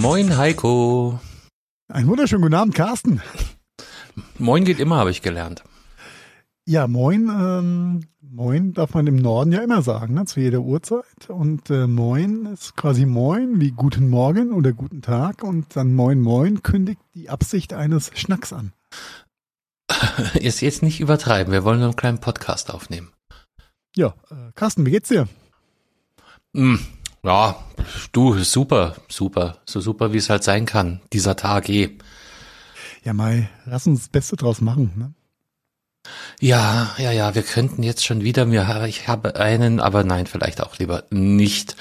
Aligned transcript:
Moin 0.00 0.36
Heiko. 0.36 1.20
Einen 1.88 2.08
wunderschönen 2.08 2.42
guten 2.42 2.54
Abend, 2.54 2.74
Carsten. 2.74 3.20
Moin 4.38 4.64
geht 4.64 4.78
immer, 4.78 4.96
habe 4.96 5.10
ich 5.10 5.22
gelernt. 5.22 5.64
Ja, 6.68 6.88
moin, 6.88 7.28
ähm, 7.28 8.00
moin 8.20 8.72
darf 8.72 8.92
man 8.94 9.06
im 9.06 9.14
Norden 9.14 9.52
ja 9.52 9.62
immer 9.62 9.82
sagen, 9.82 10.14
ne, 10.14 10.24
zu 10.24 10.40
jeder 10.40 10.62
Uhrzeit. 10.62 11.30
Und 11.30 11.70
äh, 11.70 11.86
moin 11.86 12.46
ist 12.46 12.76
quasi 12.76 13.06
moin, 13.06 13.60
wie 13.60 13.70
guten 13.70 14.10
Morgen 14.10 14.50
oder 14.52 14.72
guten 14.72 15.00
Tag. 15.00 15.44
Und 15.44 15.76
dann 15.76 15.94
moin, 15.94 16.20
moin 16.20 16.64
kündigt 16.64 17.00
die 17.14 17.30
Absicht 17.30 17.72
eines 17.72 18.10
Schnacks 18.14 18.52
an. 18.52 18.72
Jetzt, 20.40 20.60
jetzt 20.60 20.82
nicht 20.82 20.98
übertreiben, 20.98 21.52
wir 21.52 21.62
wollen 21.62 21.78
nur 21.78 21.86
einen 21.86 21.96
kleinen 21.96 22.18
Podcast 22.18 22.74
aufnehmen. 22.74 23.12
Ja, 23.94 24.14
äh, 24.30 24.50
Carsten, 24.56 24.84
wie 24.84 24.90
geht's 24.90 25.10
dir? 25.10 25.28
Hm, 26.52 26.80
ja, 27.22 27.64
du, 28.10 28.36
super, 28.42 28.96
super, 29.08 29.58
so 29.66 29.80
super 29.80 30.12
wie 30.12 30.18
es 30.18 30.28
halt 30.28 30.42
sein 30.42 30.66
kann, 30.66 31.00
dieser 31.12 31.36
Tag 31.36 31.68
eh. 31.68 31.96
Ja, 33.04 33.14
Mai, 33.14 33.48
lass 33.66 33.86
uns 33.86 34.00
das 34.00 34.08
Beste 34.08 34.34
draus 34.34 34.60
machen. 34.60 34.92
Ne? 34.96 35.14
Ja, 36.40 36.94
ja, 36.98 37.12
ja, 37.12 37.34
wir 37.34 37.42
könnten 37.42 37.82
jetzt 37.82 38.04
schon 38.04 38.22
wieder 38.22 38.44
mir, 38.44 38.84
ich 38.86 39.08
habe 39.08 39.36
einen, 39.36 39.80
aber 39.80 40.04
nein, 40.04 40.26
vielleicht 40.26 40.62
auch 40.62 40.78
lieber 40.78 41.04
nicht 41.10 41.76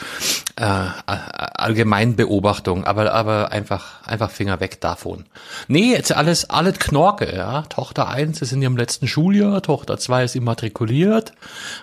äh, 0.55 0.63
Allgemeinbeobachtung, 0.65 2.85
aber 2.85 3.13
aber 3.13 3.51
einfach 3.51 4.03
einfach 4.03 4.31
Finger 4.31 4.59
weg 4.61 4.79
davon. 4.79 5.25
Nee, 5.67 5.91
jetzt 5.91 6.13
alles 6.13 6.49
alles 6.49 6.79
Knorke, 6.79 7.35
ja. 7.35 7.63
Tochter 7.63 8.07
eins 8.07 8.41
ist 8.41 8.53
in 8.53 8.61
ihrem 8.61 8.77
letzten 8.77 9.07
Schuljahr, 9.07 9.61
Tochter 9.61 9.97
zwei 9.97 10.23
ist 10.23 10.35
immatrikuliert. 10.35 11.33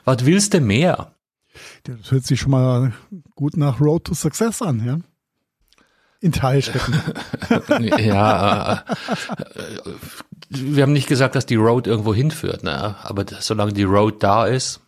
Was 0.05 0.25
willst 0.25 0.55
du 0.55 0.61
mehr? 0.61 1.13
Das 1.85 2.11
hört 2.11 2.25
sich 2.25 2.41
schon 2.41 2.53
mal 2.53 2.93
gut 3.35 3.57
nach 3.57 3.81
Road 3.81 4.05
to 4.05 4.15
Success 4.15 4.63
an, 4.63 4.85
ja? 4.85 4.99
In 6.21 6.33
Teilschritten. 6.33 6.95
ja, 7.99 8.75
äh, 8.75 8.79
wir 10.53 10.83
haben 10.83 10.93
nicht 10.93 11.09
gesagt, 11.09 11.35
dass 11.35 11.47
die 11.47 11.57
Road 11.57 11.87
irgendwo 11.87 12.15
hinführt, 12.15 12.63
ne? 12.63 12.97
aber 13.03 13.25
solange 13.41 13.73
die 13.73 13.85
Road 13.85 14.23
da 14.23 14.47
ist. 14.47 14.81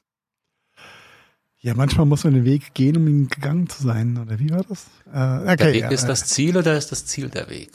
Ja, 1.61 1.75
manchmal 1.75 2.05
muss 2.05 2.25
man 2.25 2.35
den 2.35 2.45
Weg 2.45 2.75
gehen, 2.75 2.97
um 2.99 3.09
ihn 3.09 3.29
gegangen 3.29 3.69
zu 3.69 3.83
sein, 3.83 4.19
oder 4.19 4.39
wie 4.39 4.51
war 4.51 4.65
das? 4.69 4.87
Äh, 5.13 5.53
okay, 5.53 5.57
der 5.57 5.73
Weg 5.73 5.83
ja, 5.83 5.89
ist 5.89 6.07
das 6.07 6.27
Ziel 6.27 6.57
oder 6.59 6.77
ist 6.77 6.93
das 6.93 7.07
Ziel 7.07 7.31
der 7.31 7.49
Weg? 7.49 7.71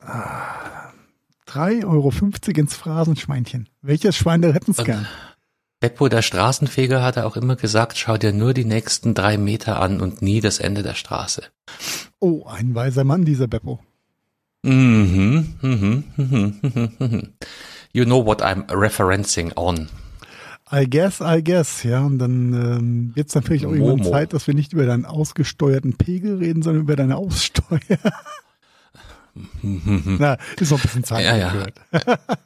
Ah, 0.00 0.92
3,50 1.48 1.84
Euro 1.84 2.10
ins 2.58 2.74
Phrasenschweinchen. 2.74 3.68
Welches 3.82 4.16
Schwein 4.16 4.40
der 4.40 4.54
hätten 4.54 4.70
es 4.70 4.78
gern? 4.78 5.06
Beppo, 5.80 6.08
der 6.08 6.22
Straßenfeger, 6.22 7.02
hat 7.02 7.18
er 7.18 7.26
auch 7.26 7.36
immer 7.36 7.56
gesagt, 7.56 7.98
schau 7.98 8.16
dir 8.16 8.32
nur 8.32 8.54
die 8.54 8.64
nächsten 8.64 9.12
drei 9.12 9.36
Meter 9.36 9.80
an 9.80 10.00
und 10.00 10.22
nie 10.22 10.40
das 10.40 10.58
Ende 10.58 10.82
der 10.82 10.94
Straße. 10.94 11.42
Oh, 12.20 12.46
ein 12.46 12.74
weiser 12.74 13.04
Mann, 13.04 13.26
dieser 13.26 13.46
Beppo. 13.48 13.80
Mhm, 14.64 15.54
mhm, 15.60 16.04
mhm, 16.16 16.54
mhm, 16.98 17.22
You 17.92 18.04
know 18.04 18.24
what 18.24 18.42
I'm 18.42 18.66
referencing 18.70 19.52
on. 19.56 19.88
I 20.72 20.86
guess, 20.88 21.20
I 21.20 21.42
guess, 21.44 21.82
ja. 21.84 22.00
Und 22.00 22.18
dann 22.18 22.52
ähm, 22.54 23.12
wird 23.14 23.28
es 23.28 23.34
natürlich 23.34 23.66
auch 23.66 23.70
Momo. 23.70 23.90
irgendwann 23.90 24.12
Zeit, 24.12 24.32
dass 24.32 24.46
wir 24.46 24.54
nicht 24.54 24.72
über 24.72 24.86
deinen 24.86 25.04
ausgesteuerten 25.04 25.96
Pegel 25.96 26.38
reden, 26.38 26.62
sondern 26.62 26.82
über 26.82 26.96
deine 26.96 27.16
Aussteuer. 27.16 27.78
Na, 29.62 30.38
ist 30.58 30.70
noch 30.70 30.78
ein 30.78 30.82
bisschen 30.82 31.04
Zeit 31.04 31.24
ja, 31.24 31.36
ja. 31.36 31.52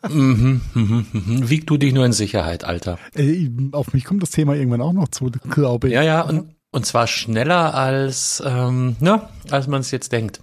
mhm, 0.09 0.63
mhm, 0.75 1.07
mhm. 1.13 1.51
Wieg 1.51 1.67
du 1.67 1.77
dich 1.77 1.93
nur 1.93 2.07
in 2.07 2.13
Sicherheit, 2.13 2.65
Alter. 2.65 2.99
Ey, 3.15 3.51
auf 3.73 3.93
mich 3.93 4.05
kommt 4.05 4.23
das 4.23 4.31
Thema 4.31 4.55
irgendwann 4.55 4.81
auch 4.81 4.95
noch 4.95 5.09
zu, 5.09 5.31
glaube 5.51 5.89
ich. 5.89 5.95
Ja, 5.95 6.03
ja, 6.03 6.23
und, 6.23 6.55
und 6.71 6.87
zwar 6.87 7.07
schneller 7.07 7.75
als, 7.75 8.43
ähm, 8.45 8.97
na, 9.01 9.29
als 9.51 9.67
man 9.67 9.83
es 9.83 9.91
jetzt 9.91 10.13
denkt. 10.13 10.41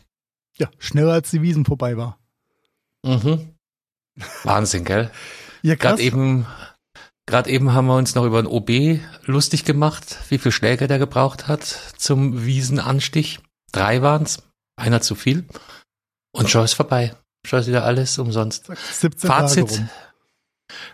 Ja, 0.58 0.70
schneller 0.80 1.14
als 1.14 1.32
die 1.32 1.42
Wiesen 1.42 1.66
vorbei 1.66 1.98
war. 1.98 2.20
Mhm. 3.04 3.56
Wahnsinn, 4.44 4.86
gell? 4.86 5.12
ja, 5.62 5.76
krass. 5.76 5.92
Gerade 5.92 6.02
eben, 6.04 6.46
gerade 7.26 7.50
eben 7.50 7.74
haben 7.74 7.88
wir 7.88 7.98
uns 7.98 8.16
noch 8.16 8.26
über 8.26 8.42
den 8.42 8.48
OB 8.48 9.02
lustig 9.26 9.66
gemacht, 9.66 10.18
wie 10.30 10.38
viel 10.38 10.52
Schläge 10.52 10.88
der 10.88 11.00
gebraucht 11.00 11.48
hat 11.48 11.64
zum 11.98 12.46
Wiesenanstich. 12.46 13.40
Drei 13.72 14.02
waren's, 14.02 14.44
einer 14.78 15.02
zu 15.02 15.16
viel. 15.16 15.46
Und 16.32 16.50
schon 16.50 16.64
ist 16.64 16.74
vorbei. 16.74 17.16
Schon 17.46 17.60
ist 17.60 17.68
wieder 17.68 17.84
alles 17.84 18.18
umsonst. 18.18 18.68
17 18.94 19.28
Fazit. 19.28 19.84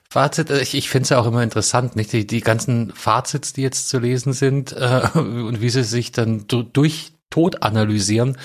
Fazit, 0.10 0.50
äh, 0.50 0.62
ich, 0.62 0.74
ich 0.76 0.90
finde 0.90 1.04
es 1.04 1.10
ja 1.10 1.20
auch 1.20 1.26
immer 1.26 1.44
interessant, 1.44 1.96
nicht? 1.96 2.12
Die, 2.12 2.28
die 2.28 2.42
ganzen 2.42 2.92
Fazits, 2.94 3.54
die 3.54 3.62
jetzt 3.62 3.90
zu 3.90 4.00
lesen 4.00 4.34
sind, 4.34 4.74
äh, 4.74 5.08
und 5.14 5.62
wie 5.62 5.70
sie 5.70 5.84
sich 5.84 6.12
dann 6.12 6.48
durch 6.48 7.14
Tod 7.31 7.64
analysieren, 7.64 8.38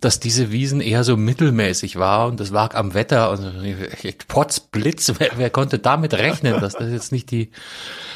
dass 0.00 0.20
diese 0.20 0.52
Wiesen 0.52 0.80
eher 0.80 1.02
so 1.02 1.16
mittelmäßig 1.16 1.96
war 1.96 2.28
und 2.28 2.38
das 2.38 2.50
lag 2.50 2.76
am 2.76 2.94
Wetter 2.94 3.30
und 3.30 4.28
Potzblitz, 4.28 5.14
wer, 5.18 5.32
wer 5.36 5.50
konnte 5.50 5.80
damit 5.80 6.14
rechnen, 6.14 6.60
dass 6.60 6.74
das 6.74 6.92
jetzt 6.92 7.10
nicht 7.10 7.32
die 7.32 7.50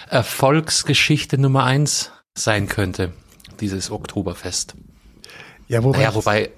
Erfolgsgeschichte 0.09 1.38
Nummer 1.38 1.64
eins 1.64 2.12
sein 2.34 2.69
könnte, 2.69 3.12
dieses 3.60 3.91
Oktoberfest. 3.91 4.75
Ja, 5.66 5.82
wobei, 5.82 5.98
naja, 5.98 6.14
wobei 6.14 6.50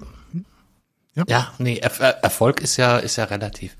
ja, 1.15 1.23
ja 1.27 1.53
nee, 1.57 1.77
er 1.77 1.91
Erfolg 2.23 2.61
ist 2.61 2.77
ja, 2.77 2.97
ist 2.97 3.15
ja 3.15 3.25
relativ. 3.25 3.77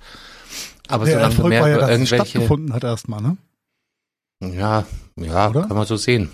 Aber 0.87 1.05
solange 1.05 1.23
Erfolg 1.23 1.49
mehr 1.49 1.61
war 1.61 1.69
ja, 1.69 1.77
dass 1.77 1.89
irgendwelche. 1.89 2.25
stattgefunden 2.25 2.73
hat 2.73 2.83
erstmal, 2.83 3.21
ne? 3.21 3.37
Ja, 4.41 4.85
ja, 5.15 5.49
Oder? 5.49 5.67
kann 5.67 5.77
man 5.77 5.85
so 5.85 5.95
sehen. 5.95 6.29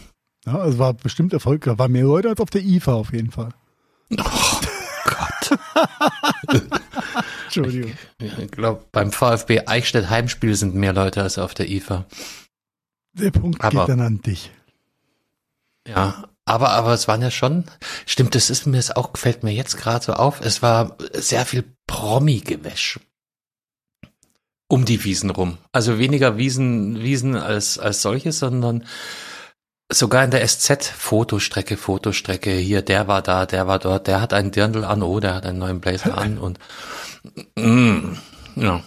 Ja, 0.51 0.59
also 0.59 0.79
war 0.79 0.93
bestimmt 0.93 1.33
Erfolg. 1.33 1.63
Da 1.65 1.77
waren 1.77 1.91
mehr 1.91 2.03
Leute 2.05 2.29
als 2.29 2.39
auf 2.39 2.49
der 2.49 2.61
IFA 2.63 2.93
auf 2.93 3.13
jeden 3.13 3.31
Fall. 3.31 3.49
Oh 4.11 4.23
Gott. 5.05 5.59
Entschuldigung. 7.45 7.93
Ich, 8.19 8.51
glaube, 8.51 8.83
beim 8.91 9.11
VfB 9.11 9.61
Eichstätt 9.67 10.09
Heimspiel 10.09 10.55
sind 10.55 10.75
mehr 10.75 10.93
Leute 10.93 11.21
als 11.21 11.37
auf 11.37 11.53
der 11.53 11.69
IFA. 11.69 12.05
Der 13.13 13.31
Punkt 13.31 13.61
Aber- 13.63 13.81
geht 13.81 13.89
dann 13.89 14.01
an 14.01 14.21
dich. 14.21 14.51
Ja, 15.87 16.25
aber, 16.45 16.69
aber 16.71 16.93
es 16.93 17.07
waren 17.07 17.21
ja 17.21 17.31
schon, 17.31 17.65
stimmt, 18.05 18.35
das 18.35 18.49
ist 18.49 18.67
mir 18.67 18.77
jetzt 18.77 18.95
auch, 18.95 19.17
fällt 19.17 19.43
mir 19.43 19.51
jetzt 19.51 19.77
gerade 19.77 20.05
so 20.05 20.13
auf, 20.13 20.41
es 20.41 20.61
war 20.61 20.97
sehr 21.13 21.45
viel 21.45 21.63
Promi-Gewäsch. 21.87 22.99
Um 24.67 24.85
die 24.85 25.03
Wiesen 25.03 25.31
rum. 25.31 25.57
Also 25.71 25.97
weniger 25.97 26.37
Wiesen, 26.37 27.01
Wiesen 27.01 27.35
als, 27.35 27.79
als 27.79 28.03
solche, 28.03 28.31
sondern 28.31 28.85
sogar 29.91 30.23
in 30.23 30.31
der 30.31 30.47
SZ 30.47 30.85
Fotostrecke, 30.85 31.77
Fotostrecke, 31.77 32.51
hier, 32.51 32.81
der 32.81 33.07
war 33.07 33.21
da, 33.21 33.45
der 33.45 33.67
war 33.67 33.79
dort, 33.79 34.07
der 34.07 34.21
hat 34.21 34.33
einen 34.33 34.51
Dirndl 34.51 34.83
an, 34.83 35.01
oh, 35.01 35.19
der 35.19 35.35
hat 35.35 35.45
einen 35.45 35.59
neuen 35.59 35.81
Blazer 35.81 36.17
an 36.17 36.37
und, 36.37 36.59
mm, 37.55 38.13
ja. 38.55 38.83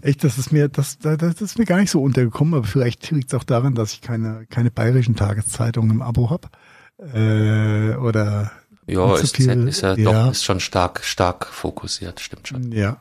Echt, 0.00 0.24
das 0.24 0.38
ist 0.38 0.50
mir, 0.50 0.68
das, 0.68 0.98
das 0.98 1.40
ist 1.40 1.58
mir 1.58 1.66
gar 1.66 1.76
nicht 1.78 1.90
so 1.90 2.02
untergekommen, 2.02 2.54
aber 2.54 2.66
vielleicht 2.66 3.10
liegt 3.10 3.32
es 3.32 3.38
auch 3.38 3.44
daran, 3.44 3.74
dass 3.74 3.92
ich 3.92 4.00
keine, 4.00 4.46
keine 4.48 4.70
bayerischen 4.70 5.14
Tageszeitungen 5.14 5.90
im 5.90 6.02
Abo 6.02 6.30
habe. 6.30 6.48
Äh, 6.98 7.96
oder 7.96 8.50
Ja, 8.86 9.14
SZ 9.16 9.36
viel, 9.36 9.68
ist 9.68 9.82
ja, 9.82 9.94
ja. 9.94 10.24
doch, 10.24 10.32
ist 10.32 10.44
schon 10.44 10.60
stark, 10.60 11.04
stark 11.04 11.46
fokussiert, 11.46 12.20
stimmt 12.20 12.48
schon. 12.48 12.72
ja. 12.72 12.96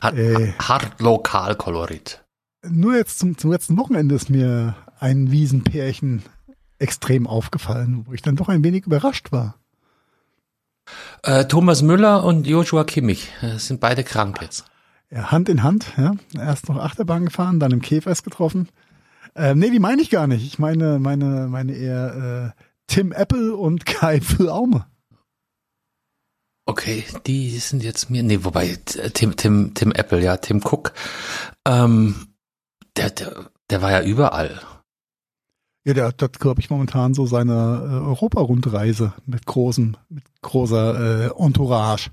Hat, 0.00 0.14
Äh. 0.16 0.52
hart 0.58 1.00
Lokalkolorit. 1.00 2.24
Nur 2.68 2.96
jetzt 2.96 3.18
zum, 3.18 3.36
zum 3.38 3.52
letzten 3.52 3.76
Wochenende 3.76 4.14
ist 4.14 4.30
mir 4.30 4.74
ein 4.98 5.30
Wiesenpärchen 5.30 6.22
extrem 6.78 7.26
aufgefallen, 7.26 8.04
wo 8.06 8.12
ich 8.12 8.22
dann 8.22 8.36
doch 8.36 8.48
ein 8.48 8.64
wenig 8.64 8.86
überrascht 8.86 9.32
war. 9.32 9.56
Äh, 11.22 11.44
Thomas 11.46 11.82
Müller 11.82 12.24
und 12.24 12.46
Joshua 12.46 12.84
Kimmich 12.84 13.30
äh, 13.42 13.58
sind 13.58 13.80
beide 13.80 14.04
krank 14.04 14.38
jetzt. 14.40 14.64
Ja, 15.10 15.30
Hand 15.30 15.48
in 15.48 15.62
Hand, 15.62 15.92
ja. 15.96 16.14
Erst 16.34 16.68
noch 16.68 16.76
Achterbahn 16.76 17.26
gefahren, 17.26 17.60
dann 17.60 17.72
im 17.72 17.82
Käfers 17.82 18.22
getroffen. 18.22 18.68
Ähm, 19.34 19.58
nee, 19.58 19.70
die 19.70 19.78
meine 19.78 20.02
ich 20.02 20.10
gar 20.10 20.26
nicht. 20.26 20.44
Ich 20.44 20.58
meine, 20.58 20.98
meine, 20.98 21.48
meine 21.48 21.72
eher 21.72 22.54
äh, 22.56 22.62
Tim 22.86 23.12
Apple 23.12 23.56
und 23.56 23.86
Kai 23.86 24.20
Pflaume. 24.20 24.86
Okay, 26.66 27.04
die 27.26 27.58
sind 27.58 27.82
jetzt 27.82 28.10
mir, 28.10 28.22
nee, 28.22 28.40
wobei, 28.42 28.78
äh, 28.96 29.10
Tim, 29.10 29.36
Tim, 29.36 29.72
Tim 29.72 29.92
Apple, 29.92 30.22
ja, 30.22 30.36
Tim 30.36 30.60
Cook, 30.62 30.92
ähm, 31.66 32.28
der, 32.96 33.08
der, 33.08 33.50
der 33.70 33.80
war 33.80 33.90
ja 33.90 34.02
überall. 34.02 34.60
Ja, 35.88 35.94
der 35.94 36.08
hat, 36.08 36.38
glaube 36.38 36.60
ich, 36.60 36.68
momentan 36.68 37.14
so 37.14 37.24
seine 37.24 37.54
äh, 37.54 38.06
Europa-Rundreise 38.06 39.14
mit 39.24 39.46
großem, 39.46 39.96
mit 40.10 40.22
großer 40.42 41.30
äh, 41.30 41.42
Entourage. 41.42 42.10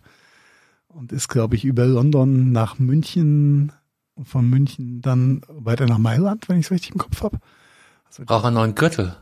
Und 0.88 1.12
ist, 1.12 1.28
glaube 1.28 1.58
ich, 1.58 1.66
über 1.66 1.86
London 1.86 2.54
nach 2.54 2.80
München 2.80 3.74
und 4.14 4.30
von 4.30 4.50
München 4.50 5.02
dann 5.02 5.42
weiter 5.50 5.88
nach 5.88 5.98
Mailand, 5.98 6.48
wenn 6.48 6.58
ich 6.58 6.68
es 6.68 6.72
richtig 6.72 6.92
im 6.92 7.00
Kopf 7.00 7.22
habe. 7.22 7.38
Also, 8.06 8.24
Braucht 8.24 8.46
einen 8.46 8.56
neuen 8.56 8.76
Gürtel. 8.76 9.18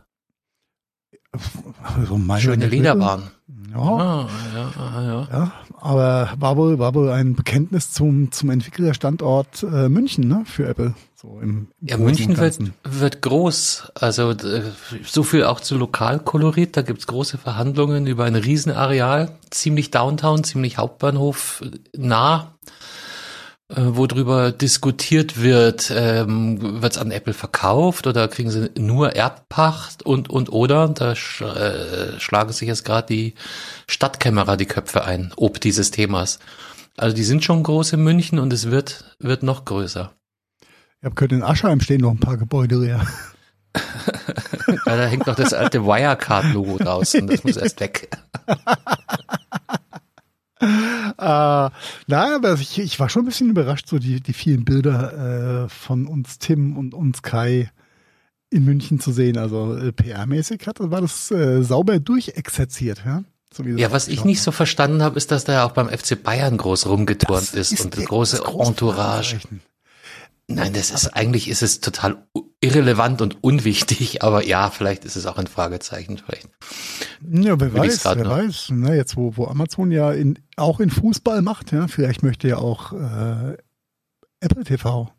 so 2.07 2.19
meine 2.19 2.41
Schöne. 2.43 2.67
Lederbahn. 2.67 3.23
Ja, 3.71 3.79
Ah, 3.79 4.29
ja, 4.53 4.71
ah, 4.77 5.01
ja. 5.01 5.27
ja, 5.31 5.51
aber 5.81 6.29
war 6.37 6.57
wohl, 6.57 6.77
war 6.77 6.93
wohl 6.93 7.09
ein 7.09 7.33
Bekenntnis 7.33 7.89
zum, 7.91 8.31
zum 8.31 8.51
Entwicklerstandort 8.51 9.63
äh, 9.63 9.89
München, 9.89 10.27
ne, 10.27 10.43
für 10.45 10.67
Apple. 10.67 10.93
So 11.23 11.39
im, 11.39 11.69
im 11.79 11.87
Ja, 11.87 11.97
München 11.97 12.37
wird, 12.37 12.59
wird 12.83 13.21
groß. 13.21 13.93
Also 13.95 14.35
so 15.05 15.23
viel 15.23 15.45
auch 15.45 15.61
zu 15.61 15.77
Lokalkolorit. 15.77 16.75
Da 16.75 16.81
gibt's 16.81 17.07
große 17.07 17.37
Verhandlungen 17.37 18.07
über 18.07 18.25
ein 18.25 18.35
Riesenareal, 18.35 19.37
ziemlich 19.49 19.89
Downtown, 19.89 20.43
ziemlich 20.43 20.77
Hauptbahnhof 20.77 21.63
nah, 21.95 22.55
äh, 23.69 23.75
wo 23.77 24.05
drüber 24.05 24.51
diskutiert 24.51 25.41
wird, 25.41 25.93
ähm, 25.95 26.81
wird's 26.81 26.97
an 26.97 27.11
Apple 27.11 27.33
verkauft 27.33 28.05
oder 28.05 28.27
kriegen 28.27 28.51
sie 28.51 28.71
nur 28.77 29.15
Erbpacht 29.15 30.03
und 30.05 30.29
und 30.29 30.51
oder. 30.51 30.89
Da 30.89 31.15
sch 31.15 31.39
äh, 31.39 32.19
schlagen 32.19 32.51
sich 32.51 32.67
jetzt 32.67 32.83
gerade 32.83 33.07
die 33.07 33.35
Stadtkämmerer 33.87 34.57
die 34.57 34.65
Köpfe 34.65 35.05
ein, 35.05 35.31
ob 35.37 35.61
dieses 35.61 35.89
Themas. 35.89 36.39
Also 36.97 37.15
die 37.15 37.23
sind 37.23 37.45
schon 37.45 37.63
groß 37.63 37.93
in 37.93 38.03
München 38.03 38.39
und 38.39 38.51
es 38.51 38.71
wird 38.71 39.15
wird 39.19 39.41
noch 39.41 39.63
größer. 39.63 40.11
Ich 41.03 41.05
habe 41.05 41.15
gehört, 41.15 41.33
in 41.33 41.43
Aschheim 41.43 41.81
stehen 41.81 41.99
noch 41.99 42.11
ein 42.11 42.19
paar 42.19 42.37
Gebäude 42.37 42.77
leer. 42.77 43.05
Ja, 44.85 44.95
da 44.97 45.05
hängt 45.05 45.27
noch 45.27 45.35
das 45.35 45.53
alte 45.53 45.83
Wirecard-Logo 45.85 46.77
draußen. 46.77 47.27
Das 47.27 47.43
muss 47.43 47.57
erst 47.57 47.79
weg. 47.79 48.09
Äh, 50.61 50.65
naja, 51.17 52.35
aber 52.35 52.53
ich, 52.53 52.79
ich 52.79 52.97
war 52.99 53.09
schon 53.09 53.23
ein 53.23 53.25
bisschen 53.25 53.49
überrascht, 53.49 53.87
so 53.89 53.99
die, 53.99 54.21
die 54.21 54.31
vielen 54.31 54.63
Bilder 54.63 55.65
äh, 55.65 55.69
von 55.69 56.07
uns 56.07 56.39
Tim 56.39 56.77
und 56.77 56.93
uns 56.93 57.21
Kai 57.21 57.69
in 58.49 58.63
München 58.63 59.01
zu 59.01 59.11
sehen. 59.11 59.37
Also 59.37 59.75
äh, 59.75 59.89
PR-mäßig 59.89 60.65
hat, 60.65 60.77
war 60.79 61.01
das 61.01 61.29
äh, 61.31 61.63
sauber 61.63 61.99
durchexerziert, 61.99 63.03
ja. 63.05 63.23
So 63.53 63.63
Ja, 63.63 63.91
was 63.91 64.07
ich 64.07 64.23
nicht 64.23 64.41
so 64.41 64.51
verstanden 64.51 65.03
habe, 65.03 65.17
ist, 65.17 65.31
dass 65.31 65.43
der 65.43 65.65
auch 65.65 65.71
beim 65.71 65.89
FC 65.89 66.21
Bayern 66.21 66.57
groß 66.57 66.87
rumgeturnt 66.87 67.53
ist, 67.53 67.83
und 67.83 67.93
große 67.93 68.37
das 68.37 68.45
große 68.45 68.69
Entourage. 68.69 69.39
Nein, 70.47 70.73
das 70.73 70.91
ist 70.91 71.07
eigentlich 71.07 71.47
ist 71.47 71.63
es 71.63 71.79
total 71.79 72.27
irrelevant 72.59 73.21
und 73.21 73.43
unwichtig, 73.43 74.21
aber 74.23 74.45
ja, 74.45 74.69
vielleicht 74.69 75.05
ist 75.05 75.15
es 75.15 75.25
auch 75.25 75.37
ein 75.37 75.47
Fragezeichen. 75.47 76.17
Vielleicht. 76.17 76.49
Ja, 77.31 77.59
wer 77.59 77.73
weiß, 77.73 78.03
wer 78.05 78.15
noch. 78.15 78.29
weiß. 78.31 78.67
Na, 78.71 78.93
jetzt, 78.93 79.15
wo, 79.15 79.35
wo 79.37 79.47
Amazon 79.47 79.91
ja 79.91 80.11
in, 80.11 80.39
auch 80.57 80.79
in 80.79 80.89
Fußball 80.89 81.41
macht, 81.41 81.71
ja, 81.71 81.87
vielleicht 81.87 82.23
möchte 82.23 82.47
ja 82.49 82.57
auch 82.57 82.91
äh, 82.93 83.57
Apple 84.41 84.63
TV 84.65 85.11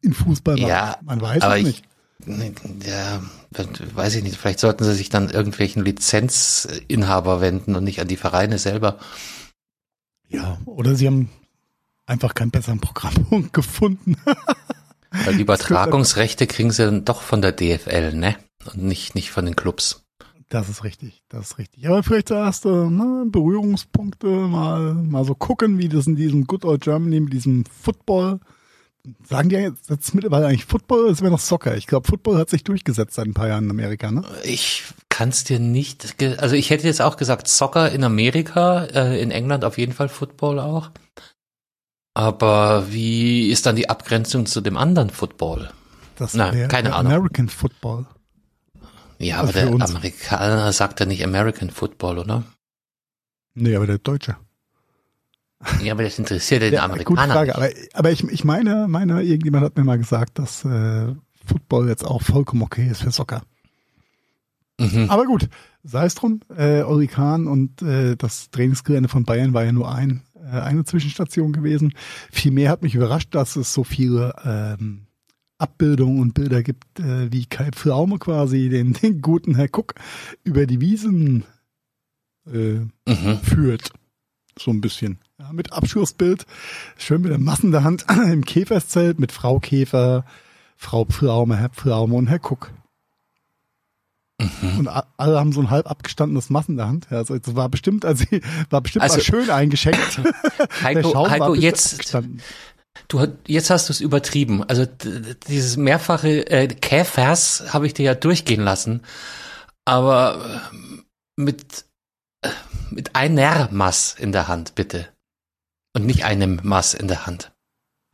in 0.00 0.12
Fußball 0.14 0.54
machen. 0.56 0.68
Ja, 0.68 0.98
Man 1.02 1.20
weiß 1.20 1.42
aber 1.42 1.54
es 1.56 1.60
ich- 1.60 1.66
nicht. 1.66 1.84
Nee, 2.24 2.52
Ja, 2.86 3.20
weiß 3.94 4.14
ich 4.14 4.22
nicht. 4.22 4.36
Vielleicht 4.36 4.60
sollten 4.60 4.84
sie 4.84 4.94
sich 4.94 5.08
dann 5.08 5.28
irgendwelchen 5.30 5.84
Lizenzinhaber 5.84 7.40
wenden 7.40 7.74
und 7.74 7.82
nicht 7.82 8.00
an 8.00 8.06
die 8.06 8.16
Vereine 8.16 8.58
selber. 8.60 8.98
Ja, 10.28 10.58
oder 10.64 10.94
sie 10.94 11.08
haben 11.08 11.30
einfach 12.06 12.34
keinen 12.34 12.50
besseren 12.50 12.80
Programmpunkt 12.80 13.52
gefunden. 13.52 14.16
Weil 15.10 15.36
die 15.36 15.42
Übertragungsrechte 15.42 16.46
kriegen 16.46 16.70
sie 16.70 16.84
dann 16.84 17.04
doch 17.04 17.22
von 17.22 17.42
der 17.42 17.52
DFL, 17.52 18.14
ne? 18.14 18.36
Und 18.64 18.82
nicht, 18.84 19.14
nicht 19.14 19.30
von 19.30 19.44
den 19.44 19.56
Clubs. 19.56 20.04
Das 20.52 20.68
ist 20.68 20.84
richtig, 20.84 21.22
das 21.30 21.52
ist 21.52 21.58
richtig. 21.58 21.88
Aber 21.88 22.02
vielleicht 22.02 22.28
zuerst 22.28 22.66
äh, 22.66 22.68
ne, 22.68 23.24
Berührungspunkte, 23.26 24.26
mal, 24.26 24.92
mal 24.92 25.24
so 25.24 25.34
gucken, 25.34 25.78
wie 25.78 25.88
das 25.88 26.06
in 26.06 26.14
diesem 26.14 26.46
Good 26.46 26.66
Old 26.66 26.82
Germany 26.82 27.20
mit 27.20 27.32
diesem 27.32 27.64
Football. 27.64 28.38
Sagen 29.26 29.48
die 29.48 29.56
jetzt, 29.56 29.88
jetzt 29.88 30.14
mittlerweile 30.14 30.46
eigentlich 30.46 30.66
Football, 30.66 31.08
es 31.08 31.22
wäre 31.22 31.32
noch 31.32 31.40
Soccer. 31.40 31.76
Ich 31.76 31.86
glaube, 31.86 32.06
Football 32.06 32.36
hat 32.36 32.50
sich 32.50 32.64
durchgesetzt 32.64 33.14
seit 33.14 33.26
ein 33.26 33.34
paar 33.34 33.48
Jahren 33.48 33.64
in 33.64 33.70
Amerika, 33.70 34.10
ne? 34.10 34.24
Ich 34.44 34.84
kann's 35.08 35.44
dir 35.44 35.58
nicht, 35.58 36.22
also 36.38 36.54
ich 36.54 36.68
hätte 36.68 36.86
jetzt 36.86 37.00
auch 37.00 37.16
gesagt 37.16 37.48
Soccer 37.48 37.90
in 37.90 38.04
Amerika, 38.04 38.84
äh, 38.84 39.20
in 39.22 39.30
England 39.30 39.64
auf 39.64 39.78
jeden 39.78 39.92
Fall 39.92 40.10
Football 40.10 40.60
auch. 40.60 40.90
Aber 42.14 42.92
wie 42.92 43.48
ist 43.50 43.64
dann 43.66 43.76
die 43.76 43.88
Abgrenzung 43.88 44.46
zu 44.46 44.60
dem 44.60 44.76
anderen 44.76 45.10
Football? 45.10 45.70
Das 46.16 46.34
Na, 46.34 46.52
wär 46.52 46.68
keine 46.68 46.90
der 46.90 46.96
Ahnung. 46.96 47.12
American 47.12 47.48
Football. 47.48 48.06
Ja, 49.18 49.40
Also 49.40 49.50
aber 49.58 49.66
der 49.66 49.72
uns. 49.74 49.90
Amerikaner 49.94 50.72
sagt 50.72 51.00
ja 51.00 51.06
nicht 51.06 51.24
American 51.24 51.70
Football, 51.70 52.18
oder? 52.18 52.44
Nee, 53.54 53.76
aber 53.76 53.86
der 53.86 53.98
Deutsche. 53.98 54.36
Ja, 55.82 55.92
aber 55.92 56.02
das 56.02 56.18
interessiert 56.18 56.62
ja 56.62 56.68
den 56.70 56.74
Ja, 56.74 56.86
gute 56.88 56.92
Amerikaner. 57.20 57.32
Frage. 57.34 57.54
Aber, 57.54 57.68
aber 57.94 58.10
ich, 58.10 58.24
ich 58.24 58.44
meine, 58.44 58.88
meine, 58.88 59.22
irgendjemand 59.22 59.64
hat 59.64 59.76
mir 59.76 59.84
mal 59.84 59.98
gesagt, 59.98 60.38
dass 60.38 60.64
äh, 60.64 61.14
Football 61.46 61.88
jetzt 61.88 62.04
auch 62.04 62.20
vollkommen 62.20 62.62
okay 62.62 62.88
ist 62.88 63.02
für 63.02 63.12
Soccer. 63.12 63.42
Mhm. 64.80 65.06
Aber 65.08 65.24
gut, 65.24 65.48
sei 65.84 66.06
es 66.06 66.14
drum. 66.16 66.40
Äh, 66.56 66.82
Orikan 66.82 67.46
und 67.46 67.80
äh, 67.82 68.16
das 68.16 68.50
Trainingsgelände 68.50 69.08
von 69.08 69.24
Bayern 69.24 69.54
war 69.54 69.64
ja 69.64 69.70
nur 69.72 69.92
ein, 69.94 70.22
eine 70.50 70.84
Zwischenstation 70.84 71.52
gewesen. 71.52 71.94
Vielmehr 72.30 72.70
hat 72.70 72.82
mich 72.82 72.94
überrascht, 72.94 73.34
dass 73.34 73.56
es 73.56 73.72
so 73.72 73.84
viele 73.84 74.34
ähm, 74.44 75.06
Abbildungen 75.58 76.20
und 76.20 76.34
Bilder 76.34 76.62
gibt, 76.62 76.98
äh, 76.98 77.30
wie 77.30 77.46
Kai 77.46 77.70
Pflaume 77.70 78.18
quasi 78.18 78.68
den, 78.68 78.92
den 79.02 79.20
guten 79.22 79.54
Herr 79.54 79.68
Cook 79.72 79.94
über 80.44 80.66
die 80.66 80.80
Wiesen 80.80 81.44
äh, 82.46 82.80
Mhm. 83.08 83.38
führt. 83.42 83.90
So 84.58 84.70
ein 84.70 84.80
bisschen. 84.80 85.18
Ja, 85.38 85.52
mit 85.52 85.72
Abschussbild. 85.72 86.44
Schön 86.98 87.22
mit 87.22 87.30
der 87.30 87.38
Massen 87.38 87.70
der 87.70 87.84
Hand 87.84 88.04
im 88.30 88.44
Käferszelt 88.44 89.18
mit 89.18 89.32
Frau 89.32 89.60
Käfer, 89.60 90.24
Frau 90.76 91.04
Pflaume, 91.04 91.56
Herr 91.56 91.70
Pflaume 91.70 92.14
und 92.14 92.26
Herr 92.26 92.40
Cook. 92.40 92.72
Mhm. 94.60 94.78
Und 94.80 94.88
alle 94.88 95.38
haben 95.38 95.52
so 95.52 95.60
ein 95.60 95.70
halb 95.70 95.90
abgestandenes 95.90 96.50
Massen 96.50 96.72
in 96.72 96.76
der 96.78 96.88
Hand. 96.88 97.06
Ja, 97.10 97.18
also 97.18 97.34
es 97.34 97.54
war 97.54 97.68
bestimmt, 97.68 98.04
also 98.04 98.24
war 98.70 98.80
bestimmt 98.80 99.02
Also- 99.02 99.16
mal 99.16 99.22
schön 99.22 99.50
eingeschenkt. 99.50 100.20
Heiko, 100.82 101.28
Heiko 101.30 101.54
jetzt, 101.54 102.14
du, 103.08 103.26
jetzt 103.46 103.70
hast 103.70 103.88
du 103.88 103.92
es 103.92 104.00
übertrieben. 104.00 104.62
Also 104.64 104.86
dieses 105.48 105.76
mehrfache 105.76 106.46
äh, 106.50 106.68
Käfers 106.68 107.72
habe 107.72 107.86
ich 107.86 107.94
dir 107.94 108.04
ja 108.04 108.14
durchgehen 108.14 108.62
lassen. 108.62 109.02
Aber 109.84 110.62
äh, 110.72 111.40
mit, 111.40 111.84
äh, 112.42 112.50
mit 112.90 113.16
einer 113.16 113.68
Mass 113.72 114.14
in 114.18 114.32
der 114.32 114.48
Hand, 114.48 114.74
bitte. 114.74 115.08
Und 115.94 116.06
nicht 116.06 116.24
einem 116.24 116.60
Mass 116.62 116.94
in 116.94 117.08
der 117.08 117.26
Hand. 117.26 117.52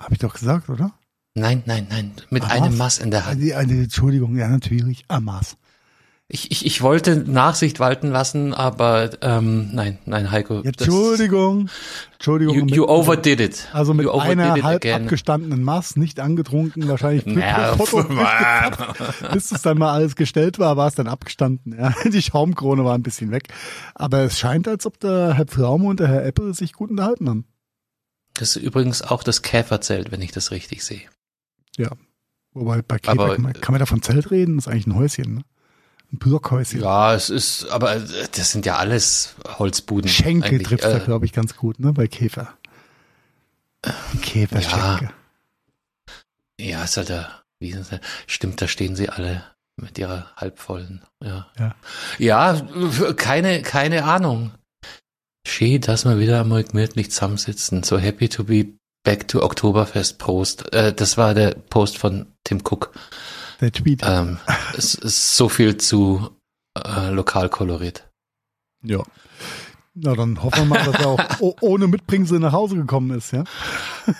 Hab 0.01 0.13
ich 0.13 0.19
doch 0.19 0.35
gesagt, 0.35 0.69
oder? 0.69 0.93
Nein, 1.35 1.63
nein, 1.67 1.87
nein. 1.91 2.13
Mit 2.31 2.43
Ach, 2.45 2.51
einem? 2.51 2.77
Mass 2.77 2.99
in 2.99 3.11
der 3.11 3.27
Hand. 3.27 3.41
Eine, 3.41 3.57
eine 3.57 3.73
Entschuldigung, 3.85 4.37
ja 4.37 4.49
natürlich, 4.49 5.05
Amas. 5.09 5.57
Ich, 6.31 6.51
ich, 6.51 6.67
ich 6.67 6.83
wollte 6.83 7.17
Nachsicht 7.17 7.81
walten 7.81 8.09
lassen, 8.11 8.53
aber 8.53 9.09
ähm, 9.23 9.71
nein, 9.73 9.97
nein, 10.05 10.31
Heiko. 10.31 10.61
Entschuldigung, 10.61 11.71
Entschuldigung. 12.13 12.55
You, 12.55 12.65
mit- 12.67 12.75
you 12.75 12.85
overdid 12.87 13.41
it. 13.41 13.67
Also 13.73 13.95
mit 13.95 14.07
einer 14.07 14.63
halb 14.63 14.85
again. 14.85 15.05
abgestandenen 15.05 15.63
Maß, 15.63 15.97
nicht 15.97 16.21
angetrunken, 16.21 16.87
wahrscheinlich 16.87 17.25
Ja, 17.35 17.75
Foto 17.79 18.03
Mann. 18.13 18.77
bis 19.33 19.53
es 19.53 19.63
dann 19.63 19.79
mal 19.79 19.91
alles 19.95 20.17
gestellt 20.17 20.59
war, 20.59 20.77
war 20.77 20.89
es 20.89 20.95
dann 20.97 21.07
abgestanden. 21.07 21.75
Ja. 21.79 21.95
Die 22.05 22.21
Schaumkrone 22.21 22.85
war 22.85 22.95
ein 22.95 23.03
bisschen 23.03 23.31
weg. 23.31 23.49
Aber 23.95 24.19
es 24.25 24.39
scheint, 24.39 24.69
als 24.69 24.85
ob 24.85 25.01
der 25.01 25.33
Herr 25.33 25.47
Pflaume 25.47 25.87
und 25.89 25.99
der 25.99 26.09
Herr 26.09 26.27
Apple 26.27 26.53
sich 26.53 26.75
gut 26.75 26.91
unterhalten 26.91 27.27
haben. 27.31 27.47
Das 28.35 28.55
ist 28.55 28.63
übrigens 28.63 29.01
auch 29.01 29.23
das 29.23 29.41
Käferzelt, 29.41 30.13
wenn 30.13 30.21
ich 30.21 30.33
das 30.33 30.51
richtig 30.51 30.85
sehe. 30.85 31.09
Wobei 32.53 32.83
bei 32.83 32.99
Käfer 32.99 33.13
Aber- 33.19 33.35
kann, 33.35 33.43
man, 33.45 33.53
kann 33.55 33.73
man 33.73 33.79
da 33.79 33.87
von 33.87 34.03
Zelt 34.03 34.31
reden? 34.31 34.57
Das 34.57 34.67
ist 34.67 34.73
eigentlich 34.73 34.87
ein 34.89 34.95
Häuschen, 34.95 35.35
ne? 35.37 35.41
Ein 36.13 36.19
Blockhäuschen. 36.19 36.81
Ja, 36.81 37.15
es 37.15 37.29
ist, 37.31 37.67
aber 37.69 37.97
äh, 37.97 38.01
das 38.35 38.53
sind 38.53 38.65
ja 38.67 38.77
alles 38.77 39.35
Holzbuden. 39.59 40.09
Schenkel 40.11 40.63
trifft 40.63 40.85
da, 40.85 40.97
Äh, 40.97 41.01
glaube 41.01 41.27
ich, 41.27 41.33
ganz 41.33 41.55
gut, 41.57 41.79
ne? 41.81 41.93
Bei 41.93 42.07
Käfer. 42.09 42.55
Käferschenke. 44.23 45.11
ja, 46.59 46.83
ist 46.85 46.97
halt 46.97 47.11
der 47.11 47.31
Wiesenzelt. 47.61 48.03
Stimmt, 48.27 48.61
da 48.61 48.69
stehen 48.69 48.97
sie 48.97 49.09
alle 49.09 49.45
mit 49.77 49.99
ihrer 49.99 50.33
halbvollen. 50.37 51.03
Ja. 51.23 51.47
Ja. 51.59 51.75
Ja, 52.19 52.61
keine, 53.17 53.63
keine 53.63 54.05
Ahnung. 54.05 54.53
Schön, 55.47 55.81
dass 55.81 56.05
wir 56.05 56.19
wieder 56.19 56.41
einmal 56.41 56.65
gemütlich 56.65 57.11
zusammensitzen. 57.11 57.83
So 57.85 57.99
happy 57.99 58.29
to 58.29 58.45
be 58.45 58.67
back 59.05 59.29
to 59.29 59.43
Oktoberfest 59.43 60.19
Post. 60.19 60.73
Äh, 60.73 60.93
das 60.93 61.17
war 61.17 61.35
der 61.35 61.51
Post 61.55 61.99
von 61.99 62.27
Tim 62.45 62.59
Cook. 62.69 62.93
Der 63.61 63.73
Tweet. 63.73 64.03
Ähm, 64.05 64.39
es 64.77 64.95
ist 64.95 65.37
so 65.37 65.49
viel 65.49 65.77
zu 65.77 66.31
äh, 66.77 67.11
Lokalkolorit. 67.11 68.05
Ja. 68.83 69.03
Na, 70.01 70.15
dann 70.15 70.41
hoffen 70.45 70.69
wir 70.69 70.77
mal, 70.77 70.85
dass 70.85 70.95
er 71.01 71.09
auch 71.09 71.19
ohne 71.61 71.89
Mitbringsel 71.89 72.39
nach 72.39 72.53
Hause 72.53 72.77
gekommen 72.77 73.11
ist, 73.19 73.33
ja? 73.33 73.43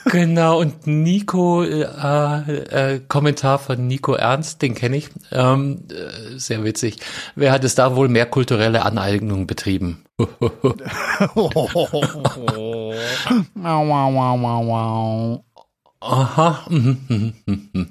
Genau, 0.07 0.59
und 0.59 0.89
Nico, 0.89 1.63
äh, 1.63 1.83
äh, 1.83 3.01
Kommentar 3.07 3.61
von 3.61 3.87
Nico 3.87 4.15
Ernst, 4.15 4.61
den 4.61 4.75
kenne 4.75 4.97
ich, 4.97 5.11
ähm, 5.31 5.85
äh, 5.91 6.37
sehr 6.37 6.65
witzig. 6.65 6.97
Wer 7.37 7.53
hat 7.53 7.63
es 7.63 7.77
da 7.77 7.95
wohl 7.95 8.09
mehr 8.09 8.27
kulturelle 8.27 8.85
Aneignung 8.85 9.47
betrieben? 9.47 10.05
Aha. 16.01 16.67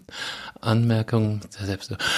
Anmerkung. 0.68 1.42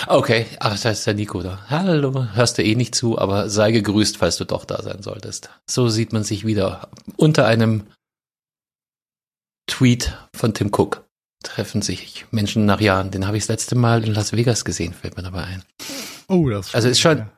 Okay, 0.07 0.45
ach, 0.59 0.71
das 0.71 0.85
heißt 0.85 1.07
der 1.07 1.13
Nico 1.13 1.41
da. 1.41 1.59
Hallo, 1.69 2.25
hörst 2.33 2.57
du 2.57 2.63
eh 2.63 2.75
nicht 2.75 2.95
zu, 2.95 3.17
aber 3.17 3.49
sei 3.49 3.71
gegrüßt, 3.71 4.17
falls 4.17 4.37
du 4.37 4.45
doch 4.45 4.65
da 4.65 4.81
sein 4.81 5.01
solltest. 5.01 5.49
So 5.69 5.87
sieht 5.87 6.11
man 6.13 6.23
sich 6.23 6.45
wieder 6.45 6.89
unter 7.15 7.45
einem 7.45 7.83
Tweet 9.67 10.17
von 10.35 10.53
Tim 10.53 10.71
Cook. 10.73 11.05
Treffen 11.43 11.81
sich 11.81 12.25
Menschen 12.31 12.65
nach 12.65 12.81
Jahren. 12.81 13.11
Den 13.11 13.25
habe 13.25 13.37
ich 13.37 13.43
das 13.43 13.49
letzte 13.49 13.75
Mal 13.75 14.03
in 14.03 14.13
Las 14.13 14.33
Vegas 14.33 14.65
gesehen, 14.65 14.93
fällt 14.93 15.15
mir 15.15 15.23
dabei 15.23 15.43
ein. 15.43 15.63
Oh, 16.27 16.49
das 16.49 16.75
Also 16.75 16.89
ist 16.89 16.99
schon 16.99 17.29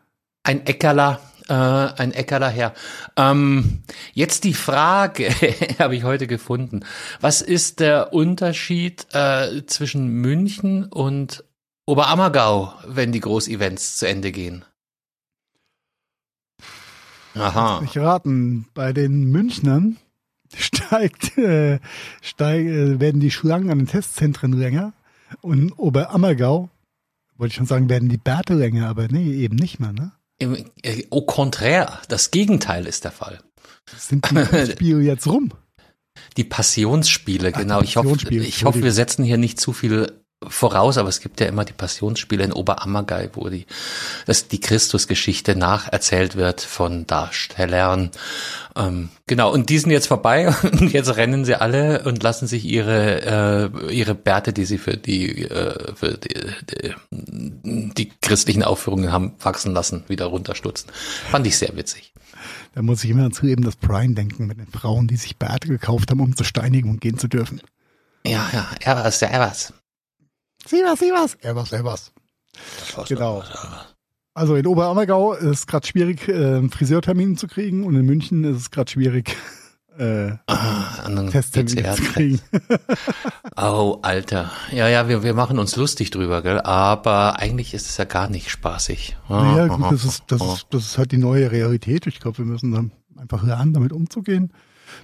ein 0.44 0.66
Eckerler, 0.66 1.20
äh, 1.52 1.54
ein 1.54 2.14
Eckerler 2.14 2.50
her. 2.50 2.74
Ähm, 3.18 3.84
jetzt 4.14 4.46
die 4.46 4.54
Frage, 4.54 5.30
habe 5.80 5.96
ich 5.98 6.04
heute 6.04 6.26
gefunden. 6.26 6.86
Was 7.20 7.42
ist 7.42 7.82
der 7.82 8.14
Unterschied 8.14 9.06
äh, 9.12 9.66
zwischen 9.66 10.08
München 10.08 10.86
und 10.86 11.44
Oberammergau, 11.86 12.74
wenn 12.88 13.12
die 13.12 13.20
Großevents 13.20 13.98
zu 13.98 14.08
Ende 14.08 14.32
gehen? 14.32 14.64
Aha. 17.36 17.82
Ich 17.84 17.98
raten, 17.98 18.68
bei 18.74 18.94
den 18.94 19.26
Münchnern 19.26 19.98
steigt, 20.56 21.38
äh, 21.38 21.80
steig, 22.22 22.66
äh, 22.66 23.00
werden 23.02 23.20
die 23.20 23.32
Schlangen 23.32 23.72
an 23.72 23.80
den 23.80 23.88
Testzentren 23.88 24.54
länger 24.54 24.94
und 25.42 25.72
Oberammergau, 25.78 26.70
wollte 27.38 27.52
ich 27.52 27.58
schon 27.58 27.66
sagen, 27.66 27.90
werden 27.90 28.08
die 28.08 28.18
Bärte 28.18 28.54
länger, 28.54 28.88
aber 28.88 29.10
nee, 29.10 29.34
eben 29.34 29.56
nicht 29.58 29.80
mehr, 29.80 29.92
ne? 29.92 30.14
Äh, 30.42 31.06
au 31.10 31.22
contraire, 31.22 32.02
das 32.08 32.32
Gegenteil 32.32 32.88
ist 32.88 33.04
der 33.04 33.12
Fall. 33.12 33.40
Sind 33.98 34.30
die 34.30 34.66
Spiele 34.72 35.02
jetzt 35.02 35.28
rum? 35.28 35.54
Die 36.38 36.44
Passionsspiele, 36.44 37.50
Ach, 37.50 37.58
die 37.58 37.64
genau. 37.64 37.82
ich 37.82 37.96
hoffe, 37.98 38.34
ich 38.34 38.64
hoffe, 38.64 38.84
wir 38.84 38.92
setzen 38.92 39.24
hier 39.24 39.38
nicht 39.38 39.60
zu 39.60 39.74
viel 39.74 40.21
voraus, 40.48 40.98
aber 40.98 41.10
es 41.10 41.20
gibt 41.20 41.40
ja 41.40 41.48
immer 41.48 41.66
die 41.66 41.74
Passionsspiele 41.74 42.44
in 42.44 42.54
Oberammergau, 42.54 43.28
wo 43.34 43.50
die, 43.50 43.68
dass 44.26 44.48
die 44.48 44.60
Christusgeschichte 44.60 45.56
nacherzählt 45.56 46.36
wird 46.36 46.62
von 46.62 47.06
Darstellern. 47.06 48.10
Ähm, 48.76 49.10
genau, 49.28 49.54
und 49.54 49.70
die 49.70 49.78
sind 49.78 49.92
jetzt 49.92 50.08
vorbei 50.08 50.48
und 50.64 50.92
jetzt 50.94 51.16
rennen 51.16 51.46
sie 51.46 51.56
alle 51.56 52.04
und 52.04 52.24
lassen 52.24 52.48
sich 52.48 52.66
ihre, 52.66 53.70
äh, 53.90 53.94
ihre 53.94 54.16
Bärte, 54.16 54.52
die 54.52 54.66
sie 54.66 54.80
für 54.80 54.98
die, 54.98 55.44
äh, 55.44 55.94
für 55.96 56.18
die, 56.18 56.34
die, 57.12 57.94
die 57.94 58.12
christlichen 58.22 58.64
Aufführungen 58.64 59.12
haben 59.12 59.34
wachsen 59.40 59.74
lassen, 59.74 60.04
wieder 60.08 60.26
runterstutzen. 60.26 60.90
Fand 61.30 61.46
ich 61.46 61.58
sehr 61.58 61.76
witzig. 61.76 62.14
Da 62.74 62.82
muss 62.82 63.04
ich 63.04 63.12
immer 63.12 63.30
zu 63.32 63.46
eben 63.46 63.64
das 63.64 63.76
Brian 63.76 64.16
denken 64.16 64.48
mit 64.48 64.58
den 64.58 64.68
Frauen, 64.68 65.08
die 65.08 65.18
sich 65.18 65.38
Bärte 65.38 65.68
gekauft 65.68 66.10
haben, 66.10 66.22
um 66.22 66.36
zu 66.36 66.44
steinigen 66.44 66.90
und 66.90 67.02
gehen 67.02 67.20
zu 67.20 67.28
dürfen. 67.28 67.62
Ja, 68.26 68.50
ja, 68.54 68.70
er 68.80 68.96
war's, 68.96 69.22
er 69.22 69.40
war's. 69.40 69.74
Sieh 70.68 70.84
was, 70.86 71.00
sieh 71.00 71.12
was. 71.12 71.36
Er 71.42 71.56
was, 71.56 71.72
er 71.72 71.84
was. 71.84 72.12
Genau. 73.08 73.44
Also 74.34 74.56
in 74.56 74.66
Oberammergau 74.68 75.34
ist 75.34 75.44
es 75.60 75.68
gerade 75.68 75.86
schwierig, 75.88 76.28
äh, 76.28 76.34
einen 76.34 76.70
Friseurtermin 76.70 77.38
zu 77.38 77.48
kriegen 77.48 77.84
und 77.84 77.96
in 77.96 78.06
München 78.06 78.44
ist 78.44 78.58
es 78.58 78.72
gerade 78.72 78.90
schwierig, 78.92 79.36
äh, 79.98 80.32
Ah, 80.48 81.04
anderen 81.04 81.30
Testtermin 81.32 81.76
PCR 81.76 81.96
zu 81.96 82.04
kriegen. 82.04 82.40
Oh, 83.58 84.00
Alter. 84.02 84.50
Ja, 84.72 84.88
ja, 84.88 85.08
wir, 85.08 85.22
wir 85.24 85.34
machen 85.34 85.60
uns 85.60 85.76
lustig 85.76 86.10
drüber, 86.10 86.42
gell? 86.42 86.62
Aber 86.62 87.38
eigentlich 87.38 87.74
ist 87.74 87.90
es 87.90 87.98
ja 87.98 88.06
gar 88.06 88.30
nicht 88.30 88.50
spaßig. 88.50 89.18
Naja, 89.30 89.68
gut, 89.68 89.86
das 89.92 90.06
ist, 90.06 90.24
das 90.28 90.42
ist, 90.42 90.68
das 90.72 90.86
ist 90.86 90.98
halt 90.98 91.12
die 91.12 91.18
neue 91.18 91.52
Realität. 91.52 92.08
Ich 92.08 92.20
glaube, 92.20 92.40
wir 92.40 92.46
müssen 92.46 92.72
dann 92.72 92.92
einfach 93.18 93.44
lernen, 93.44 93.74
damit 93.74 93.92
umzugehen. 93.92 94.52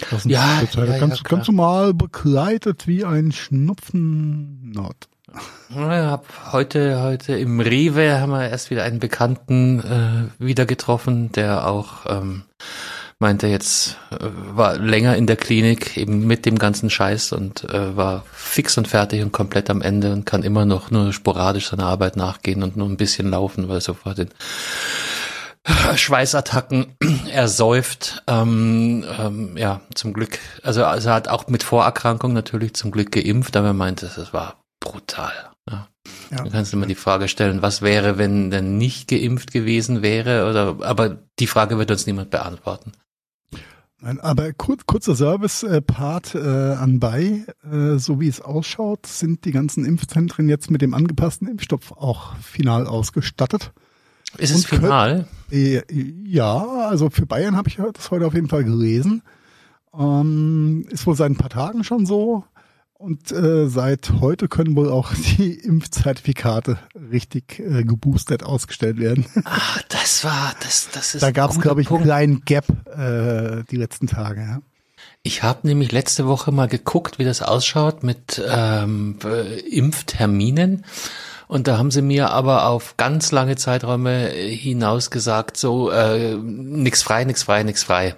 Das 0.10 0.26
ist 0.26 0.32
Ja, 0.32 0.62
ja, 0.62 0.86
ja, 0.86 0.98
ganz, 0.98 1.24
klar. 1.24 1.38
ganz 1.38 1.48
normal 1.48 1.94
begleitet 1.94 2.88
wie 2.88 3.04
ein 3.06 3.32
Schnupfennot. 3.32 5.08
Hab 5.74 6.26
heute, 6.52 7.02
heute 7.02 7.38
im 7.38 7.60
Rewe 7.60 8.20
haben 8.20 8.32
wir 8.32 8.50
erst 8.50 8.70
wieder 8.70 8.84
einen 8.84 9.00
Bekannten 9.00 9.80
äh, 10.40 10.44
wieder 10.44 10.66
getroffen, 10.66 11.32
der 11.32 11.68
auch 11.68 12.06
ähm, 12.08 12.44
meinte 13.20 13.48
jetzt, 13.48 13.98
äh, 14.12 14.18
war 14.22 14.78
länger 14.78 15.16
in 15.16 15.28
der 15.28 15.36
Klinik 15.36 15.98
eben 15.98 16.28
mit 16.28 16.46
dem 16.46 16.60
ganzen 16.60 16.90
Scheiß 16.90 17.34
und 17.34 17.64
äh, 17.66 17.96
war 17.96 18.24
fix 18.32 18.78
und 18.78 18.88
fertig 18.88 19.22
und 19.22 19.32
komplett 19.32 19.70
am 19.70 19.82
Ende 19.82 20.14
und 20.14 20.26
kann 20.26 20.44
immer 20.44 20.66
noch 20.66 20.92
nur 20.92 21.14
sporadisch 21.14 21.70
seiner 21.70 21.86
Arbeit 21.86 22.16
nachgehen 22.16 22.64
und 22.64 22.78
nur 22.78 22.88
ein 22.88 22.98
bisschen 22.98 23.30
laufen, 23.30 23.68
weil 23.70 23.82
sofort 23.82 24.20
den 24.20 24.30
Schweißattacken 25.96 26.96
ersäuft. 27.32 28.24
Ähm, 28.28 29.04
ähm, 29.20 29.58
ja, 29.58 29.82
zum 29.96 30.14
Glück. 30.14 30.40
Also, 30.64 30.86
also 30.86 31.10
er 31.10 31.16
hat 31.16 31.28
auch 31.28 31.48
mit 31.48 31.64
Vorerkrankung 31.64 32.34
natürlich 32.34 32.74
zum 32.76 32.92
Glück 32.92 33.12
geimpft, 33.12 33.58
aber 33.58 33.68
er 33.68 33.74
meinte, 33.74 34.10
das 34.16 34.32
war 34.32 34.56
brutal. 34.92 35.32
Ja. 35.70 35.88
Ja. 36.32 36.38
Dann 36.38 36.52
kannst 36.52 36.72
du 36.72 36.78
immer 36.78 36.86
die 36.86 36.96
Frage 36.96 37.28
stellen, 37.28 37.62
was 37.62 37.82
wäre, 37.82 38.18
wenn 38.18 38.50
der 38.50 38.62
nicht 38.62 39.08
geimpft 39.10 39.52
gewesen 39.52 40.02
wäre? 40.02 40.50
Oder 40.50 40.78
aber 40.86 41.18
die 41.40 41.48
Frage 41.48 41.78
wird 41.78 41.92
uns 41.92 42.06
niemand 42.06 42.30
beantworten. 42.30 42.92
Nein, 44.00 44.20
aber 44.20 44.54
kur 44.54 44.78
kurzer 44.86 45.16
Service-Part 45.16 46.36
äh, 46.36 46.40
anbei. 46.40 47.46
Äh, 47.64 47.98
so 47.98 48.20
wie 48.20 48.28
es 48.28 48.42
ausschaut, 48.42 49.08
sind 49.08 49.44
die 49.46 49.52
ganzen 49.52 49.86
Impfzentren 49.86 50.48
jetzt 50.50 50.70
mit 50.70 50.82
dem 50.82 50.94
angepassten 50.94 51.48
Impfstoff 51.48 51.92
auch 51.94 52.36
final 52.38 52.86
ausgestattet. 52.86 53.72
Ist 54.38 54.52
es 54.52 54.72
Und 54.72 54.82
final? 54.82 55.28
Äh, 55.52 55.82
Ja, 56.26 56.88
also 56.90 57.10
für 57.10 57.26
Bayern 57.26 57.56
habe 57.56 57.70
ich 57.70 57.80
das 57.94 58.12
heute 58.12 58.28
auf 58.28 58.36
jeden 58.36 58.50
Fall 58.50 58.64
gelesen. 58.64 59.24
Ähm, 59.98 60.86
ist 60.90 61.08
wohl 61.08 61.16
seit 61.16 61.32
ein 61.32 61.38
paar 61.38 61.50
Tagen 61.50 61.84
schon 61.84 62.06
so. 62.06 62.44
Und 62.98 63.32
äh, 63.32 63.68
seit 63.68 64.12
heute 64.22 64.48
können 64.48 64.76
wohl 64.76 64.90
auch 64.90 65.14
die 65.38 65.54
Impfzertifikate 65.54 66.80
richtig 67.12 67.60
äh, 67.60 67.84
geboostert 67.84 68.44
ausgestellt 68.44 68.98
werden. 68.98 69.26
Ah, 69.46 69.80
das 69.90 70.24
war, 70.24 70.56
das, 70.62 70.90
das 70.92 71.14
ist 71.14 71.22
da 71.22 71.32
gab 71.32 71.52
es, 71.52 71.60
glaube 71.60 71.82
ich, 71.82 71.92
einen 71.92 72.04
kleinen 72.04 72.42
Gap 72.42 72.66
äh, 72.88 73.64
die 73.70 73.76
letzten 73.76 74.08
Tage. 74.08 74.42
Ja. 74.42 74.62
Ich 75.22 75.44
habe 75.44 75.68
nämlich 75.68 75.92
letzte 75.92 76.26
Woche 76.26 76.52
mal 76.52 76.68
geguckt, 76.68 77.20
wie 77.20 77.24
das 77.24 77.44
ausschaut 77.44 78.02
mit 78.02 78.42
ähm, 78.50 79.20
äh, 79.24 79.60
Impfterminen. 79.60 80.84
Und 81.48 81.68
da 81.68 81.78
haben 81.78 81.92
sie 81.92 82.02
mir 82.02 82.32
aber 82.32 82.68
auf 82.68 82.98
ganz 82.98 83.32
lange 83.32 83.58
Zeiträume 83.58 84.28
hinaus 84.30 85.12
gesagt, 85.12 85.58
so 85.58 85.92
äh, 85.92 86.36
nix 86.36 87.04
frei, 87.04 87.24
nix 87.26 87.44
frei, 87.44 87.64
nix 87.64 87.84
frei. 87.84 88.16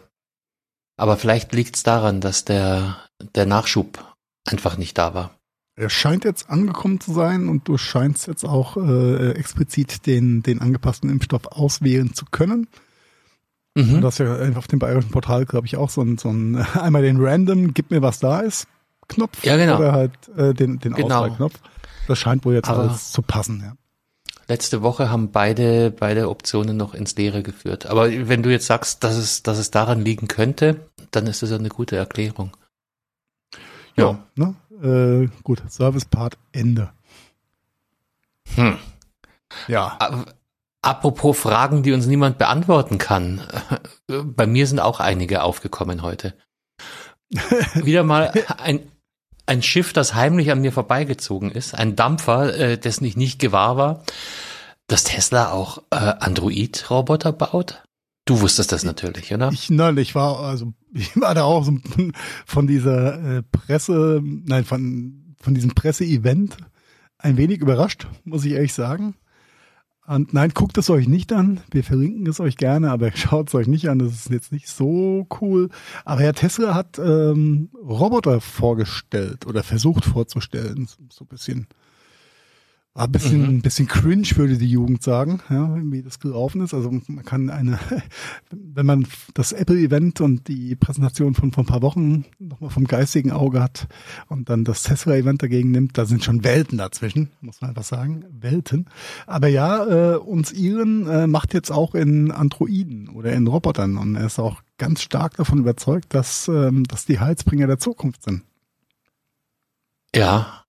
Aber 0.97 1.17
vielleicht 1.17 1.53
liegt 1.53 1.75
es 1.75 1.83
daran, 1.83 2.21
dass 2.21 2.45
der, 2.45 2.97
der 3.35 3.45
Nachschub 3.45 4.08
einfach 4.49 4.77
nicht 4.77 4.97
da 4.97 5.13
war. 5.13 5.31
Er 5.75 5.89
scheint 5.89 6.25
jetzt 6.25 6.49
angekommen 6.49 6.99
zu 6.99 7.13
sein 7.13 7.47
und 7.47 7.67
du 7.67 7.77
scheinst 7.77 8.27
jetzt 8.27 8.43
auch 8.43 8.75
äh, 8.75 9.31
explizit 9.31 10.05
den, 10.05 10.43
den 10.43 10.59
angepassten 10.61 11.09
Impfstoff 11.09 11.45
auswählen 11.47 12.13
zu 12.13 12.25
können. 12.25 12.67
Mhm. 13.75 14.01
Das 14.01 14.19
ist 14.19 14.25
ja 14.27 14.57
auf 14.57 14.67
dem 14.67 14.79
bayerischen 14.79 15.11
Portal, 15.11 15.45
glaube 15.45 15.67
ich, 15.67 15.77
auch 15.77 15.89
so 15.89 16.01
ein, 16.01 16.17
so 16.17 16.29
ein 16.29 16.55
einmal 16.73 17.01
den 17.03 17.17
Random, 17.19 17.73
gib 17.73 17.91
mir 17.91 18.01
was 18.01 18.19
da 18.19 18.41
ist, 18.41 18.67
Knopf 19.07 19.43
Ja, 19.45 19.55
genau. 19.57 19.77
oder 19.77 19.93
halt 19.93 20.11
äh, 20.35 20.53
den, 20.53 20.79
den 20.79 20.93
Genau. 20.93 21.05
Auswahlknopf. 21.15 21.55
Das 22.07 22.17
scheint 22.19 22.43
wohl 22.45 22.55
jetzt 22.55 22.69
Aber- 22.69 22.83
alles 22.83 23.11
zu 23.11 23.21
passen, 23.21 23.61
ja. 23.61 23.73
Letzte 24.47 24.81
Woche 24.81 25.11
haben 25.11 25.29
beide, 25.31 25.91
beide 25.91 26.27
Optionen 26.27 26.75
noch 26.75 26.95
ins 26.95 27.15
Leere 27.15 27.43
geführt. 27.43 27.85
Aber 27.85 28.09
wenn 28.27 28.41
du 28.41 28.49
jetzt 28.49 28.65
sagst, 28.65 29.03
dass 29.03 29.15
es, 29.15 29.43
dass 29.43 29.59
es 29.59 29.69
daran 29.69 30.01
liegen 30.03 30.27
könnte, 30.27 30.87
dann 31.11 31.27
ist 31.27 31.43
das 31.43 31.51
ja 31.51 31.57
eine 31.57 31.69
gute 31.69 31.95
Erklärung. 31.97 32.49
Ja. 33.99 34.19
Ne? 34.35 34.55
Äh, 34.81 35.29
gut, 35.43 35.61
Service-Part 35.69 36.37
Ende. 36.51 36.91
Hm. 38.55 38.77
Ja. 39.67 40.25
Apropos 40.81 41.37
Fragen, 41.37 41.83
die 41.83 41.91
uns 41.91 42.05
niemand 42.05 42.37
beantworten 42.37 42.97
kann. 42.97 43.41
Bei 44.07 44.47
mir 44.47 44.65
sind 44.67 44.79
auch 44.79 44.99
einige 44.99 45.43
aufgekommen 45.43 46.01
heute. 46.01 46.33
Wieder 47.75 48.03
mal 48.03 48.31
ein, 48.57 48.91
ein 49.45 49.61
Schiff, 49.61 49.93
das 49.93 50.15
heimlich 50.15 50.51
an 50.51 50.61
mir 50.61 50.71
vorbeigezogen 50.71 51.51
ist. 51.51 51.75
Ein 51.75 51.95
Dampfer, 51.95 52.57
äh, 52.57 52.77
dessen 52.77 53.05
ich 53.05 53.17
nicht 53.17 53.39
gewahr 53.39 53.77
war. 53.77 54.03
Dass 54.87 55.03
Tesla 55.03 55.51
auch 55.51 55.83
äh, 55.91 55.95
Android-Roboter 55.97 57.31
baut? 57.31 57.83
Du 58.29 58.41
wusstest 58.41 58.71
das 58.71 58.83
natürlich, 58.83 59.33
oder? 59.33 59.49
Ich, 59.51 59.71
nein, 59.71 59.97
ich 59.97 60.13
war, 60.13 60.39
also, 60.41 60.73
ich 60.93 61.19
war 61.19 61.33
da 61.33 61.45
auch 61.45 61.65
so 61.65 61.75
von 62.45 62.67
dieser 62.67 63.37
äh, 63.37 63.41
Presse, 63.41 64.21
nein, 64.23 64.65
von, 64.65 65.35
von 65.41 65.55
diesem 65.55 65.73
Presseevent 65.73 66.55
ein 67.17 67.37
wenig 67.37 67.59
überrascht, 67.59 68.05
muss 68.25 68.45
ich 68.45 68.51
ehrlich 68.51 68.75
sagen. 68.75 69.15
Und 70.05 70.31
nein, 70.31 70.51
guckt 70.53 70.77
es 70.77 70.91
euch 70.91 71.07
nicht 71.07 71.33
an. 71.33 71.61
Wir 71.71 71.83
verlinken 71.83 72.27
es 72.27 72.39
euch 72.39 72.55
gerne, 72.55 72.91
aber 72.91 73.11
schaut 73.15 73.47
es 73.47 73.55
euch 73.55 73.65
nicht 73.65 73.89
an. 73.89 73.97
Das 73.97 74.13
ist 74.13 74.29
jetzt 74.29 74.51
nicht 74.51 74.67
so 74.67 75.25
cool. 75.41 75.69
Aber 76.05 76.21
Herr 76.21 76.33
Tesla 76.33 76.75
hat 76.75 76.99
ähm, 76.99 77.69
Roboter 77.83 78.41
vorgestellt 78.41 79.47
oder 79.47 79.63
versucht 79.63 80.05
vorzustellen. 80.05 80.85
So 80.85 80.97
so 81.09 81.25
ein 81.25 81.29
bisschen. 81.29 81.67
Ein 82.99 83.13
bisschen, 83.13 83.55
mhm. 83.55 83.61
bisschen 83.61 83.87
cringe 83.87 84.27
würde 84.35 84.57
die 84.57 84.69
Jugend 84.69 85.01
sagen, 85.01 85.39
ja, 85.49 85.73
wie 85.81 86.01
das 86.01 86.19
gelaufen 86.19 86.59
ist. 86.61 86.73
Also 86.73 86.91
man 86.91 87.23
kann 87.23 87.49
eine, 87.49 87.79
wenn 88.51 88.85
man 88.85 89.07
das 89.33 89.53
Apple-Event 89.53 90.19
und 90.19 90.49
die 90.49 90.75
Präsentation 90.75 91.33
von 91.33 91.53
vor 91.53 91.63
ein 91.63 91.67
paar 91.67 91.81
Wochen 91.81 92.25
nochmal 92.39 92.71
vom 92.71 92.83
geistigen 92.83 93.31
Auge 93.31 93.63
hat 93.63 93.87
und 94.27 94.49
dann 94.49 94.65
das 94.65 94.83
Tesla-Event 94.83 95.41
dagegen 95.41 95.71
nimmt, 95.71 95.97
da 95.97 96.05
sind 96.05 96.25
schon 96.25 96.43
Welten 96.43 96.77
dazwischen, 96.77 97.29
muss 97.39 97.61
man 97.61 97.69
einfach 97.69 97.85
sagen, 97.85 98.25
Welten. 98.37 98.87
Aber 99.27 99.47
ja, 99.47 100.15
äh, 100.15 100.17
uns 100.17 100.51
Elon 100.51 101.07
äh, 101.07 101.25
macht 101.25 101.53
jetzt 101.53 101.71
auch 101.71 101.95
in 101.95 102.31
Androiden 102.31 103.07
oder 103.07 103.31
in 103.31 103.47
Robotern 103.47 103.95
und 103.95 104.15
er 104.15 104.25
ist 104.25 104.39
auch 104.39 104.61
ganz 104.77 105.01
stark 105.01 105.37
davon 105.37 105.59
überzeugt, 105.59 106.13
dass, 106.13 106.49
ähm, 106.49 106.83
dass 106.83 107.05
die 107.05 107.21
Heilsbringer 107.21 107.67
der 107.67 107.79
Zukunft 107.79 108.23
sind. 108.23 108.43
Ja, 110.13 110.65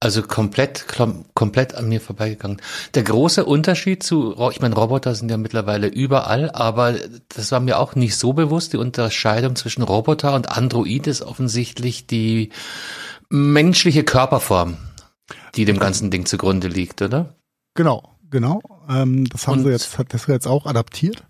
also 0.00 0.22
komplett, 0.22 0.86
komplett 1.34 1.74
an 1.74 1.88
mir 1.88 2.00
vorbeigegangen. 2.00 2.62
Der 2.94 3.02
große 3.02 3.44
Unterschied 3.44 4.02
zu, 4.02 4.36
ich 4.52 4.60
meine, 4.60 4.76
Roboter 4.76 5.14
sind 5.14 5.28
ja 5.30 5.36
mittlerweile 5.36 5.88
überall, 5.88 6.50
aber 6.52 6.94
das 7.28 7.50
war 7.50 7.58
mir 7.58 7.78
auch 7.78 7.96
nicht 7.96 8.16
so 8.16 8.32
bewusst. 8.32 8.72
Die 8.72 8.76
Unterscheidung 8.76 9.56
zwischen 9.56 9.82
Roboter 9.82 10.34
und 10.34 10.56
Android 10.56 11.08
ist 11.08 11.22
offensichtlich 11.22 12.06
die 12.06 12.50
menschliche 13.28 14.04
Körperform, 14.04 14.76
die 15.56 15.64
dem 15.64 15.80
ganzen 15.80 16.12
Ding 16.12 16.26
zugrunde 16.26 16.68
liegt, 16.68 17.02
oder? 17.02 17.34
Genau, 17.74 18.16
genau. 18.30 18.60
Ähm, 18.88 19.28
das 19.28 19.48
haben 19.48 19.58
und, 19.58 19.64
sie 19.64 19.70
jetzt, 19.70 19.98
hat 19.98 20.14
das 20.14 20.28
jetzt 20.28 20.46
auch 20.46 20.66
adaptiert. 20.66 21.24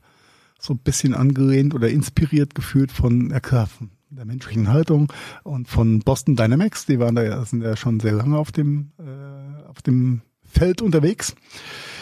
So 0.61 0.75
ein 0.75 0.79
bisschen 0.79 1.15
angelehnt 1.15 1.75
oder 1.75 1.89
inspiriert 1.89 2.55
gefühlt 2.55 2.93
von, 2.93 3.31
klar, 3.41 3.69
der 4.11 4.25
menschlichen 4.25 4.69
Haltung 4.69 5.13
und 5.43 5.69
von 5.69 6.01
Boston 6.01 6.37
Dynamics, 6.37 6.87
die 6.87 6.99
waren 6.99 7.15
da 7.15 7.23
ja, 7.23 7.45
sind 7.45 7.63
ja 7.63 7.77
schon 7.77 8.01
sehr 8.01 8.13
lange 8.13 8.39
auf 8.39 8.53
dem, 8.53 8.93
äh, 8.99 9.69
auf 9.69 9.83
dem 9.83 10.23
Feld 10.45 10.83
unterwegs. 10.83 11.35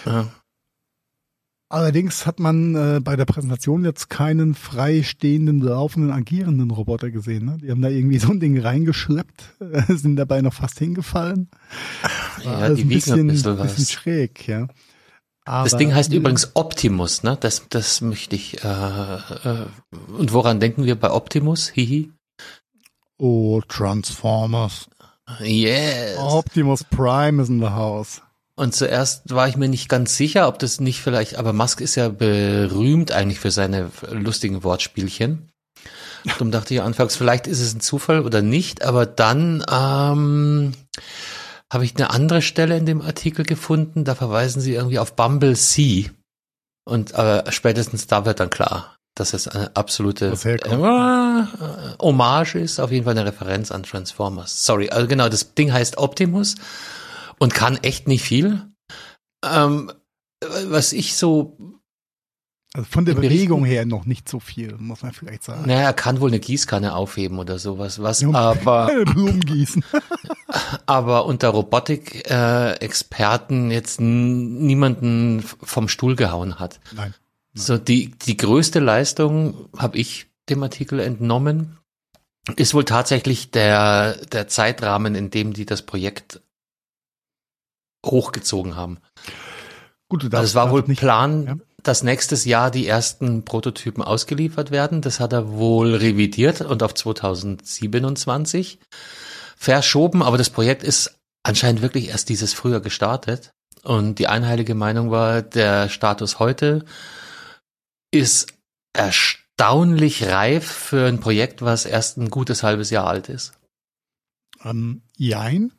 Ja. 0.04 0.28
Allerdings 1.68 2.26
hat 2.26 2.38
man 2.38 2.76
äh, 2.76 3.00
bei 3.00 3.16
der 3.16 3.25
Präsentation 3.25 3.84
jetzt 3.84 4.08
keinen 4.08 4.54
freistehenden, 4.54 5.60
laufenden, 5.60 6.12
agierenden 6.12 6.70
Roboter 6.70 7.10
gesehen. 7.10 7.44
Ne? 7.44 7.58
Die 7.60 7.70
haben 7.70 7.82
da 7.82 7.88
irgendwie 7.88 8.18
so 8.20 8.30
ein 8.30 8.38
Ding 8.38 8.58
reingeschleppt, 8.58 9.56
äh, 9.60 9.92
sind 9.94 10.14
dabei 10.16 10.42
noch 10.42 10.54
fast 10.54 10.78
hingefallen. 10.78 11.48
Ja, 12.44 12.50
also 12.52 12.76
die 12.76 12.82
ein 12.82 12.88
bisschen, 12.88 13.30
ein 13.30 13.56
bisschen 13.62 13.86
schräg, 13.86 14.46
ja. 14.46 14.68
Aber 15.47 15.69
das 15.69 15.79
Ding 15.79 15.95
heißt 15.95 16.12
übrigens 16.12 16.50
Optimus, 16.55 17.23
ne? 17.23 17.38
Das, 17.41 17.62
das 17.71 18.00
möchte 18.00 18.35
ich. 18.35 18.62
Äh, 18.65 18.67
äh, 18.69 19.67
und 20.19 20.33
woran 20.33 20.59
denken 20.61 20.85
wir 20.85 20.97
bei 20.97 21.11
Optimus? 21.11 21.69
Hihi. 21.69 22.11
Oh, 23.19 23.62
Transformers. 23.67 24.88
Yes. 25.41 26.19
Optimus 26.19 26.85
Prime 26.85 27.41
is 27.41 27.49
in 27.49 27.61
the 27.61 27.71
house. 27.71 28.23
Und 28.57 28.75
zuerst 28.75 29.35
war 29.35 29.49
ich 29.49 29.57
mir 29.57 29.69
nicht 29.69 29.88
ganz 29.88 30.17
sicher, 30.17 30.49
ob 30.49 30.59
das 30.59 30.81
nicht 30.81 31.00
vielleicht, 31.00 31.37
aber 31.37 31.53
Musk 31.53 31.81
ist 31.81 31.95
ja 31.95 32.09
berühmt 32.09 33.12
eigentlich 33.12 33.38
für 33.38 33.50
seine 33.50 33.91
lustigen 34.11 34.65
Wortspielchen. 34.65 35.50
Darum 36.25 36.50
dachte 36.50 36.75
ich 36.75 36.83
anfangs, 36.83 37.17
vielleicht 37.17 37.47
ist 37.47 37.61
es 37.61 37.75
ein 37.75 37.81
Zufall 37.81 38.21
oder 38.21 38.43
nicht, 38.43 38.83
aber 38.83 39.07
dann 39.07 39.65
ähm, 39.71 40.73
habe 41.73 41.85
ich 41.85 41.96
eine 41.96 42.11
andere 42.11 42.42
Stelle 42.42 42.76
in 42.76 42.87
dem 42.87 43.02
Artikel 43.02 43.44
gefunden, 43.44 44.04
da 44.04 44.14
verweisen 44.14 44.61
sie 44.61 44.75
irgendwie 44.75 44.99
auf 44.99 45.16
Bumble 45.16 45.56
C. 45.56 46.11
Und 46.85 47.14
aber 47.14 47.50
spätestens 47.50 48.06
da 48.06 48.25
wird 48.25 48.38
dann 48.38 48.50
klar, 48.50 48.96
dass 49.16 49.32
es 49.35 49.49
eine 49.49 49.75
absolute 49.75 50.26
äh, 50.26 51.96
Hommage 52.00 52.54
ist, 52.56 52.78
auf 52.78 52.92
jeden 52.92 53.04
Fall 53.04 53.18
eine 53.18 53.26
Referenz 53.26 53.73
an 53.73 53.82
Transformers. 53.82 54.64
Sorry, 54.64 54.90
also 54.90 55.08
genau, 55.08 55.28
das 55.28 55.54
Ding 55.54 55.73
heißt 55.73 55.99
Optimus 55.99 56.54
und 57.38 57.54
kann 57.54 57.78
echt 57.78 58.06
nicht 58.06 58.23
viel. 58.23 58.62
Ähm, 59.44 59.92
was 60.66 60.92
ich 60.92 61.16
so 61.16 61.75
also 62.76 62.88
von 62.90 63.06
der 63.06 63.14
Bewegung 63.14 63.64
her 63.64 63.87
noch 63.87 64.04
nicht 64.04 64.28
so 64.28 64.38
viel, 64.38 64.76
muss 64.76 65.02
man 65.02 65.12
vielleicht 65.12 65.45
sagen. 65.45 65.66
Naja, 65.66 65.80
er 65.80 65.95
kann 65.95 66.21
wohl 66.21 66.28
eine 66.28 66.40
Gießkanne 66.40 66.95
aufheben 66.95 67.38
oder 67.38 67.59
sowas, 67.59 68.02
was 68.02 68.21
ja, 68.21 68.35
aber 68.35 68.90
Blumen 69.06 69.40
gießen. 69.40 69.83
aber 70.87 71.25
unter 71.25 71.49
Robotik-Experten 71.49 73.71
äh, 73.71 73.75
jetzt 73.75 73.99
niemanden 73.99 75.42
vom 75.42 75.88
Stuhl 75.88 76.16
gehauen 76.16 76.59
hat. 76.59 76.80
Nein. 76.95 77.14
Nein. 77.54 77.64
So 77.64 77.78
die 77.78 78.11
die 78.11 78.37
größte 78.37 78.80
Leistung 78.80 79.71
habe 79.78 79.97
ich 79.97 80.26
dem 80.50 80.62
Artikel 80.62 81.00
entnommen, 81.00 81.78
ist 82.56 82.75
wohl 82.75 82.84
tatsächlich 82.84 83.52
der 83.52 84.17
der 84.26 84.49
Zeitrahmen, 84.49 85.15
in 85.15 85.30
dem 85.30 85.54
die 85.54 85.65
das 85.65 85.80
Projekt 85.80 86.43
hochgezogen 88.04 88.76
haben. 88.76 88.99
Gut, 90.10 90.25
du 90.25 90.28
darfst, 90.28 90.41
also 90.41 90.50
es 90.50 90.54
war 90.54 90.71
wohl 90.71 90.84
nicht, 90.86 91.00
Plan, 91.00 91.47
ja 91.47 91.56
dass 91.86 92.02
nächstes 92.02 92.44
Jahr 92.44 92.70
die 92.70 92.86
ersten 92.86 93.44
Prototypen 93.44 94.02
ausgeliefert 94.02 94.70
werden. 94.70 95.02
Das 95.02 95.20
hat 95.20 95.32
er 95.32 95.52
wohl 95.52 95.94
revidiert 95.94 96.60
und 96.60 96.82
auf 96.82 96.94
2027 96.94 98.80
verschoben. 99.56 100.22
Aber 100.22 100.36
das 100.36 100.50
Projekt 100.50 100.82
ist 100.82 101.18
anscheinend 101.42 101.82
wirklich 101.82 102.08
erst 102.08 102.28
dieses 102.28 102.54
Frühjahr 102.54 102.80
gestartet. 102.80 103.52
Und 103.84 104.18
die 104.18 104.26
einheilige 104.26 104.75
Meinung 104.75 105.12
war, 105.12 105.42
der 105.42 105.88
Status 105.88 106.40
heute 106.40 106.84
ist 108.10 108.52
erstaunlich 108.92 110.25
reif 110.25 110.66
für 110.66 111.06
ein 111.06 111.20
Projekt, 111.20 111.62
was 111.62 111.86
erst 111.86 112.18
ein 112.18 112.30
gutes 112.30 112.64
halbes 112.64 112.90
Jahr 112.90 113.06
alt 113.06 113.28
ist. 113.28 113.52
Ähm, 114.64 115.02
jein. 115.16 115.72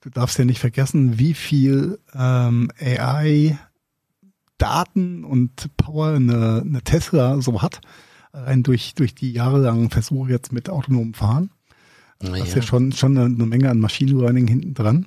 Du 0.00 0.10
darfst 0.10 0.38
ja 0.38 0.44
nicht 0.44 0.60
vergessen, 0.60 1.18
wie 1.18 1.34
viel 1.34 1.98
ähm, 2.14 2.70
AI 2.78 3.58
Daten 4.58 5.24
und 5.24 5.76
Power 5.76 6.14
eine, 6.14 6.62
eine 6.64 6.82
Tesla 6.82 7.40
so 7.40 7.62
hat, 7.62 7.80
rein 8.32 8.62
durch, 8.62 8.94
durch 8.94 9.14
die 9.14 9.32
jahrelangen 9.32 9.90
Versuche 9.90 10.30
jetzt 10.30 10.52
mit 10.52 10.68
autonomem 10.68 11.14
Fahren. 11.14 11.50
Ja. 12.22 12.30
Das 12.30 12.48
ist 12.48 12.54
ja 12.56 12.62
schon, 12.62 12.92
schon 12.92 13.16
eine, 13.16 13.26
eine 13.26 13.46
Menge 13.46 13.70
an 13.70 13.80
Machine 13.80 14.12
Learning 14.12 14.46
hinten 14.46 14.74
dran. 14.74 15.06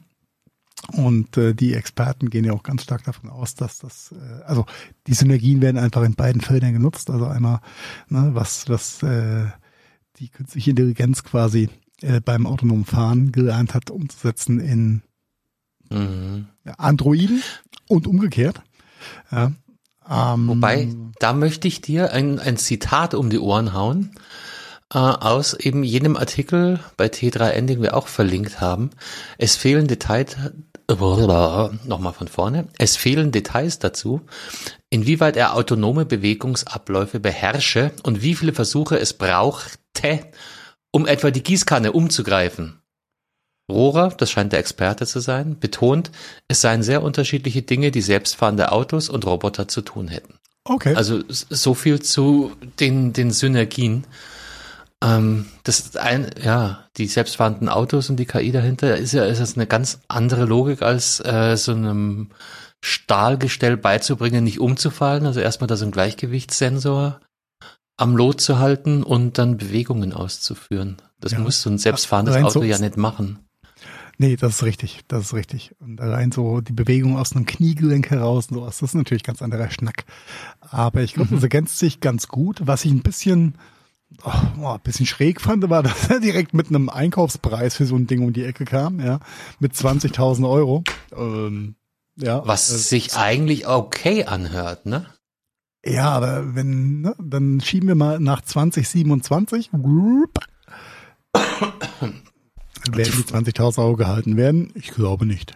Und 0.94 1.38
äh, 1.38 1.54
die 1.54 1.74
Experten 1.74 2.30
gehen 2.30 2.46
ja 2.46 2.54
auch 2.54 2.64
ganz 2.64 2.84
stark 2.84 3.04
davon 3.04 3.30
aus, 3.30 3.54
dass 3.54 3.80
das, 3.80 4.14
äh, 4.14 4.44
also 4.44 4.66
die 5.08 5.14
Synergien 5.14 5.62
werden 5.62 5.78
einfach 5.78 6.04
in 6.04 6.16
beiden 6.16 6.42
Feldern 6.42 6.74
genutzt. 6.74 7.10
Also 7.10 7.26
einmal, 7.26 7.60
ne, 8.08 8.32
was, 8.34 8.70
was 8.70 9.04
äh, 9.04 9.48
die 10.18 10.30
künstliche 10.30 10.70
Intelligenz 10.70 11.24
quasi 11.24 11.70
äh, 12.02 12.22
beim 12.22 12.48
autonomen 12.48 12.86
Fahren 12.86 13.32
gelernt 13.32 13.74
hat, 13.74 13.92
umzusetzen 13.92 14.60
in 14.60 15.02
mhm. 15.90 16.48
Androiden 16.78 17.42
und 17.88 18.08
umgekehrt. 18.08 18.62
Ja. 19.32 19.52
Ähm, 20.10 20.48
Wobei, 20.48 20.90
da 21.20 21.34
möchte 21.34 21.68
ich 21.68 21.82
dir 21.82 22.12
ein, 22.12 22.40
ein 22.40 22.58
Zitat 22.58 23.14
um 23.14 23.30
die 23.30 23.40
Ohren 23.40 23.74
hauen 23.74 24.12
äh, 24.94 24.98
aus 24.98 25.54
eben 25.54 25.84
jenem 25.84 26.18
Artikel 26.18 26.80
bei 26.98 27.08
T3N, 27.08 27.68
den 27.68 27.82
wir 27.82 27.96
auch 27.96 28.08
verlinkt 28.08 28.60
haben. 28.60 28.90
Es 29.38 29.56
fehlen 29.56 29.88
Details, 29.88 30.36
nochmal 30.88 32.14
von 32.14 32.28
vorne, 32.28 32.68
es 32.80 32.98
fehlen 32.98 33.32
Details 33.32 33.78
dazu, 33.78 34.22
inwieweit 34.90 35.38
er 35.38 35.56
autonome 35.56 36.06
Bewegungsabläufe 36.06 37.20
beherrsche 37.20 37.92
und 38.02 38.24
wie 38.24 38.34
viele 38.34 38.54
Versuche 38.54 39.00
es 39.00 39.14
brauchte, 39.14 40.22
um 40.92 41.06
etwa 41.06 41.30
die 41.30 41.44
Gießkanne 41.44 41.92
umzugreifen. 41.92 42.82
Rohrer, 43.70 44.10
das 44.10 44.32
scheint 44.32 44.52
der 44.52 44.60
Experte 44.60 45.06
zu 45.06 45.20
sein, 45.20 45.60
betont, 45.60 46.12
es 46.48 46.62
seien 46.62 46.84
sehr 46.84 47.04
unterschiedliche 47.04 47.62
Dinge, 47.62 47.92
die 47.92 48.02
selbstfahrende 48.02 48.72
Autos 48.72 49.10
und 49.10 49.26
Roboter 49.26 49.68
zu 49.68 49.82
tun 49.82 50.08
hätten. 50.08 50.36
Okay. 50.66 50.96
Also 50.96 51.22
so 51.28 51.74
viel 51.74 52.02
zu 52.02 52.52
den, 52.80 53.14
den 53.14 53.32
Synergien. 53.32 54.06
Ähm, 55.04 55.48
das 55.64 55.80
ist 55.80 55.98
ein, 55.98 56.30
ja, 56.44 56.86
die 56.98 57.08
selbstfahrenden 57.08 57.70
Autos 57.70 58.10
und 58.10 58.18
die 58.18 58.26
KI 58.26 58.52
dahinter 58.52 58.98
ist 58.98 59.14
ja 59.14 59.26
ist 59.26 59.40
das 59.40 59.56
eine 59.56 59.66
ganz 59.66 60.00
andere 60.08 60.46
Logik 60.46 60.82
als 60.82 61.22
äh, 61.22 61.56
so 61.56 61.72
einem 61.72 62.30
Stahlgestell 62.82 63.78
beizubringen, 63.78 64.44
nicht 64.44 64.60
umzufallen. 64.60 65.26
Also 65.26 65.40
erstmal 65.40 65.68
da 65.68 65.76
so 65.76 65.86
ein 65.86 65.92
Gleichgewichtssensor 65.92 67.20
am 67.98 68.16
Lot 68.16 68.40
zu 68.40 68.60
halten 68.60 69.04
und 69.04 69.38
dann 69.38 69.58
Bewegungen 69.58 70.14
auszuführen. 70.14 70.98
Das 71.20 71.34
ja. 71.34 71.40
muss 71.40 71.62
so 71.62 71.70
ein 71.70 71.78
selbstfahrendes 71.78 72.36
Auto 72.38 72.60
so 72.60 72.64
ja 72.64 72.78
nicht 72.78 72.96
machen. 72.96 73.40
Nee, 74.22 74.36
das 74.36 74.56
ist 74.56 74.64
richtig, 74.64 75.00
das 75.08 75.28
ist 75.28 75.34
richtig. 75.34 75.74
Und 75.80 76.02
allein 76.02 76.34
so 76.34 76.60
die 76.60 76.74
Bewegung 76.74 77.18
aus 77.18 77.34
einem 77.34 77.46
Kniegelenk 77.46 78.10
heraus 78.10 78.48
und 78.48 78.58
sowas, 78.58 78.80
das 78.80 78.90
ist 78.90 78.96
natürlich 78.96 79.24
ganz 79.24 79.42
anderer 79.42 79.72
Schnack. 79.72 80.04
Aber 80.60 81.02
ich 81.02 81.14
glaube, 81.14 81.32
mhm. 81.32 81.36
das 81.36 81.44
ergänzt 81.44 81.80
sich 81.80 82.02
ganz 82.02 82.28
gut. 82.28 82.60
Was 82.66 82.84
ich 82.84 82.92
ein 82.92 83.02
bisschen, 83.02 83.58
oh, 84.26 84.68
ein 84.68 84.82
bisschen 84.84 85.06
schräg 85.06 85.40
fand, 85.40 85.70
war, 85.70 85.84
dass 85.84 86.10
er 86.10 86.20
direkt 86.20 86.54
mit 86.54 86.68
einem 86.68 86.90
Einkaufspreis 86.90 87.78
für 87.78 87.86
so 87.86 87.96
ein 87.96 88.08
Ding 88.08 88.22
um 88.22 88.34
die 88.34 88.44
Ecke 88.44 88.66
kam, 88.66 89.00
ja, 89.00 89.22
mit 89.60 89.74
20.000 89.74 90.50
Euro. 90.50 90.84
Ähm, 91.16 91.76
ja, 92.18 92.46
Was 92.46 92.70
äh, 92.72 92.78
sich 92.78 93.16
eigentlich 93.16 93.70
okay 93.70 94.26
anhört, 94.26 94.86
ne? 94.86 95.06
Ja, 95.86 96.10
aber 96.10 96.56
wenn, 96.56 97.00
ne, 97.00 97.16
dann 97.20 97.62
schieben 97.62 97.88
wir 97.88 97.96
mal 97.96 98.20
nach 98.20 98.42
2027. 98.42 99.70
Werden 102.98 103.44
die 103.44 103.52
20.000 103.52 103.80
Euro 103.80 103.96
gehalten 103.96 104.38
werden? 104.38 104.72
Ich 104.76 104.92
glaube 104.92 105.26
nicht. 105.26 105.56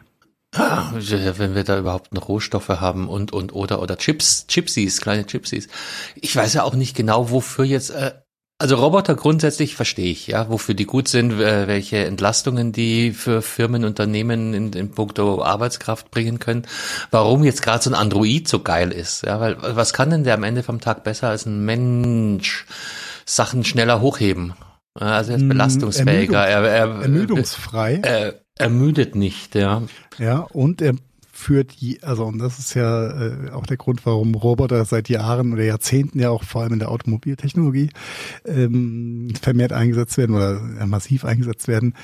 Ah, 0.56 0.92
wenn 0.94 1.56
wir 1.56 1.64
da 1.64 1.80
überhaupt 1.80 2.14
noch 2.14 2.30
Rohstoffe 2.30 2.70
haben 2.70 3.10
und 3.10 3.34
und 3.34 3.54
oder 3.54 3.82
oder 3.82 3.98
Chips, 3.98 4.46
Chipsies, 4.48 5.02
kleine 5.02 5.26
Chipsies. 5.26 5.68
Ich 6.16 6.36
weiß 6.36 6.54
ja 6.54 6.64
auch 6.64 6.76
nicht 6.76 6.96
genau, 6.96 7.32
wofür 7.32 7.66
jetzt. 7.66 7.90
Äh, 7.90 8.12
also 8.60 8.76
Roboter 8.76 9.16
grundsätzlich 9.16 9.76
verstehe 9.76 10.12
ich, 10.12 10.28
ja, 10.28 10.48
wofür 10.50 10.76
die 10.76 10.86
gut 10.86 11.08
sind, 11.08 11.32
äh, 11.34 11.68
welche 11.68 12.06
Entlastungen 12.06 12.72
die 12.72 13.12
für 13.12 13.42
Firmen, 13.42 13.84
Unternehmen 13.84 14.54
in, 14.54 14.72
in 14.74 14.92
puncto 14.92 15.44
Arbeitskraft 15.44 16.12
bringen 16.12 16.38
können. 16.38 16.68
Warum 17.10 17.44
jetzt 17.44 17.64
gerade 17.64 17.84
so 17.84 17.90
ein 17.90 17.96
Android 17.96 18.48
so 18.48 18.60
geil 18.60 18.92
ist, 18.92 19.24
ja, 19.24 19.40
weil 19.40 19.58
was 19.60 19.92
kann 19.92 20.12
denn 20.12 20.24
der 20.24 20.36
am 20.36 20.44
Ende 20.44 20.62
vom 20.62 20.80
Tag 20.80 21.04
besser 21.04 21.30
als 21.30 21.48
ein 21.48 21.66
Mensch? 21.66 22.66
Sachen 23.26 23.64
schneller 23.64 24.02
hochheben. 24.02 24.54
Also 24.94 25.32
er 25.32 25.38
ist 25.38 25.44
Mm, 25.44 25.50
belastungsfähiger. 25.50 26.46
Er, 26.46 26.62
er, 26.64 27.02
Ermüdungsfrei. 27.02 28.00
er 28.04 28.36
ermüdet 28.58 29.16
nicht, 29.16 29.56
ja. 29.56 29.82
Ja, 30.20 30.40
und 30.40 30.82
er 30.82 30.96
führt, 31.32 31.76
also 32.04 32.26
und 32.26 32.38
das 32.38 32.60
ist 32.60 32.74
ja 32.76 33.08
äh, 33.08 33.52
auch 33.52 33.66
der 33.66 33.78
Grund, 33.78 34.06
warum 34.06 34.36
Roboter 34.36 34.86
seit 34.86 35.10
Jahren 35.10 35.52
oder 35.52 35.64
Jahrzehnten 35.64 36.20
ja 36.20 36.30
auch 36.30 36.44
vor 36.44 36.62
allem 36.62 36.74
in 36.74 36.80
der 36.80 36.92
Automobiltechnologie 36.92 37.90
ähm, 38.46 39.34
vermehrt 39.42 39.74
eingesetzt 39.74 40.18
werden 40.18 40.36
oder 40.36 40.62
ja, 40.80 40.86
massiv 40.86 41.26
eingesetzt 41.26 41.68
werden. 41.68 41.96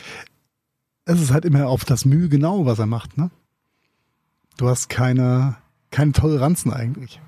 Es 1.05 1.21
ist 1.21 1.31
halt 1.31 1.45
immer 1.45 1.67
auf 1.67 1.85
das 1.85 2.05
Mühe 2.05 2.27
genau, 2.27 2.65
was 2.65 2.79
er 2.79 2.85
macht, 2.87 3.17
ne? 3.17 3.29
Du 4.57 4.67
hast 4.67 4.89
keine, 4.89 5.55
keine 5.91 6.11
Toleranzen 6.11 6.73
eigentlich. 6.73 7.21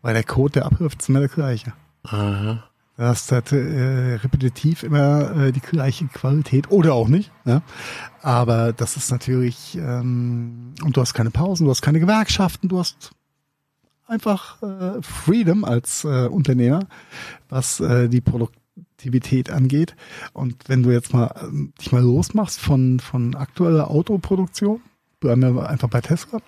Weil 0.00 0.14
der 0.14 0.22
Code, 0.22 0.52
der 0.52 0.66
abwirft, 0.66 1.02
ist 1.02 1.08
immer 1.08 1.18
der 1.18 1.28
gleiche. 1.28 1.72
Aha. 2.04 2.62
Du 2.98 3.04
hast 3.04 3.30
halt, 3.30 3.52
äh, 3.52 4.16
repetitiv 4.16 4.82
immer 4.82 5.30
äh, 5.36 5.52
die 5.52 5.60
gleiche 5.60 6.08
Qualität 6.08 6.72
oder 6.72 6.94
auch 6.94 7.06
nicht. 7.06 7.30
Ja? 7.44 7.62
Aber 8.22 8.72
das 8.72 8.96
ist 8.96 9.12
natürlich, 9.12 9.78
ähm, 9.80 10.74
und 10.82 10.96
du 10.96 11.00
hast 11.00 11.14
keine 11.14 11.30
Pausen, 11.30 11.64
du 11.64 11.70
hast 11.70 11.80
keine 11.80 12.00
Gewerkschaften, 12.00 12.68
du 12.68 12.80
hast 12.80 13.12
einfach 14.08 14.60
äh, 14.64 15.00
Freedom 15.00 15.64
als 15.64 16.02
äh, 16.02 16.26
Unternehmer, 16.26 16.88
was 17.48 17.78
äh, 17.78 18.08
die 18.08 18.20
Produktivität 18.20 19.48
angeht. 19.48 19.94
Und 20.32 20.68
wenn 20.68 20.82
du 20.82 20.90
jetzt 20.90 21.12
mal 21.12 21.32
ähm, 21.40 21.72
dich 21.80 21.92
mal 21.92 22.02
losmachst 22.02 22.58
von, 22.58 22.98
von 22.98 23.36
aktueller 23.36 23.92
Autoproduktion, 23.92 24.80
bleiben 25.20 25.54
wir 25.54 25.70
einfach 25.70 25.88
bei 25.88 26.00
Tesla, 26.00 26.40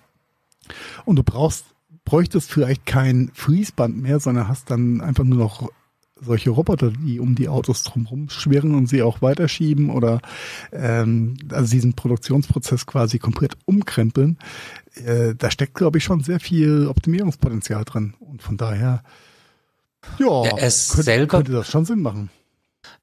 und 1.05 1.15
du 1.15 1.23
brauchst, 1.23 1.67
bräuchtest 2.05 2.51
vielleicht 2.51 2.87
kein 2.87 3.31
Fließband 3.35 3.97
mehr, 3.97 4.19
sondern 4.19 4.49
hast 4.49 4.69
dann 4.69 5.01
einfach 5.01 5.23
nur 5.23 5.39
noch 5.39 5.71
solche 6.21 6.51
Roboter, 6.51 6.91
die 6.91 7.19
um 7.21 7.35
die 7.35 7.49
Autos 7.49 7.83
drumherum 7.83 8.29
schwirren 8.31 8.75
und 8.75 8.87
sie 8.87 9.03
auch 9.03 9.23
weiterschieben 9.23 9.91
oder 9.91 10.21
ähm, 10.73 11.37
also 11.51 11.71
diesen 11.71 11.95
Produktionsprozess 11.95 12.87
quasi 12.87 13.19
komplett 13.19 13.57
umkrempeln, 13.65 14.39
äh, 15.05 15.35
da 15.37 15.51
steckt, 15.51 15.75
glaube 15.75 15.99
ich, 15.99 16.05
schon 16.05 16.23
sehr 16.23 16.41
viel 16.41 16.87
Optimierungspotenzial 16.89 17.85
drin. 17.85 18.15
Und 18.21 18.43
von 18.43 18.57
daher, 18.57 19.03
ja, 20.19 20.45
Er 20.45 20.67
ist 20.67 20.91
könnte, 20.91 21.03
selber- 21.05 21.27
könnte 21.39 21.53
das 21.53 21.69
schon 21.71 21.85
Sinn 21.85 22.03
machen. 22.03 22.31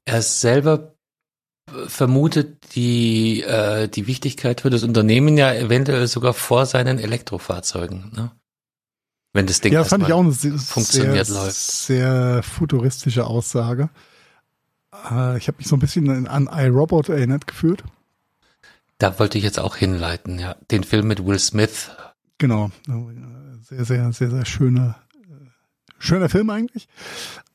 Er 0.04 0.22
selber 0.22 0.94
vermutet 1.86 2.74
die, 2.74 3.42
äh, 3.42 3.88
die 3.88 4.06
Wichtigkeit 4.06 4.62
für 4.62 4.70
das 4.70 4.82
Unternehmen 4.84 5.36
ja 5.36 5.52
eventuell 5.54 6.06
sogar 6.06 6.32
vor 6.32 6.66
seinen 6.66 6.98
Elektrofahrzeugen. 6.98 8.10
Ne? 8.16 8.30
Wenn 9.32 9.46
das 9.46 9.60
Ding 9.60 9.72
Ja, 9.72 9.84
fand 9.84 10.04
ich 10.04 10.12
auch 10.12 10.20
eine 10.20 10.32
sehr, 10.32 10.58
funktioniert, 10.58 11.26
sehr, 11.26 11.36
läuft. 11.36 11.56
sehr 11.56 12.42
futuristische 12.42 13.26
Aussage. 13.26 13.90
Äh, 15.10 15.38
ich 15.38 15.48
habe 15.48 15.58
mich 15.58 15.68
so 15.68 15.76
ein 15.76 15.80
bisschen 15.80 16.26
an 16.26 16.48
iRobot 16.50 17.08
erinnert 17.08 17.46
gefühlt. 17.46 17.84
Da 18.98 19.18
wollte 19.18 19.38
ich 19.38 19.44
jetzt 19.44 19.60
auch 19.60 19.76
hinleiten, 19.76 20.38
ja. 20.38 20.56
Den 20.70 20.82
Film 20.82 21.06
mit 21.06 21.24
Will 21.24 21.38
Smith. 21.38 21.90
Genau. 22.38 22.70
Sehr, 23.62 23.84
sehr, 23.84 24.12
sehr, 24.12 24.30
sehr 24.30 24.44
schöne, 24.44 24.96
schöner 25.98 26.28
Film 26.28 26.50
eigentlich. 26.50 26.88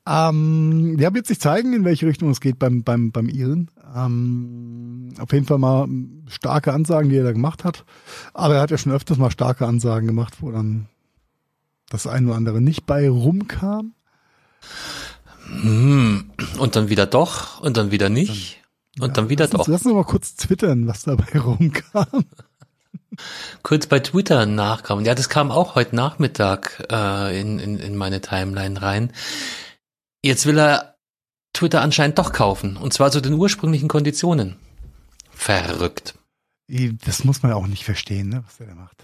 Ähm, 0.05 0.97
ja, 0.99 1.13
wird 1.13 1.27
sich 1.27 1.39
zeigen, 1.39 1.73
in 1.73 1.85
welche 1.85 2.05
Richtung 2.05 2.29
es 2.29 2.41
geht 2.41 2.59
beim, 2.59 2.83
beim, 2.83 3.11
beim 3.11 3.29
Iren. 3.29 3.71
Ähm, 3.95 5.13
auf 5.19 5.31
jeden 5.31 5.45
Fall 5.45 5.57
mal 5.57 5.87
starke 6.27 6.73
Ansagen, 6.73 7.09
die 7.09 7.17
er 7.17 7.23
da 7.23 7.31
gemacht 7.31 7.63
hat. 7.63 7.85
Aber 8.33 8.55
er 8.55 8.61
hat 8.61 8.71
ja 8.71 8.77
schon 8.77 8.91
öfters 8.91 9.17
mal 9.17 9.31
starke 9.31 9.65
Ansagen 9.65 10.07
gemacht, 10.07 10.35
wo 10.41 10.51
dann 10.51 10.87
das 11.93 12.07
eine 12.07 12.27
oder 12.27 12.35
andere 12.35 12.61
nicht 12.61 12.85
bei 12.85 13.09
rumkam. 13.09 13.93
Hm. 15.45 16.31
Und 16.57 16.75
dann 16.75 16.89
wieder 16.89 17.05
doch 17.05 17.59
und 17.61 17.77
dann 17.77 17.91
wieder 17.91 18.09
nicht. 18.09 18.61
Und 18.99 19.17
dann 19.17 19.29
wieder 19.29 19.45
lass 19.45 19.53
uns, 19.53 19.65
doch. 19.65 19.67
Lass 19.67 19.85
uns 19.85 19.93
mal 19.93 20.03
kurz 20.03 20.35
twittern, 20.35 20.87
was 20.87 21.03
dabei 21.03 21.39
rumkam. 21.39 22.25
Kurz 23.61 23.85
bei 23.85 23.99
Twitter 23.99 24.47
nachkam. 24.47 25.05
Ja, 25.05 25.13
das 25.13 25.29
kam 25.29 25.51
auch 25.51 25.75
heute 25.75 25.95
Nachmittag 25.95 26.87
äh, 26.91 27.39
in, 27.39 27.59
in, 27.59 27.77
in 27.77 27.95
meine 27.95 28.21
Timeline 28.21 28.81
rein. 28.81 29.13
Jetzt 30.23 30.47
will 30.47 30.57
er 30.57 30.95
Twitter 31.53 31.81
anscheinend 31.81 32.17
doch 32.17 32.33
kaufen. 32.33 32.75
Und 32.75 32.91
zwar 32.93 33.11
zu 33.11 33.21
den 33.21 33.33
ursprünglichen 33.33 33.87
Konditionen. 33.87 34.55
Verrückt. 35.29 36.15
Das 37.05 37.23
muss 37.23 37.43
man 37.43 37.51
ja 37.51 37.55
auch 37.55 37.67
nicht 37.67 37.83
verstehen, 37.83 38.29
ne, 38.29 38.43
was 38.45 38.57
der 38.57 38.67
da 38.67 38.73
macht. 38.73 39.03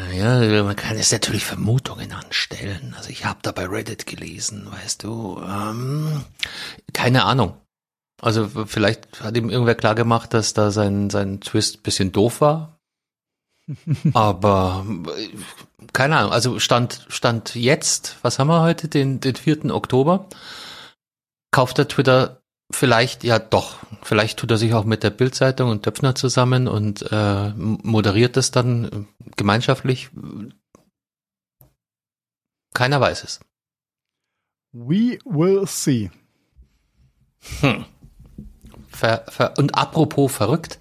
Naja, 0.00 0.62
man 0.62 0.76
kann 0.76 0.96
jetzt 0.96 1.12
natürlich 1.12 1.44
Vermutungen 1.44 2.12
anstellen. 2.12 2.94
Also 2.96 3.10
ich 3.10 3.26
habe 3.26 3.40
da 3.42 3.52
bei 3.52 3.66
Reddit 3.66 4.06
gelesen, 4.06 4.66
weißt 4.70 5.02
du. 5.02 5.42
Ähm, 5.46 6.24
keine 6.94 7.24
Ahnung. 7.24 7.54
Also 8.22 8.48
vielleicht 8.48 9.20
hat 9.20 9.36
ihm 9.36 9.50
irgendwer 9.50 9.74
klar 9.74 9.94
gemacht, 9.94 10.32
dass 10.32 10.54
da 10.54 10.70
sein, 10.70 11.10
sein 11.10 11.40
Twist 11.40 11.82
bisschen 11.82 12.12
doof 12.12 12.40
war. 12.40 12.78
Aber 14.14 14.86
äh, 15.18 15.28
keine 15.92 16.16
Ahnung. 16.16 16.32
Also 16.32 16.58
stand, 16.60 17.04
stand 17.08 17.54
jetzt, 17.54 18.16
was 18.22 18.38
haben 18.38 18.48
wir 18.48 18.62
heute, 18.62 18.88
den, 18.88 19.20
den 19.20 19.36
4. 19.36 19.66
Oktober, 19.66 20.28
kauft 21.50 21.76
der 21.76 21.88
Twitter 21.88 22.39
vielleicht, 22.70 23.24
ja 23.24 23.38
doch, 23.38 23.78
vielleicht 24.02 24.38
tut 24.38 24.50
er 24.50 24.58
sich 24.58 24.74
auch 24.74 24.84
mit 24.84 25.02
der 25.02 25.10
Bildzeitung 25.10 25.70
und 25.70 25.86
Döpfner 25.86 26.14
zusammen 26.14 26.68
und 26.68 27.04
äh, 27.10 27.52
moderiert 27.54 28.36
das 28.36 28.50
dann 28.50 28.84
äh, 28.84 29.30
gemeinschaftlich. 29.36 30.10
Keiner 32.74 33.00
weiß 33.00 33.24
es. 33.24 33.40
We 34.72 35.18
will 35.24 35.66
see. 35.66 36.10
Hm. 37.60 37.84
Ver, 38.88 39.24
ver, 39.28 39.54
und 39.58 39.74
apropos 39.74 40.32
verrückt, 40.32 40.78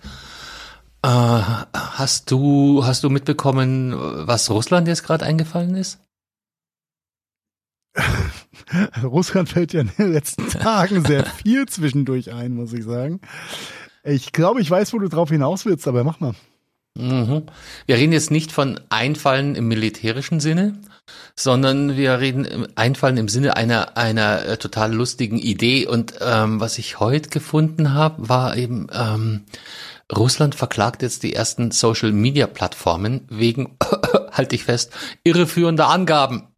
äh, 1.02 1.08
hast 1.08 2.30
du 2.32 2.84
hast 2.86 3.04
du 3.04 3.10
mitbekommen, 3.10 3.93
was 4.28 4.49
Russland 4.49 4.88
jetzt 4.88 5.04
gerade 5.04 5.25
eingefallen 5.25 5.75
ist? 5.75 5.99
Russland 9.04 9.49
fällt 9.49 9.73
ja 9.73 9.82
in 9.82 9.91
den 9.97 10.13
letzten 10.13 10.47
Tagen 10.49 11.04
sehr 11.04 11.25
viel 11.25 11.67
zwischendurch 11.67 12.34
ein, 12.34 12.54
muss 12.54 12.73
ich 12.73 12.84
sagen. 12.84 13.21
Ich 14.04 14.32
glaube, 14.32 14.62
ich 14.62 14.69
weiß, 14.69 14.93
wo 14.93 14.99
du 14.99 15.10
drauf 15.10 15.30
hinaus 15.30 15.65
willst, 15.65 15.88
aber 15.88 16.04
mach 16.04 16.19
mal. 16.19 16.34
Mhm. 16.97 17.43
Wir 17.86 17.95
reden 17.97 18.13
jetzt 18.13 18.32
nicht 18.32 18.52
von 18.52 18.80
Einfallen 18.89 19.56
im 19.56 19.67
militärischen 19.67 20.39
Sinne, 20.39 20.80
sondern 21.36 21.95
wir 21.95 22.19
reden 22.19 22.45
im 22.45 22.67
Einfallen 22.75 23.17
im 23.17 23.30
Sinne 23.30 23.56
einer 23.56 23.97
einer 23.97 24.45
äh, 24.45 24.58
total 24.58 24.93
lustigen 24.93 25.38
Idee. 25.38 25.88
Und 25.88 26.15
ähm, 26.19 26.60
was 26.60 26.78
ich 26.78 26.99
heute 26.99 27.30
gefunden 27.30 27.93
habe, 27.93 28.28
war 28.30 28.58
eben 28.58 28.88
ähm, 28.91 29.45
Russland 30.15 30.56
verklagt 30.56 31.02
jetzt 31.02 31.24
die 31.24 31.34
ersten 31.34 31.72
Social 31.72 32.12
Media 32.12 32.48
Plattformen 32.48 33.28
wegen, 33.30 33.78
halte 34.32 34.56
ich 34.56 34.63
fest, 34.63 34.91
irreführender 35.24 35.88
Angaben. 35.88 36.48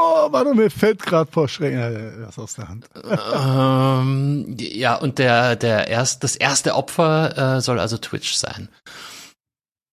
Oh, 0.00 0.32
warte, 0.32 0.54
mir 0.54 0.70
fällt 0.70 1.02
gerade 1.02 1.30
vor 1.30 1.48
Schrecken 1.48 1.78
äh, 1.78 2.26
was 2.26 2.38
aus 2.38 2.54
der 2.54 2.68
Hand. 2.68 2.88
ähm, 3.34 4.56
ja, 4.58 4.94
und 4.96 5.18
der, 5.18 5.56
der 5.56 5.88
erst, 5.88 6.22
das 6.22 6.36
erste 6.36 6.74
Opfer 6.74 7.56
äh, 7.56 7.60
soll 7.60 7.78
also 7.80 7.96
Twitch 7.98 8.34
sein. 8.34 8.68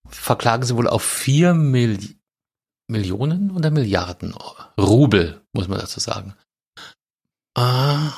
Verklagen 0.07 0.63
sie 0.63 0.75
wohl 0.75 0.87
auf 0.87 1.03
vier 1.03 1.53
Mil 1.53 1.99
Millionen 2.87 3.51
oder 3.51 3.71
Milliarden 3.71 4.35
Rubel, 4.79 5.41
muss 5.53 5.67
man 5.67 5.79
dazu 5.79 5.99
sagen. 5.99 6.35
Ah, 7.55 8.11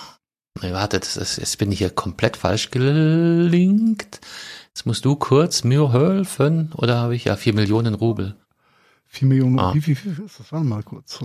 nee, 0.62 0.74
warte, 0.74 1.00
das 1.00 1.18
ist, 1.18 1.38
jetzt 1.38 1.58
bin 1.58 1.72
ich 1.72 1.80
hier 1.80 1.90
komplett 1.90 2.38
falsch 2.38 2.72
gelinkt. 2.72 4.20
Jetzt 4.70 4.86
musst 4.86 5.06
du 5.06 5.16
kurz 5.16 5.64
mir 5.64 5.92
helfen, 5.92 6.72
oder 6.76 6.98
habe 6.98 7.16
ich 7.16 7.26
ja 7.26 7.36
vier 7.36 7.54
Millionen 7.54 7.94
Rubel? 7.96 8.36
Vier 9.06 9.28
Millionen, 9.28 9.58
Ah. 9.60 9.74
wie 9.74 9.82
viel 9.82 9.96
ist 9.96 10.40
das? 10.40 10.52
Warte 10.52 10.66
mal 10.66 10.84
kurz. 10.84 11.20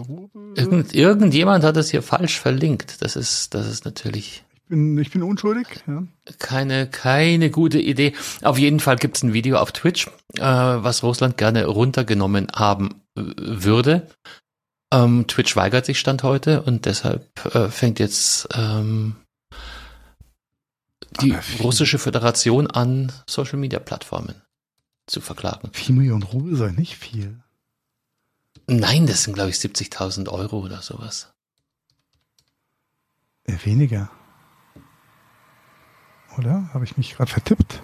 Irgend, 0.56 0.94
irgendjemand 0.94 1.64
hat 1.64 1.76
es 1.76 1.90
hier 1.90 2.02
falsch 2.02 2.38
verlinkt. 2.40 3.02
Das 3.02 3.16
ist, 3.16 3.54
das 3.54 3.66
ist 3.66 3.84
natürlich 3.84 4.44
Ich 4.54 4.68
bin, 4.68 4.96
ich 4.98 5.10
bin 5.10 5.22
unschuldig. 5.22 5.66
Ja. 5.86 6.04
keine, 6.38 6.86
keine 6.86 7.50
gute 7.50 7.78
Idee. 7.80 8.14
Auf 8.42 8.56
jeden 8.56 8.80
Fall 8.80 8.96
gibt 8.96 9.16
es 9.16 9.22
ein 9.24 9.32
Video 9.34 9.58
auf 9.58 9.72
Twitch, 9.72 10.06
äh, 10.38 10.40
was 10.42 11.02
Russland 11.02 11.36
gerne 11.36 11.66
runtergenommen 11.66 12.46
haben 12.54 13.02
äh, 13.18 13.22
würde. 13.36 14.06
Ähm, 14.94 15.26
Twitch 15.26 15.56
weigert 15.56 15.84
sich 15.84 15.98
Stand 15.98 16.22
heute 16.22 16.62
und 16.62 16.86
deshalb 16.86 17.26
äh, 17.54 17.68
fängt 17.68 17.98
jetzt 17.98 18.48
ähm, 18.54 19.16
die 21.20 21.36
russische 21.60 21.98
Föderation 21.98 22.66
an 22.66 23.12
Social 23.26 23.58
Media 23.58 23.78
Plattformen 23.78 24.42
zu 25.06 25.20
verklagen. 25.20 25.70
4 25.72 25.94
Millionen 25.94 26.22
Rubel 26.22 26.56
sei 26.56 26.70
nicht 26.70 26.96
viel. 26.96 27.42
Nein, 28.66 29.06
das 29.06 29.24
sind, 29.24 29.34
glaube 29.34 29.50
ich, 29.50 29.56
70.000 29.56 30.28
Euro 30.28 30.60
oder 30.60 30.82
sowas. 30.82 31.32
Äh, 33.44 33.56
weniger. 33.64 34.10
Oder? 36.38 36.72
Habe 36.72 36.84
ich 36.84 36.96
mich 36.96 37.14
gerade 37.14 37.30
vertippt? 37.30 37.82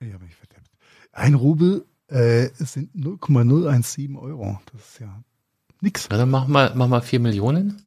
Ich 0.00 0.12
habe 0.12 0.24
mich 0.24 0.36
vertippt. 0.36 0.70
Ein 1.12 1.34
Rubel 1.34 1.86
äh, 2.08 2.50
sind 2.54 2.94
0,017 2.94 4.16
Euro. 4.16 4.60
Das 4.72 4.88
ist 4.88 5.00
ja 5.00 5.22
nix. 5.80 6.08
Na, 6.10 6.16
dann 6.18 6.30
mach 6.30 6.46
mal, 6.46 6.72
mach 6.74 6.88
mal 6.88 7.02
4 7.02 7.20
Millionen. 7.20 7.86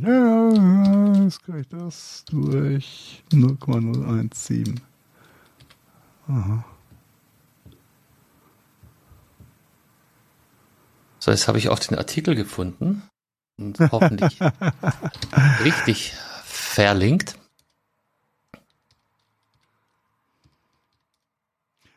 Ja, 0.00 0.50
jetzt 1.22 1.42
kann 1.44 1.60
ich 1.60 1.68
das 1.68 2.24
durch 2.26 3.22
0,017. 3.32 4.80
Aha. 6.28 6.64
So, 11.18 11.30
jetzt 11.30 11.48
habe 11.48 11.58
ich 11.58 11.68
auch 11.68 11.78
den 11.78 11.96
Artikel 11.98 12.34
gefunden 12.34 13.02
und 13.58 13.78
hoffentlich 13.90 14.38
richtig 15.64 16.12
verlinkt. 16.44 17.38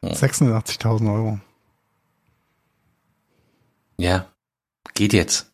86.000 0.03 1.13
Euro. 1.13 1.39
Ja, 3.97 4.27
geht 4.93 5.11
jetzt. 5.13 5.51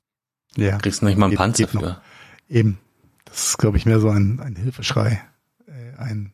Ja. 0.56 0.78
Kriegst 0.78 1.02
du 1.02 1.06
nicht 1.06 1.18
mal 1.18 1.26
einen 1.26 1.32
Geht- 1.32 1.40
Panzer 1.40 1.64
geht 1.66 1.72
für. 1.72 2.02
Eben. 2.50 2.80
Das 3.26 3.50
ist, 3.50 3.58
glaube 3.58 3.78
ich, 3.78 3.86
mehr 3.86 4.00
so 4.00 4.10
ein, 4.10 4.40
ein 4.40 4.56
Hilfeschrei. 4.56 5.22
Äh, 5.68 5.98
ein, 5.98 6.34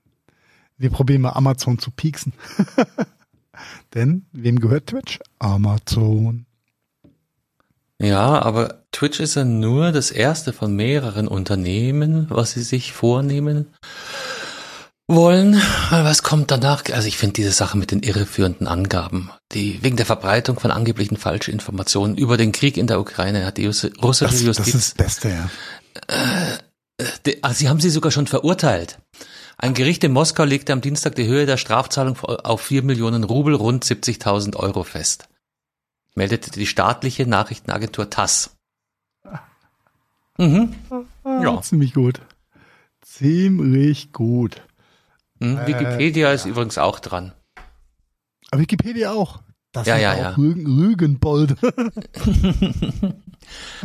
wir 0.77 0.89
probieren 0.89 1.21
mal 1.21 1.31
Amazon 1.31 1.79
zu 1.79 1.91
pieksen. 1.91 2.33
Denn, 3.93 4.25
wem 4.31 4.59
gehört 4.59 4.87
Twitch? 4.87 5.19
Amazon. 5.39 6.45
Ja, 8.01 8.41
aber 8.41 8.83
Twitch 8.91 9.19
ist 9.19 9.35
ja 9.35 9.45
nur 9.45 9.91
das 9.91 10.09
erste 10.09 10.53
von 10.53 10.75
mehreren 10.75 11.27
Unternehmen, 11.27 12.25
was 12.29 12.51
sie 12.51 12.63
sich 12.63 12.93
vornehmen 12.93 13.67
wollen. 15.07 15.61
Was 15.91 16.23
kommt 16.23 16.49
danach? 16.49 16.83
Also 16.91 17.07
ich 17.07 17.17
finde 17.17 17.33
diese 17.33 17.51
Sache 17.51 17.77
mit 17.77 17.91
den 17.91 18.01
irreführenden 18.01 18.67
Angaben, 18.67 19.29
die 19.51 19.83
wegen 19.83 19.97
der 19.97 20.05
Verbreitung 20.05 20.59
von 20.59 20.71
angeblichen 20.71 21.17
Falschinformationen 21.17 22.17
über 22.17 22.37
den 22.37 22.51
Krieg 22.51 22.77
in 22.77 22.87
der 22.87 22.99
Ukraine 22.99 23.45
hat 23.45 23.57
die 23.57 23.67
russische 23.67 24.31
Das, 24.31 24.41
Justiz 24.41 24.65
das 24.65 24.75
ist 24.75 24.99
das 24.99 25.05
Beste, 25.05 25.29
ja. 25.29 25.49
Die- 27.25 27.43
ah, 27.43 27.53
Sie 27.53 27.67
haben 27.69 27.79
sie 27.79 27.89
sogar 27.89 28.11
schon 28.11 28.27
verurteilt. 28.27 28.99
Ein 29.57 29.73
Gericht 29.73 30.03
in 30.03 30.11
Moskau 30.11 30.43
legte 30.43 30.73
am 30.73 30.81
Dienstag 30.81 31.15
die 31.15 31.27
Höhe 31.27 31.45
der 31.45 31.57
Strafzahlung 31.57 32.17
auf 32.19 32.61
4 32.61 32.83
Millionen 32.83 33.23
Rubel, 33.23 33.53
rund 33.55 33.83
70.000 33.85 34.55
Euro 34.55 34.83
fest. 34.83 35.27
Meldete 36.15 36.51
die 36.51 36.65
staatliche 36.67 37.25
Nachrichtenagentur 37.27 38.09
TASS. 38.09 38.55
Mhm. 40.37 40.75
Ah, 41.23 41.41
Ja. 41.41 41.61
Ziemlich 41.61 41.93
gut. 41.93 42.21
Ziemlich 43.01 44.11
gut. 44.13 44.61
Mhm. 45.39 45.57
Äh, 45.57 45.67
Wikipedia 45.67 46.31
ist 46.31 46.45
übrigens 46.45 46.77
auch 46.77 46.99
dran. 46.99 47.33
Aber 48.51 48.61
Wikipedia 48.61 49.11
auch. 49.11 49.41
Das 49.71 49.87
Ja, 49.87 49.97
ja, 49.97 50.17
ja. 50.17 50.29
Rügen, 50.31 50.65
Rügenbolde. 50.65 51.55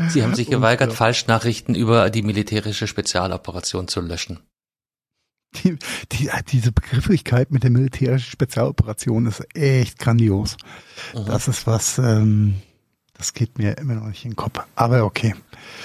Sie 0.09 0.23
haben 0.23 0.35
sich 0.35 0.49
Und, 0.49 0.55
geweigert, 0.55 0.93
äh, 0.93 0.95
Falschnachrichten 0.95 1.75
über 1.75 2.11
die 2.11 2.23
militärische 2.23 2.87
Spezialoperation 2.87 3.89
zu 3.89 4.01
löschen. 4.01 4.41
Die, 5.55 5.79
die, 6.13 6.29
diese 6.49 6.73
Begrifflichkeit 6.73 7.51
mit 7.51 7.63
der 7.63 7.71
militärischen 7.71 8.31
Spezialoperation 8.31 9.27
ist 9.27 9.47
echt 9.55 9.99
grandios. 9.99 10.57
Mhm. 11.15 11.25
Das 11.27 11.49
ist 11.49 11.67
was, 11.67 11.99
ähm, 11.99 12.61
das 13.15 13.33
geht 13.33 13.57
mir 13.57 13.79
immer 13.79 13.95
noch 13.95 14.09
nicht 14.09 14.25
in 14.25 14.33
den 14.33 14.37
Kopf. 14.37 14.61
Aber 14.75 15.05
okay. 15.05 15.35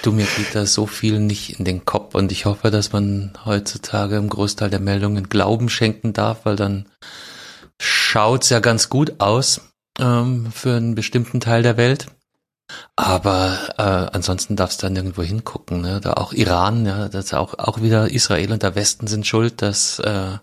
Du, 0.02 0.12
mir 0.12 0.26
geht 0.36 0.54
da 0.54 0.66
so 0.66 0.86
viel 0.86 1.20
nicht 1.20 1.58
in 1.58 1.64
den 1.64 1.84
Kopf 1.84 2.14
und 2.14 2.32
ich 2.32 2.44
hoffe, 2.44 2.70
dass 2.70 2.92
man 2.92 3.32
heutzutage 3.44 4.16
im 4.16 4.28
Großteil 4.28 4.68
der 4.68 4.80
Meldungen 4.80 5.28
Glauben 5.28 5.68
schenken 5.68 6.12
darf, 6.12 6.44
weil 6.44 6.56
dann 6.56 6.86
schaut's 7.80 8.50
ja 8.50 8.60
ganz 8.60 8.88
gut 8.88 9.20
aus 9.20 9.71
ähm, 9.98 10.50
für 10.52 10.76
einen 10.76 10.94
bestimmten 10.94 11.40
Teil 11.40 11.62
der 11.62 11.76
Welt. 11.76 12.08
Aber 12.96 13.58
äh, 13.78 14.16
ansonsten 14.16 14.56
darfst 14.56 14.82
du 14.82 14.86
da 14.86 14.90
nirgendwo 14.90 15.22
hingucken. 15.22 15.80
Ne? 15.80 16.00
Da 16.00 16.14
auch 16.14 16.32
Iran, 16.32 16.86
ja, 16.86 17.08
das 17.08 17.26
ist 17.26 17.34
auch, 17.34 17.58
auch 17.58 17.82
wieder 17.82 18.10
Israel 18.10 18.52
und 18.52 18.62
der 18.62 18.74
Westen 18.74 19.06
sind 19.06 19.26
schuld, 19.26 19.62
dass 19.62 19.98
äh, 19.98 20.38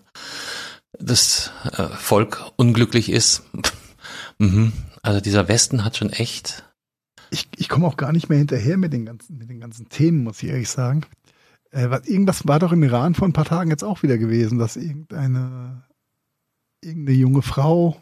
das 0.98 1.50
äh, 1.76 1.84
Volk 1.88 2.52
unglücklich 2.56 3.10
ist. 3.10 3.42
mhm. 4.38 4.72
Also 5.02 5.20
dieser 5.20 5.48
Westen 5.48 5.84
hat 5.84 5.96
schon 5.96 6.10
echt 6.10 6.64
Ich, 7.30 7.48
ich 7.56 7.68
komme 7.68 7.86
auch 7.86 7.96
gar 7.96 8.12
nicht 8.12 8.28
mehr 8.28 8.38
hinterher 8.38 8.76
mit 8.76 8.92
den 8.92 9.06
ganzen, 9.06 9.38
mit 9.38 9.48
den 9.48 9.60
ganzen 9.60 9.88
Themen, 9.88 10.24
muss 10.24 10.42
ich 10.42 10.50
ehrlich 10.50 10.68
sagen. 10.68 11.02
Äh, 11.70 11.90
was, 11.90 12.06
irgendwas 12.06 12.46
war 12.46 12.58
doch 12.58 12.72
im 12.72 12.82
Iran 12.82 13.14
vor 13.14 13.26
ein 13.26 13.32
paar 13.32 13.44
Tagen 13.44 13.70
jetzt 13.70 13.84
auch 13.84 14.02
wieder 14.02 14.18
gewesen, 14.18 14.58
dass 14.58 14.76
irgendeine, 14.76 15.84
irgendeine 16.82 17.16
junge 17.16 17.42
Frau, 17.42 17.96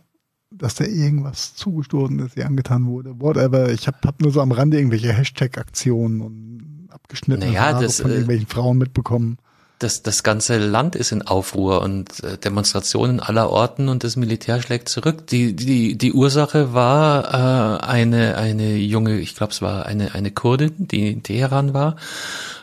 dass 0.51 0.75
da 0.77 0.85
irgendwas 0.85 1.55
zugestoßen 1.55 2.19
ist, 2.21 2.37
ihr 2.37 2.47
angetan 2.47 2.87
wurde. 2.87 3.21
Whatever. 3.21 3.71
Ich 3.71 3.87
habe 3.87 3.99
hab 4.05 4.21
nur 4.21 4.33
so 4.33 4.41
am 4.41 4.53
Rande 4.53 4.79
irgendwelche 4.79 5.13
Hashtag-Aktionen 5.13 6.21
und 6.21 6.89
abgeschnittene 6.91 7.53
Naja, 7.53 7.61
Haare 7.61 7.85
das, 7.85 8.01
von 8.01 8.11
äh, 8.11 8.15
irgendwelchen 8.15 8.47
Frauen 8.47 8.79
mitbekommen. 8.79 9.39
das, 9.79 10.03
das 10.03 10.23
ganze 10.23 10.59
Land 10.59 10.97
ist 10.97 11.13
in 11.13 11.23
Aufruhr 11.23 11.83
und 11.83 12.25
äh, 12.25 12.39
Demonstrationen 12.39 13.21
aller 13.21 13.51
Orten 13.51 13.89
und 13.89 14.05
das 14.05 14.17
Militär 14.17 14.61
schlägt 14.63 14.89
zurück. 14.89 15.27
Die, 15.29 15.55
die, 15.55 15.97
die 15.97 16.13
Ursache 16.13 16.73
war 16.73 17.81
äh, 17.81 17.85
eine, 17.85 18.37
eine 18.37 18.77
junge, 18.77 19.19
ich 19.19 19.37
glaube 19.37 19.53
es 19.53 19.63
war 19.63 19.87
eine, 19.87 20.15
eine 20.15 20.31
Kurdin, 20.31 20.89
die 20.89 21.13
in 21.13 21.23
Teheran 21.23 21.75
war 21.75 21.97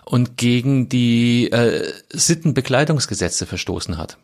und 0.04 0.38
gegen 0.38 0.90
die 0.90 1.52
äh, 1.52 1.92
Sittenbekleidungsgesetze 2.12 3.46
verstoßen 3.46 3.98
hat. 3.98 4.18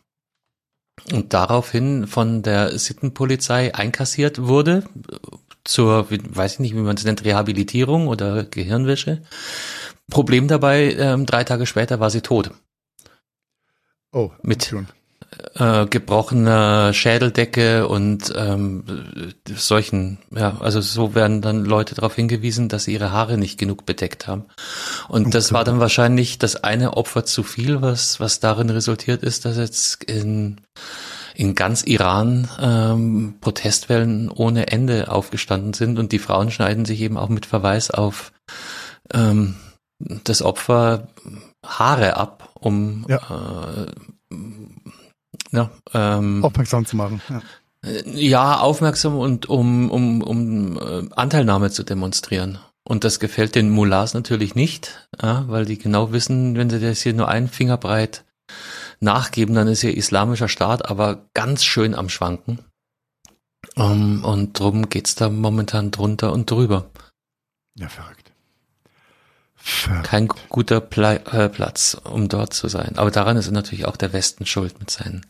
Und 1.12 1.32
daraufhin 1.34 2.06
von 2.06 2.42
der 2.42 2.78
Sittenpolizei 2.78 3.74
einkassiert 3.74 4.42
wurde 4.42 4.84
zur, 5.64 6.10
weiß 6.10 6.54
ich 6.54 6.58
nicht, 6.60 6.74
wie 6.74 6.80
man 6.80 6.96
es 6.96 7.04
nennt, 7.04 7.24
Rehabilitierung 7.24 8.08
oder 8.08 8.44
Gehirnwäsche. 8.44 9.22
Problem 10.10 10.48
dabei, 10.48 10.94
ähm, 10.94 11.26
drei 11.26 11.44
Tage 11.44 11.66
später 11.66 12.00
war 12.00 12.10
sie 12.10 12.20
tot 12.20 12.50
Oh, 14.12 14.30
mit- 14.42 14.64
schon. 14.64 14.88
Äh, 15.54 15.86
gebrochener 15.86 16.92
Schädeldecke 16.92 17.86
und 17.88 18.32
ähm, 18.36 18.84
äh, 19.48 19.52
solchen, 19.54 20.18
ja, 20.30 20.56
also 20.60 20.80
so 20.80 21.14
werden 21.14 21.40
dann 21.42 21.64
Leute 21.64 21.94
darauf 21.94 22.14
hingewiesen, 22.14 22.68
dass 22.68 22.84
sie 22.84 22.94
ihre 22.94 23.12
Haare 23.12 23.38
nicht 23.38 23.58
genug 23.58 23.86
bedeckt 23.86 24.26
haben. 24.26 24.44
Und 25.08 25.34
das 25.34 25.46
Okay. 25.46 25.54
war 25.54 25.64
dann 25.64 25.80
wahrscheinlich 25.80 26.38
das 26.38 26.56
eine 26.56 26.96
Opfer 26.96 27.24
zu 27.24 27.42
viel, 27.42 27.82
was, 27.82 28.20
was 28.20 28.40
darin 28.40 28.70
resultiert 28.70 29.22
ist, 29.22 29.44
dass 29.44 29.56
jetzt 29.56 30.04
in, 30.04 30.60
in 31.34 31.54
ganz 31.54 31.82
Iran 31.82 32.48
ähm, 32.60 33.34
Protestwellen 33.40 34.30
ohne 34.30 34.68
Ende 34.68 35.10
aufgestanden 35.10 35.72
sind 35.72 35.98
und 35.98 36.12
die 36.12 36.18
Frauen 36.18 36.50
schneiden 36.50 36.84
sich 36.84 37.00
eben 37.00 37.16
auch 37.16 37.28
mit 37.28 37.46
Verweis 37.46 37.90
auf 37.90 38.32
ähm, 39.12 39.56
das 40.24 40.42
Opfer 40.42 41.08
Haare 41.64 42.16
ab, 42.16 42.50
um 42.54 43.06
äh, 43.08 43.86
ja, 45.52 45.70
ähm, 45.92 46.44
Aufmerksam 46.44 46.84
zu 46.86 46.96
machen. 46.96 47.20
Ja. 47.28 47.42
ja, 48.04 48.58
aufmerksam 48.58 49.16
und 49.16 49.48
um, 49.48 49.90
um, 49.90 50.22
um 50.22 50.78
äh, 50.78 51.08
Anteilnahme 51.14 51.70
zu 51.70 51.82
demonstrieren. 51.82 52.58
Und 52.84 53.04
das 53.04 53.20
gefällt 53.20 53.54
den 53.54 53.70
Mullahs 53.70 54.14
natürlich 54.14 54.54
nicht, 54.54 55.08
ja, 55.22 55.44
weil 55.48 55.66
die 55.66 55.78
genau 55.78 56.12
wissen, 56.12 56.56
wenn 56.56 56.68
sie 56.68 56.80
das 56.80 57.02
hier 57.02 57.14
nur 57.14 57.28
einen 57.28 57.48
Finger 57.48 57.76
breit 57.76 58.24
nachgeben, 59.00 59.54
dann 59.54 59.68
ist 59.68 59.82
hier 59.82 59.96
islamischer 59.96 60.48
Staat 60.48 60.88
aber 60.88 61.28
ganz 61.34 61.64
schön 61.64 61.94
am 61.94 62.08
Schwanken. 62.08 62.58
Um, 63.76 64.24
und 64.24 64.58
drum 64.58 64.88
geht's 64.88 65.14
da 65.14 65.28
momentan 65.28 65.92
drunter 65.92 66.32
und 66.32 66.50
drüber. 66.50 66.90
ja, 67.76 67.88
verrückt. 67.88 68.21
Verrückt. 69.64 70.04
Kein 70.04 70.28
guter 70.48 70.80
Pla 70.80 71.14
äh, 71.14 71.48
Platz, 71.48 71.96
um 72.02 72.28
dort 72.28 72.52
zu 72.52 72.66
sein. 72.66 72.94
Aber 72.96 73.12
daran 73.12 73.36
ist 73.36 73.50
natürlich 73.50 73.86
auch 73.86 73.96
der 73.96 74.12
Westen 74.12 74.44
schuld 74.44 74.80
mit 74.80 74.90
seinen 74.90 75.24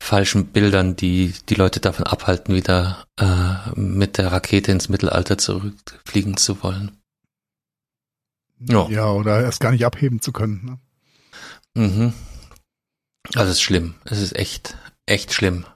falschen 0.00 0.46
Bildern, 0.46 0.94
die 0.94 1.34
die 1.48 1.56
Leute 1.56 1.80
davon 1.80 2.06
abhalten, 2.06 2.54
wieder 2.54 3.04
äh, 3.18 3.70
mit 3.74 4.18
der 4.18 4.30
Rakete 4.30 4.70
ins 4.70 4.88
Mittelalter 4.88 5.36
zurückfliegen 5.36 6.36
zu 6.36 6.62
wollen. 6.62 6.96
Ja. 8.60 8.88
Ja, 8.88 9.10
oder 9.10 9.42
erst 9.42 9.60
gar 9.60 9.72
nicht 9.72 9.84
abheben 9.84 10.20
zu 10.20 10.32
können. 10.32 10.78
Ne? 11.74 11.82
Mhm. 11.82 12.12
Also 13.34 13.50
es 13.50 13.56
ist 13.56 13.62
schlimm. 13.62 13.96
Es 14.04 14.20
ist 14.20 14.36
echt, 14.36 14.76
echt 15.06 15.32
schlimm. 15.32 15.66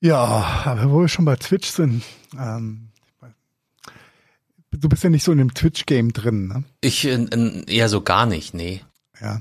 Ja, 0.00 0.18
aber 0.64 0.90
wo 0.90 1.00
wir 1.00 1.08
schon 1.08 1.24
bei 1.24 1.36
Twitch 1.36 1.70
sind, 1.70 2.04
ähm, 2.38 2.90
du 4.78 4.88
bist 4.88 5.04
ja 5.04 5.10
nicht 5.10 5.24
so 5.24 5.32
in 5.32 5.38
dem 5.38 5.54
Twitch-Game 5.54 6.12
drin, 6.12 6.48
ne? 6.48 6.64
Ich 6.80 7.04
äh, 7.06 7.14
äh, 7.14 7.64
eher 7.66 7.88
so 7.88 8.00
gar 8.00 8.26
nicht, 8.26 8.54
nee. 8.54 8.80
Ja, 9.20 9.40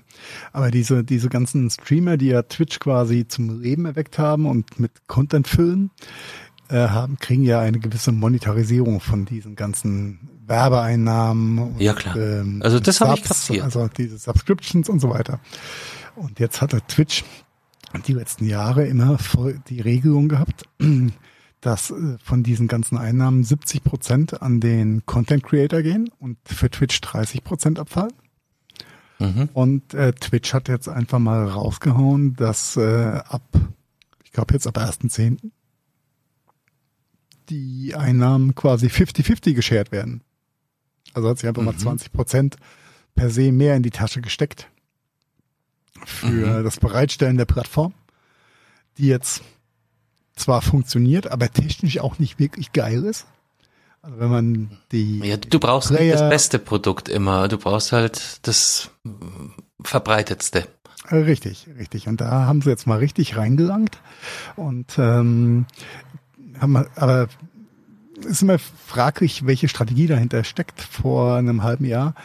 aber 0.52 0.70
diese, 0.70 1.04
diese 1.04 1.30
ganzen 1.30 1.70
Streamer, 1.70 2.18
die 2.18 2.28
ja 2.28 2.44
Twitch 2.44 2.80
quasi 2.80 3.28
zum 3.28 3.60
Leben 3.62 3.86
erweckt 3.86 4.20
haben 4.20 4.46
und 4.46 4.80
mit 4.80 4.92
Content 5.08 5.48
füllen, 5.48 5.90
äh, 6.70 6.88
haben, 6.88 7.18
kriegen 7.18 7.44
ja 7.44 7.60
eine 7.60 7.80
gewisse 7.80 8.12
Monetarisierung 8.12 9.00
von 9.00 9.26
diesen 9.26 9.56
ganzen 9.56 10.30
Werbeeinnahmen. 10.46 11.58
Und, 11.58 11.82
Ja, 11.82 11.94
klar. 11.94 12.16
Also 12.62 12.80
das 12.80 13.02
habe 13.02 13.18
ich 13.18 13.24
kapiert. 13.24 13.64
Also 13.64 13.88
diese 13.88 14.18
Subscriptions 14.18 14.90
und 14.90 15.00
so 15.00 15.10
weiter. 15.10 15.40
Und 16.16 16.40
jetzt 16.40 16.62
hat 16.62 16.74
der 16.74 16.86
Twitch 16.88 17.24
die 18.08 18.14
letzten 18.14 18.46
Jahre 18.46 18.86
immer 18.88 19.18
voll 19.18 19.60
die 19.68 19.82
Regelung 19.82 20.28
gehabt, 20.30 20.64
dass 21.64 21.92
äh, 21.92 22.18
von 22.24 22.44
diesen 22.44 22.68
ganzen 22.68 22.98
Einnahmen 22.98 23.44
70 23.44 23.84
Prozent 23.84 24.42
an 24.42 24.60
den 24.60 25.06
Content 25.06 25.44
Creator 25.44 25.82
gehen 25.82 26.10
und 26.20 26.38
für 26.46 26.70
Twitch 26.70 27.00
30 27.02 27.44
Prozent 27.44 27.80
abfallen. 27.80 28.14
Mhm. 29.20 29.50
Und 29.54 29.94
äh, 29.94 30.12
Twitch 30.14 30.54
hat 30.54 30.68
jetzt 30.68 30.90
einfach 30.90 31.20
mal 31.20 31.48
rausgehauen, 31.48 32.36
dass 32.36 32.76
äh, 32.78 33.22
ab, 33.28 33.44
ich 34.24 34.32
glaube 34.32 34.54
jetzt 34.54 34.68
ab 34.68 34.78
1.10. 34.78 35.38
die 37.50 37.96
Einnahmen 37.96 38.56
quasi 38.56 38.88
50-50 38.88 39.54
geshared 39.54 39.92
werden. 39.92 40.22
Also 41.14 41.30
hat 41.30 41.40
sich 41.40 41.48
einfach 41.48 41.62
mal 41.64 41.74
Mhm. 41.74 41.80
20 41.80 42.12
Prozent 42.12 42.58
per 43.16 43.30
se 43.30 43.52
mehr 43.52 43.76
in 43.76 43.84
die 43.84 43.92
Tasche 43.92 44.22
gesteckt 44.22 44.70
für 46.06 46.60
Mhm. 46.60 46.64
das 46.64 46.80
Bereitstellen 46.80 47.38
der 47.38 47.46
Plattform, 47.46 47.94
die 48.98 49.08
jetzt 49.08 49.42
zwar 50.36 50.62
funktioniert, 50.62 51.32
aber 51.32 51.50
technisch 51.52 52.00
auch 52.00 52.20
nicht 52.20 52.40
wirklich 52.40 52.72
geil 52.74 53.04
ist. 53.04 53.26
Also 54.02 54.20
wenn 54.20 54.30
man 54.30 54.78
die 54.92 55.20
Ja, 55.20 55.38
du 55.38 55.60
brauchst 55.60 55.92
nicht 55.92 56.00
Player- 56.00 56.18
das 56.18 56.30
beste 56.30 56.60
Produkt 56.60 57.08
immer. 57.08 57.48
Du 57.48 57.58
brauchst 57.58 57.92
halt 57.92 58.40
das 58.48 58.90
verbreitetste. 59.82 60.68
Richtig, 61.12 61.68
richtig. 61.78 62.08
Und 62.08 62.22
da 62.22 62.46
haben 62.46 62.62
sie 62.62 62.70
jetzt 62.70 62.88
mal 62.88 62.98
richtig 63.00 63.38
reingelangt. 63.38 63.98
Und 64.56 64.98
ähm, 64.98 65.66
haben 66.60 66.74
wir, 66.74 66.88
aber 66.96 67.28
es 68.20 68.26
ist 68.28 68.42
immer 68.42 68.58
fraglich, 68.60 69.46
welche 69.46 69.68
Strategie 69.68 70.08
dahinter 70.08 70.44
steckt. 70.44 70.82
Vor 70.82 71.36
einem 71.36 71.64
halben 71.64 71.86
Jahr, 71.86 72.16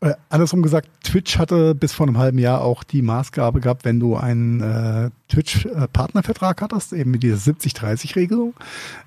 äh, 0.00 0.14
andersrum 0.30 0.62
gesagt, 0.62 0.88
Twitch 1.04 1.38
hatte 1.38 1.74
bis 1.74 1.92
vor 1.92 2.06
einem 2.06 2.16
halben 2.18 2.38
Jahr 2.38 2.62
auch 2.62 2.84
die 2.84 3.02
Maßgabe 3.02 3.60
gehabt, 3.60 3.84
wenn 3.84 4.00
du 4.00 4.16
einen 4.16 4.60
äh, 4.60 5.10
Twitch-Partnervertrag 5.28 6.62
hattest, 6.62 6.92
eben 6.92 7.10
mit 7.10 7.22
dieser 7.22 7.36
70-30-Regelung, 7.52 8.54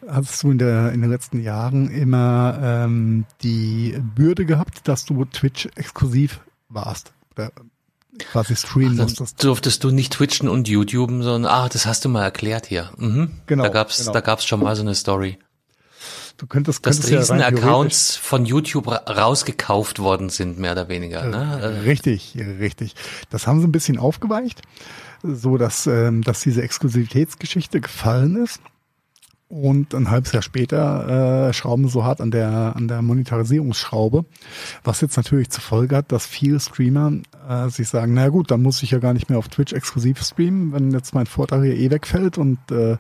hattest 0.08 0.44
du 0.44 0.52
in, 0.52 0.58
der, 0.60 0.92
in 0.92 1.02
den 1.02 1.10
letzten 1.10 1.42
Jahren 1.42 1.90
immer 1.90 2.60
ähm, 2.62 3.26
die 3.42 3.98
Bürde 4.16 4.46
gehabt, 4.46 4.88
dass 4.88 5.06
du 5.06 5.26
Twitch 5.26 5.68
exklusiv 5.76 6.42
warst. 6.70 7.14
Oder 7.36 7.52
quasi 8.32 8.56
streamen 8.56 8.98
Dann 8.98 9.08
musstest. 9.08 9.44
durftest 9.44 9.84
du 9.84 9.90
nicht 9.92 10.14
twitchen 10.14 10.48
und 10.48 10.68
YouTuben, 10.68 11.24
sondern, 11.24 11.52
ah, 11.52 11.70
das 11.70 11.86
hast 11.88 12.06
du 12.06 12.10
mal 12.10 12.24
erklärt 12.24 12.68
hier. 12.68 12.92
Mhm. 12.98 13.32
Genau, 13.48 13.64
Da 13.64 13.70
gab's, 13.70 13.98
genau. 13.98 14.12
da 14.12 14.22
gab's 14.22 14.46
schon 14.46 14.60
mal 14.62 14.76
so 14.76 14.84
eine 14.84 14.94
Story. 14.94 15.40
Du 16.38 16.48
könntest, 16.48 16.86
Dass 16.86 16.96
könntest 16.98 17.12
ja 17.12 17.20
riesen 17.20 17.40
rein 17.42 17.56
Accounts 17.56 18.16
von 18.18 18.46
YouTube 18.46 18.88
ra 18.88 18.98
rausgekauft 19.08 20.00
worden 20.00 20.30
sind, 20.30 20.58
mehr 20.60 20.72
oder 20.74 20.90
weniger. 20.90 21.22
theoretisch- 21.22 21.62
Ne? 21.80 21.84
Richtig, 21.86 22.38
richtig. 22.60 22.96
Das 23.30 23.48
haben 23.48 23.60
sie 23.62 23.68
ein 23.68 23.72
bisschen 23.72 23.98
aufgeweicht, 23.98 24.62
so 25.22 25.58
dass, 25.58 25.88
ähm, 25.88 26.22
dass 26.24 26.42
diese 26.42 26.62
Exklusivitätsgeschichte 26.64 27.82
gefallen 27.82 28.36
ist. 28.44 28.60
Und 29.48 29.94
ein 29.94 30.10
halbes 30.10 30.32
Jahr 30.32 30.42
später 30.42 31.50
äh, 31.50 31.54
schrauben 31.54 31.84
sie 31.86 31.92
so 31.92 32.04
hart 32.04 32.22
an 32.22 32.32
der, 32.32 32.74
an 32.76 32.88
der 32.88 33.04
Monetarisierungsschraube, 33.04 34.26
was 34.84 35.02
jetzt 35.02 35.16
natürlich 35.16 35.52
zur 35.52 35.62
Folge 35.62 35.96
hat, 35.96 36.12
dass 36.12 36.26
viele 36.26 36.60
Streamer 36.60 37.12
äh, 37.48 37.70
sich 37.70 37.88
sagen, 37.88 38.16
na 38.16 38.30
gut, 38.30 38.50
dann 38.50 38.64
muss 38.64 38.82
ich 38.82 38.90
ja 38.90 38.98
gar 38.98 39.14
nicht 39.14 39.30
mehr 39.30 39.38
auf 39.38 39.50
Twitch 39.50 39.72
exklusiv 39.74 40.24
streamen, 40.24 40.74
wenn 40.74 40.90
jetzt 40.90 41.14
mein 41.14 41.28
Vorteil 41.28 41.62
hier 41.64 41.76
eh 41.76 41.92
wegfällt 41.92 42.40
und 42.40 42.58
äh, 42.72 42.98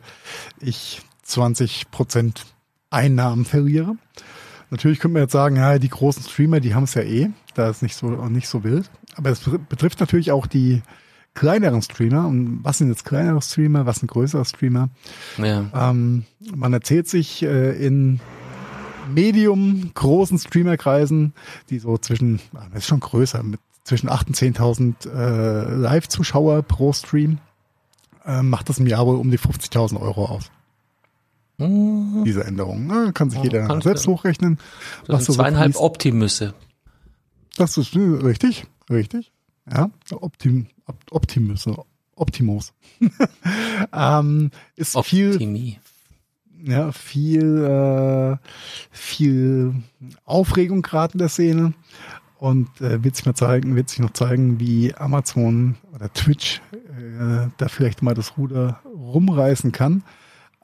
ich 0.62 1.02
20 1.24 1.90
Prozent 1.90 2.46
Einnahmen 2.94 3.46
verliere. 3.46 3.96
Natürlich 4.70 5.00
könnte 5.00 5.14
man 5.14 5.24
jetzt 5.24 5.34
sagen, 5.34 5.56
ja, 5.56 5.78
die 5.78 5.90
großen 5.90 6.24
Streamer, 6.24 6.60
die 6.60 6.74
haben 6.74 6.84
es 6.84 6.96
ja 6.96 7.02
eh, 7.04 7.30
da 7.54 7.70
ist 7.70 7.84
nicht 7.84 7.96
so 7.96 8.08
nicht 8.08 8.48
so 8.48 8.64
wild. 8.64 8.90
Aber 9.16 9.30
es 9.30 9.42
betrifft 9.70 10.00
natürlich 10.00 10.32
auch 10.32 10.48
die 10.48 10.82
kleineren 11.34 11.82
Streamer. 11.82 12.28
Und 12.28 12.60
was 12.64 12.80
sind 12.80 12.90
jetzt 12.90 13.06
kleinere 13.06 13.42
Streamer, 13.42 13.86
was 13.86 13.98
sind 13.98 14.10
größere 14.10 14.46
Streamer? 14.46 14.90
Ja. 15.38 15.66
Ähm, 15.74 16.26
man 16.56 16.74
erzählt 16.74 17.08
sich 17.08 17.44
äh, 17.44 17.86
in 17.86 18.20
medium 19.14 19.92
großen 19.94 20.38
Streamerkreisen, 20.38 21.34
die 21.70 21.80
so 21.80 21.98
zwischen, 21.98 22.40
ah, 22.54 22.68
das 22.72 22.84
ist 22.84 22.88
schon 22.88 23.00
größer, 23.00 23.44
mit 23.44 23.60
zwischen 23.84 24.10
8.000 24.10 24.28
und 24.28 24.98
10.000 25.06 25.10
äh, 25.10 25.76
Live-Zuschauer 25.76 26.64
pro 26.64 26.94
Stream, 26.94 27.40
äh, 28.26 28.42
macht 28.42 28.70
das 28.70 28.80
im 28.80 28.88
Jahr 28.88 29.06
wohl 29.06 29.18
um 29.18 29.30
die 29.30 29.40
50.000 29.40 30.00
Euro 30.00 30.26
aus, 30.26 30.52
Mhm. 31.58 32.24
diese 32.26 32.44
Änderung. 32.46 32.88
Ne? 32.88 33.12
Kann 33.14 33.30
sich 33.30 33.40
Ja, 33.40 33.44
jeder 33.44 33.68
kann- 33.68 33.82
selbst 33.82 34.08
hochrechnen. 34.08 34.58
Das 35.06 35.10
was 35.20 35.26
sind 35.26 35.36
so 35.36 35.42
zweieinhalb 35.42 35.74
fließt. 35.74 35.80
Optimüsse. 35.84 36.54
Das 37.58 37.78
ist 37.78 37.96
äh, 37.96 38.00
richtig, 38.00 38.66
richtig. 38.90 39.32
Ja, 39.72 39.90
Optim, 40.12 40.68
Op- 40.86 40.96
Optimus, 41.12 41.70
Optimus. 42.16 42.74
ähm, 43.94 44.52
ist 44.76 44.98
viel, 45.06 45.32
Optimie. 45.34 45.80
ja, 46.64 46.92
viel, 46.92 47.64
äh, 47.64 48.38
viel 48.92 49.74
Aufregung 50.26 50.82
gerade 50.82 51.14
in 51.14 51.20
der 51.20 51.30
Szene 51.30 51.74
und 52.40 52.82
äh, 52.82 53.04
wird 53.04 53.16
sich 53.16 53.26
mal 53.26 53.36
zeigen, 53.36 53.76
wird 53.76 53.90
sich 53.90 54.00
noch 54.00 54.12
zeigen, 54.14 54.60
wie 54.60 54.94
Amazon 54.96 55.76
oder 55.94 56.12
Twitch 56.12 56.62
äh, 56.74 57.48
da 57.58 57.68
vielleicht 57.70 58.02
mal 58.02 58.14
das 58.16 58.38
Ruder 58.38 58.82
rumreißen 58.86 59.72
kann. 59.72 60.04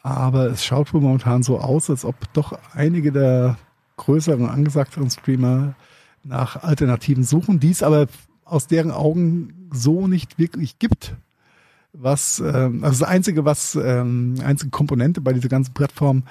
Aber 0.01 0.47
es 0.47 0.63
schaut 0.63 0.93
wohl 0.93 1.01
momentan 1.01 1.43
so 1.43 1.59
aus, 1.59 1.89
als 1.89 2.05
ob 2.05 2.15
doch 2.33 2.57
einige 2.73 3.11
der 3.11 3.57
größeren, 3.97 4.49
angesagteren 4.49 5.09
Streamer 5.09 5.75
nach 6.23 6.63
Alternativen 6.63 7.23
suchen, 7.23 7.59
die 7.59 7.71
es 7.71 7.83
aber 7.83 8.07
aus 8.45 8.67
deren 8.67 8.91
Augen 8.91 9.69
so 9.71 10.07
nicht 10.07 10.39
wirklich 10.39 10.79
gibt. 10.79 11.15
Was, 11.91 12.39
ähm, 12.39 12.83
also 12.83 12.99
das 12.99 13.09
Einzige, 13.09 13.45
was, 13.45 13.75
ähm, 13.75 14.35
einzige 14.43 14.69
Komponente 14.69 15.21
bei 15.21 15.33
dieser 15.33 15.49
ganzen 15.49 15.73
Plattform, 15.73 16.23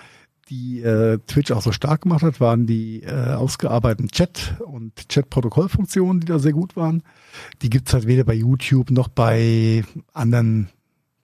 die 0.48 0.80
äh, 0.80 1.18
Twitch 1.26 1.50
auch 1.50 1.62
so 1.62 1.72
stark 1.72 2.02
gemacht 2.02 2.22
hat, 2.22 2.40
waren 2.40 2.66
die 2.66 3.02
äh, 3.02 3.34
ausgearbeiteten 3.34 4.08
Chat- 4.08 4.60
und 4.60 5.08
Chat-Protokollfunktionen, 5.08 6.20
die 6.20 6.26
da 6.26 6.38
sehr 6.38 6.52
gut 6.52 6.74
waren. 6.74 7.02
Die 7.60 7.70
gibt's 7.70 7.92
halt 7.92 8.06
weder 8.06 8.24
bei 8.24 8.34
YouTube 8.34 8.90
noch 8.90 9.08
bei 9.08 9.84
anderen 10.14 10.68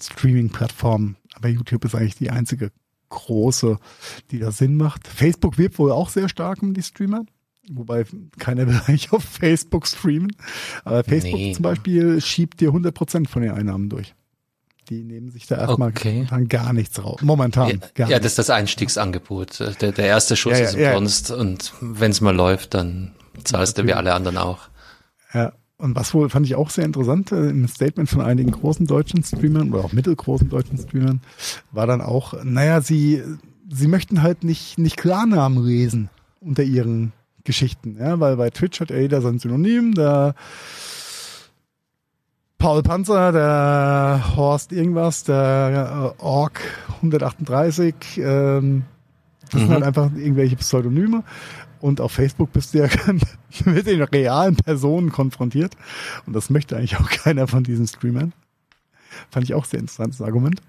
Streaming-Plattformen. 0.02 1.16
Aber 1.34 1.48
YouTube 1.48 1.84
ist 1.84 1.94
eigentlich 1.94 2.16
die 2.16 2.30
einzige 2.30 2.70
große, 3.10 3.78
die 4.30 4.38
da 4.38 4.50
Sinn 4.50 4.76
macht. 4.76 5.06
Facebook 5.06 5.58
wirbt 5.58 5.78
wohl 5.78 5.92
auch 5.92 6.08
sehr 6.08 6.28
stark 6.28 6.62
um 6.62 6.74
die 6.74 6.82
Streamer. 6.82 7.24
Wobei 7.70 8.04
keiner 8.38 8.66
will 8.66 8.74
eigentlich 8.86 9.12
auf 9.12 9.24
Facebook 9.24 9.86
streamen. 9.86 10.32
Aber 10.84 11.04
Facebook 11.04 11.38
Nee. 11.40 11.52
zum 11.52 11.62
Beispiel 11.62 12.20
schiebt 12.20 12.60
dir 12.60 12.70
100% 12.70 13.28
von 13.28 13.42
den 13.42 13.52
Einnahmen 13.52 13.88
durch. 13.88 14.14
Die 14.90 15.02
nehmen 15.02 15.30
sich 15.30 15.46
da 15.46 15.56
erstmal 15.56 15.88
Okay. 15.90 16.26
gar 16.48 16.74
nichts 16.74 17.02
raus. 17.02 17.20
Momentan 17.22 17.70
Ja, 17.70 17.76
gar 17.94 18.10
ja, 18.10 18.18
das 18.18 18.32
ist 18.32 18.38
das 18.38 18.50
Einstiegsangebot. 18.50 19.60
Der, 19.80 19.92
der 19.92 20.06
erste 20.06 20.36
Schuss 20.36 20.58
Ja, 20.58 20.58
ja, 20.58 20.66
ist 20.68 21.30
umsonst 21.30 21.30
und 21.30 21.72
wenn's 21.80 22.20
mal 22.20 22.34
läuft, 22.36 22.74
dann 22.74 23.14
zahlst 23.44 23.78
du 23.78 23.86
wie 23.86 23.94
alle 23.94 24.12
anderen 24.12 24.36
auch. 24.36 24.68
Ja, 25.32 25.54
und 25.76 25.96
was 25.96 26.14
wohl 26.14 26.28
fand 26.30 26.46
ich 26.46 26.54
auch 26.54 26.70
sehr 26.70 26.84
interessant 26.84 27.32
äh, 27.32 27.48
im 27.50 27.66
Statement 27.68 28.08
von 28.08 28.20
einigen 28.20 28.50
großen 28.52 28.86
deutschen 28.86 29.22
Streamern 29.22 29.72
oder 29.72 29.84
auch 29.84 29.92
mittelgroßen 29.92 30.48
deutschen 30.48 30.78
Streamern 30.78 31.20
war 31.72 31.86
dann 31.86 32.00
auch, 32.00 32.34
naja, 32.44 32.80
sie, 32.80 33.22
sie 33.70 33.88
möchten 33.88 34.22
halt 34.22 34.44
nicht, 34.44 34.78
nicht 34.78 34.96
Klarnamen 34.96 35.64
lesen 35.64 36.10
unter 36.40 36.62
ihren 36.62 37.12
Geschichten, 37.44 37.96
ja, 37.98 38.20
weil 38.20 38.36
bei 38.36 38.50
Twitch 38.50 38.80
hat 38.80 38.90
ja 38.90 38.96
jeder 38.98 39.20
sein 39.20 39.38
Synonym, 39.38 39.94
der 39.94 40.34
Paul 42.58 42.82
Panzer, 42.82 43.32
der 43.32 44.36
Horst 44.36 44.72
irgendwas, 44.72 45.24
der 45.24 46.14
Ork 46.18 46.60
138, 47.02 47.94
ähm, 48.18 48.84
das 49.50 49.60
sind 49.60 49.68
Mhm. 49.68 49.74
halt 49.74 49.84
einfach 49.84 50.10
irgendwelche 50.16 50.56
Pseudonyme. 50.56 51.22
Und 51.84 52.00
auf 52.00 52.12
Facebook 52.12 52.50
bist 52.50 52.72
du 52.72 52.78
ja 52.78 52.88
mit 53.66 53.86
den 53.86 54.00
realen 54.02 54.56
Personen 54.56 55.12
konfrontiert. 55.12 55.76
Und 56.24 56.32
das 56.32 56.48
möchte 56.48 56.78
eigentlich 56.78 56.96
auch 56.96 57.10
keiner 57.10 57.46
von 57.46 57.62
diesen 57.62 57.86
Streamern. 57.86 58.32
Fand 59.30 59.44
ich 59.44 59.52
auch 59.52 59.66
sehr 59.66 59.80
interessantes 59.80 60.22
Argument. 60.22 60.62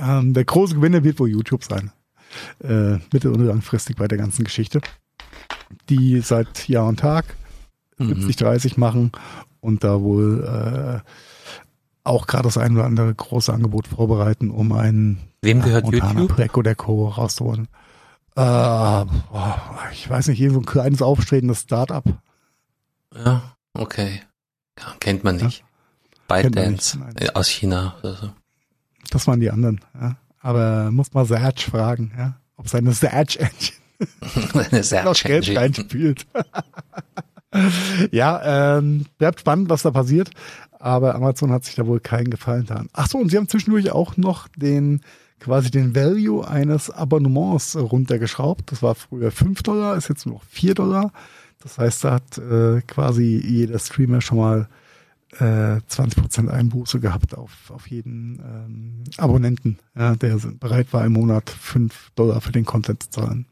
Ähm, 0.00 0.34
der 0.34 0.44
große 0.44 0.76
Gewinner 0.76 1.02
wird 1.02 1.18
wohl 1.18 1.28
YouTube 1.28 1.64
sein. 1.64 1.90
Äh, 2.62 2.98
mittel- 3.12 3.32
und 3.32 3.40
langfristig 3.40 3.96
bei 3.96 4.06
der 4.06 4.16
ganzen 4.16 4.44
Geschichte. 4.44 4.80
Die 5.88 6.20
seit 6.20 6.68
Jahr 6.68 6.86
und 6.86 7.00
Tag 7.00 7.24
Mhm. 7.98 8.14
70, 8.14 8.36
30 8.36 8.76
machen 8.76 9.10
und 9.60 9.82
da 9.82 10.00
wohl 10.00 10.44
äh, 10.44 11.00
auch 12.04 12.28
gerade 12.28 12.44
das 12.44 12.56
ein 12.56 12.76
oder 12.76 12.84
andere 12.84 13.12
große 13.12 13.52
Angebot 13.52 13.88
vorbereiten, 13.88 14.50
um 14.50 14.70
einen 14.70 15.18
Wem 15.42 15.62
gehört 15.62 15.84
Montana 15.84 16.20
YouTube? 16.20 16.36
Black 16.36 16.56
oder 16.56 16.76
Co. 16.76 17.08
rauszuholen. 17.08 17.66
Äh, 18.38 19.04
ich 19.92 20.08
weiß 20.08 20.28
nicht, 20.28 20.38
hier 20.38 20.52
so 20.52 20.60
ein 20.60 20.66
kleines 20.66 21.02
aufstrebendes 21.02 21.62
Start-up. 21.62 22.04
Ja, 23.14 23.56
okay. 23.74 24.22
kennt 25.00 25.24
man 25.24 25.36
nicht. 25.36 25.64
Man 26.28 26.42
ByteDance 26.42 26.98
äh, 27.16 27.30
aus 27.34 27.48
China 27.48 27.96
oder 28.00 28.14
so. 28.14 28.30
Das 29.10 29.26
waren 29.26 29.40
die 29.40 29.50
anderen. 29.50 29.80
Ja. 30.00 30.16
Aber 30.40 30.90
muss 30.92 31.12
mal 31.14 31.26
Serge 31.26 31.62
fragen, 31.62 32.12
ja, 32.16 32.36
ob 32.56 32.68
seine 32.68 32.92
Serge 32.92 33.40
Engine 33.40 33.78
Eine 34.70 34.84
sehr 34.84 35.04
noch 35.04 35.14
Geld 35.14 35.56
reinspielt. 35.56 36.26
ja, 38.12 38.76
ähm, 38.78 39.06
bleibt 39.18 39.40
spannend, 39.40 39.68
was 39.68 39.82
da 39.82 39.90
passiert. 39.90 40.30
Aber 40.78 41.14
Amazon 41.16 41.50
hat 41.50 41.64
sich 41.64 41.74
da 41.74 41.86
wohl 41.86 41.98
keinen 41.98 42.30
Gefallen 42.30 42.66
getan. 42.66 42.88
Ach 42.92 43.08
so, 43.08 43.18
und 43.18 43.30
sie 43.30 43.36
haben 43.36 43.48
zwischendurch 43.48 43.90
auch 43.90 44.16
noch 44.16 44.46
den 44.48 45.00
quasi 45.40 45.70
den 45.70 45.94
Value 45.94 46.46
eines 46.46 46.90
Abonnements 46.90 47.76
runtergeschraubt. 47.76 48.70
Das 48.72 48.82
war 48.82 48.94
früher 48.94 49.30
5 49.30 49.62
Dollar, 49.62 49.96
ist 49.96 50.08
jetzt 50.08 50.26
nur 50.26 50.36
noch 50.36 50.44
4 50.44 50.74
Dollar. 50.74 51.12
Das 51.60 51.78
heißt, 51.78 52.04
da 52.04 52.14
hat 52.14 52.38
äh, 52.38 52.80
quasi 52.82 53.40
jeder 53.44 53.78
Streamer 53.78 54.20
schon 54.20 54.38
mal 54.38 54.68
äh, 55.38 55.80
20% 55.90 56.48
Einbuße 56.48 57.00
gehabt 57.00 57.36
auf, 57.36 57.70
auf 57.70 57.88
jeden 57.88 58.38
ähm, 58.38 59.04
Abonnenten, 59.16 59.78
ja, 59.96 60.14
der 60.14 60.36
bereit 60.36 60.92
war, 60.92 61.04
im 61.04 61.12
Monat 61.12 61.50
5 61.50 62.12
Dollar 62.14 62.40
für 62.40 62.52
den 62.52 62.64
Content 62.64 63.02
zu 63.02 63.10
zahlen. 63.10 63.46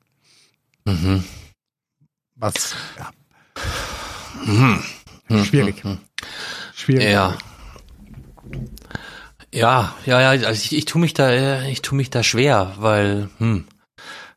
Mhm. 0.85 1.25
Was, 2.37 2.77
ja, 2.99 3.11
Mhm. 4.45 4.83
Schwierig. 5.45 5.85
Mhm. 5.85 5.99
schwierig. 6.75 7.11
Ja. 7.11 7.37
Ja, 9.53 9.95
ja, 10.05 10.21
ja, 10.21 10.47
also 10.47 10.63
ich, 10.63 10.77
ich 10.77 10.85
tue 10.85 11.01
mich 11.01 11.15
da, 11.15 11.31
äh, 11.31 11.71
ich 11.71 11.83
tue 11.83 11.97
mich 11.97 12.11
da 12.11 12.23
schwer, 12.23 12.75
weil, 12.79 13.31
hm, 13.39 13.67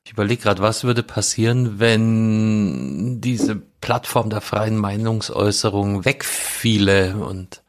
ich 0.06 0.12
überlege 0.14 0.42
gerade, 0.42 0.62
was 0.62 0.84
würde 0.84 1.04
passieren, 1.04 1.80
wenn 1.80 3.22
diese 3.22 3.56
Plattform 3.56 4.30
der 4.30 4.42
freien 4.42 4.78
Meinungsäußerung 4.78 6.06
wegfiele 6.06 7.18
und 7.18 7.64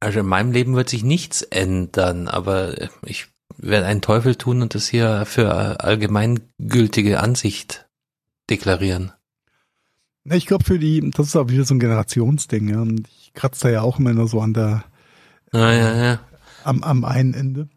also 0.00 0.20
in 0.20 0.26
meinem 0.26 0.52
Leben 0.52 0.74
wird 0.76 0.88
sich 0.88 1.04
nichts 1.04 1.42
ändern, 1.42 2.26
aber 2.26 2.74
ich 3.04 3.28
werde 3.58 3.86
einen 3.86 4.00
Teufel 4.00 4.34
tun 4.34 4.62
und 4.62 4.74
das 4.74 4.88
hier 4.88 5.26
für 5.26 5.80
allgemeingültige 5.80 7.20
Ansicht 7.20 7.86
deklarieren. 8.48 9.12
Ich 10.24 10.46
glaube, 10.46 10.64
für 10.64 10.78
die, 10.78 11.10
das 11.10 11.28
ist 11.28 11.36
auch 11.36 11.48
wieder 11.48 11.64
so 11.64 11.74
ein 11.74 11.80
Generationsding, 11.80 12.68
ja. 12.68 12.80
Und 12.80 13.08
ich 13.08 13.32
kratze 13.34 13.62
da 13.64 13.70
ja 13.70 13.82
auch 13.82 13.98
immer 13.98 14.12
nur 14.12 14.28
so 14.28 14.40
an 14.40 14.54
der, 14.54 14.84
Ah, 15.52 15.72
ja, 15.72 16.04
ja. 16.04 16.20
am, 16.64 16.82
am 16.82 17.04
einen 17.04 17.34
Ende. 17.34 17.68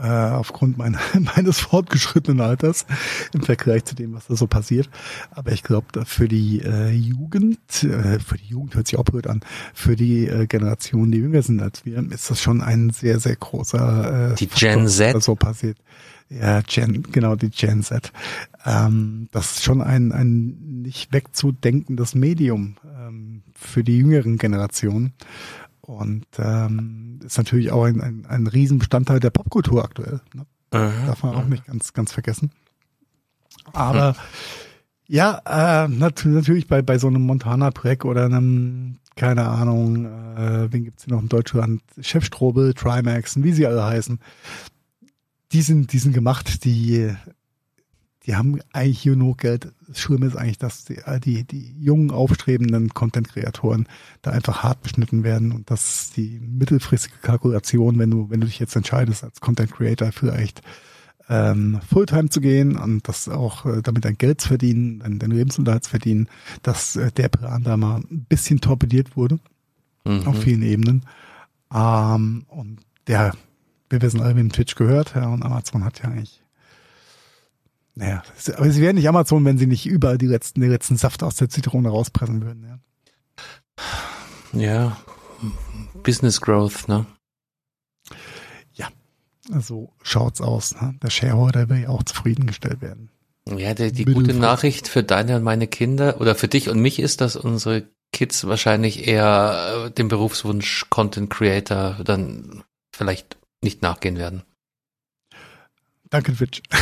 Äh, 0.00 0.06
aufgrund 0.06 0.78
meiner, 0.78 1.00
meines 1.36 1.58
fortgeschrittenen 1.58 2.40
Alters 2.40 2.86
im 3.32 3.42
Vergleich 3.42 3.84
zu 3.84 3.96
dem, 3.96 4.14
was 4.14 4.28
da 4.28 4.36
so 4.36 4.46
passiert. 4.46 4.88
Aber 5.32 5.50
ich 5.50 5.64
glaube, 5.64 6.04
für 6.04 6.28
die 6.28 6.62
äh, 6.62 6.90
Jugend, 6.90 7.58
äh, 7.82 8.20
für 8.20 8.38
die 8.38 8.46
Jugend 8.46 8.76
hört 8.76 8.86
sich 8.86 8.96
auch 8.96 9.04
blöd 9.04 9.26
an, 9.26 9.40
für 9.74 9.96
die 9.96 10.28
äh, 10.28 10.46
Generation, 10.46 11.10
die 11.10 11.18
jünger 11.18 11.42
sind 11.42 11.60
als 11.60 11.84
wir, 11.84 11.98
ist 12.12 12.30
das 12.30 12.40
schon 12.40 12.62
ein 12.62 12.90
sehr, 12.90 13.18
sehr 13.18 13.34
großer 13.34 14.32
äh, 14.32 14.34
Die 14.36 14.46
Faktor, 14.46 14.68
Gen 14.68 14.84
was 14.84 14.96
Z. 14.96 15.14
da 15.16 15.20
so 15.20 15.34
passiert. 15.34 15.78
Ja, 16.30 16.60
Gen, 16.60 17.02
genau, 17.10 17.34
die 17.34 17.50
Gen 17.50 17.82
Z. 17.82 18.12
Ähm, 18.64 19.28
das 19.32 19.56
ist 19.56 19.64
schon 19.64 19.82
ein, 19.82 20.12
ein 20.12 20.82
nicht 20.82 21.12
wegzudenkendes 21.12 22.14
Medium 22.14 22.76
ähm, 22.84 23.42
für 23.54 23.82
die 23.82 23.98
jüngeren 23.98 24.36
Generationen. 24.38 25.12
Und 25.88 26.26
ähm, 26.36 27.18
ist 27.24 27.38
natürlich 27.38 27.72
auch 27.72 27.84
ein, 27.84 28.02
ein, 28.02 28.26
ein 28.26 28.46
Riesenbestandteil 28.46 29.20
der 29.20 29.30
Popkultur 29.30 29.82
aktuell. 29.82 30.20
Ne? 30.34 30.44
Darf 31.06 31.22
man 31.22 31.34
auch 31.34 31.46
nicht 31.46 31.64
ganz, 31.64 31.94
ganz 31.94 32.12
vergessen. 32.12 32.50
Aber 33.72 34.14
ja, 35.06 35.40
äh, 35.46 35.88
nat 35.88 36.26
natürlich 36.26 36.68
bei, 36.68 36.82
bei 36.82 36.98
so 36.98 37.06
einem 37.06 37.22
Montana-Track 37.22 38.04
oder 38.04 38.26
einem, 38.26 38.98
keine 39.16 39.48
Ahnung, 39.48 40.04
äh, 40.36 40.70
wen 40.70 40.84
gibt's 40.84 41.04
hier 41.04 41.14
noch 41.14 41.22
in 41.22 41.30
Deutschland? 41.30 41.80
Chef 42.02 42.26
Strobel, 42.26 42.74
Trimax, 42.74 43.42
wie 43.42 43.52
sie 43.52 43.66
alle 43.66 43.82
heißen. 43.82 44.18
Die 45.52 45.62
sind, 45.62 45.94
die 45.94 45.98
sind 45.98 46.12
gemacht, 46.12 46.66
die, 46.66 47.16
die 48.28 48.36
haben 48.36 48.60
eigentlich 48.74 49.00
hier 49.00 49.16
nur 49.16 49.38
Geld. 49.38 49.72
Das 49.88 49.98
Schlimme 49.98 50.26
ist 50.26 50.36
eigentlich, 50.36 50.58
dass 50.58 50.84
die, 50.84 51.00
die, 51.24 51.44
die 51.44 51.74
jungen, 51.80 52.10
aufstrebenden 52.10 52.90
Content-Kreatoren 52.90 53.88
da 54.20 54.32
einfach 54.32 54.62
hart 54.62 54.82
beschnitten 54.82 55.24
werden 55.24 55.50
und 55.50 55.70
dass 55.70 56.10
die 56.14 56.38
mittelfristige 56.38 57.16
Kalkulation, 57.22 57.98
wenn 57.98 58.10
du, 58.10 58.28
wenn 58.28 58.40
du 58.40 58.46
dich 58.46 58.58
jetzt 58.58 58.76
entscheidest, 58.76 59.24
als 59.24 59.40
Content-Creator 59.40 60.12
vielleicht 60.12 60.60
ähm, 61.30 61.80
Fulltime 61.88 62.28
zu 62.28 62.42
gehen 62.42 62.76
und 62.76 63.08
das 63.08 63.30
auch 63.30 63.64
äh, 63.64 63.80
damit 63.80 64.04
dein 64.04 64.18
Geld 64.18 64.42
zu 64.42 64.48
verdienen, 64.48 64.98
dein, 64.98 65.18
dein 65.18 65.30
Lebensunterhalt 65.30 65.84
zu 65.84 65.90
verdienen, 65.90 66.28
dass 66.62 66.96
äh, 66.96 67.10
der 67.10 67.30
Plan 67.30 67.62
da 67.62 67.78
mal 67.78 68.02
ein 68.10 68.26
bisschen 68.28 68.60
torpediert 68.60 69.16
wurde 69.16 69.38
auf 70.04 70.36
Mhm. 70.36 70.40
vielen 70.42 70.62
Ebenen. 70.62 71.06
Ähm, 71.74 72.44
und 72.48 72.80
der, 73.06 73.32
wir 73.88 74.02
wissen 74.02 74.20
alle, 74.20 74.36
wem 74.36 74.52
Twitch 74.52 74.74
gehört, 74.74 75.14
ja, 75.14 75.28
und 75.28 75.42
Amazon 75.42 75.82
hat 75.82 76.02
ja 76.02 76.10
eigentlich 76.10 76.42
naja, 77.98 78.22
aber 78.56 78.70
sie 78.70 78.80
wären 78.80 78.96
nicht 78.96 79.08
Amazon, 79.08 79.44
wenn 79.44 79.58
sie 79.58 79.66
nicht 79.66 79.86
überall 79.86 80.18
die 80.18 80.26
letzten, 80.26 80.60
den 80.60 80.70
letzten 80.70 80.96
Saft 80.96 81.22
aus 81.22 81.36
der 81.36 81.48
Zitrone 81.48 81.88
rauspressen 81.88 82.42
würden. 82.42 82.64
Ja. 82.64 82.78
Ja, 84.52 84.96
Business 86.02 86.40
Growth, 86.40 86.88
ne? 86.88 87.06
So 89.60 89.92
schaut's 90.02 90.40
aus. 90.40 90.74
Ne? 90.80 90.94
Der 91.02 91.10
Shareholder 91.10 91.68
will 91.68 91.78
ja 91.78 91.88
auch 91.88 92.02
zufriedengestellt 92.02 92.80
werden. 92.80 93.10
Ja, 93.48 93.72
die, 93.72 93.92
die 93.92 94.04
gute 94.04 94.34
Nachricht 94.34 94.88
für 94.88 95.02
deine 95.02 95.36
und 95.36 95.42
meine 95.42 95.66
Kinder 95.66 96.20
oder 96.20 96.34
für 96.34 96.48
dich 96.48 96.68
und 96.68 96.80
mich 96.80 96.98
ist, 96.98 97.22
dass 97.22 97.34
unsere 97.34 97.88
Kids 98.12 98.46
wahrscheinlich 98.46 99.08
eher 99.08 99.86
äh, 99.86 99.90
dem 99.90 100.08
Berufswunsch 100.08 100.86
Content 100.90 101.30
Creator 101.30 101.98
dann 102.04 102.62
vielleicht 102.94 103.38
nicht 103.62 103.80
nachgehen 103.80 104.18
werden. 104.18 104.42
Danke, 106.10 106.34
Twitch. 106.34 106.62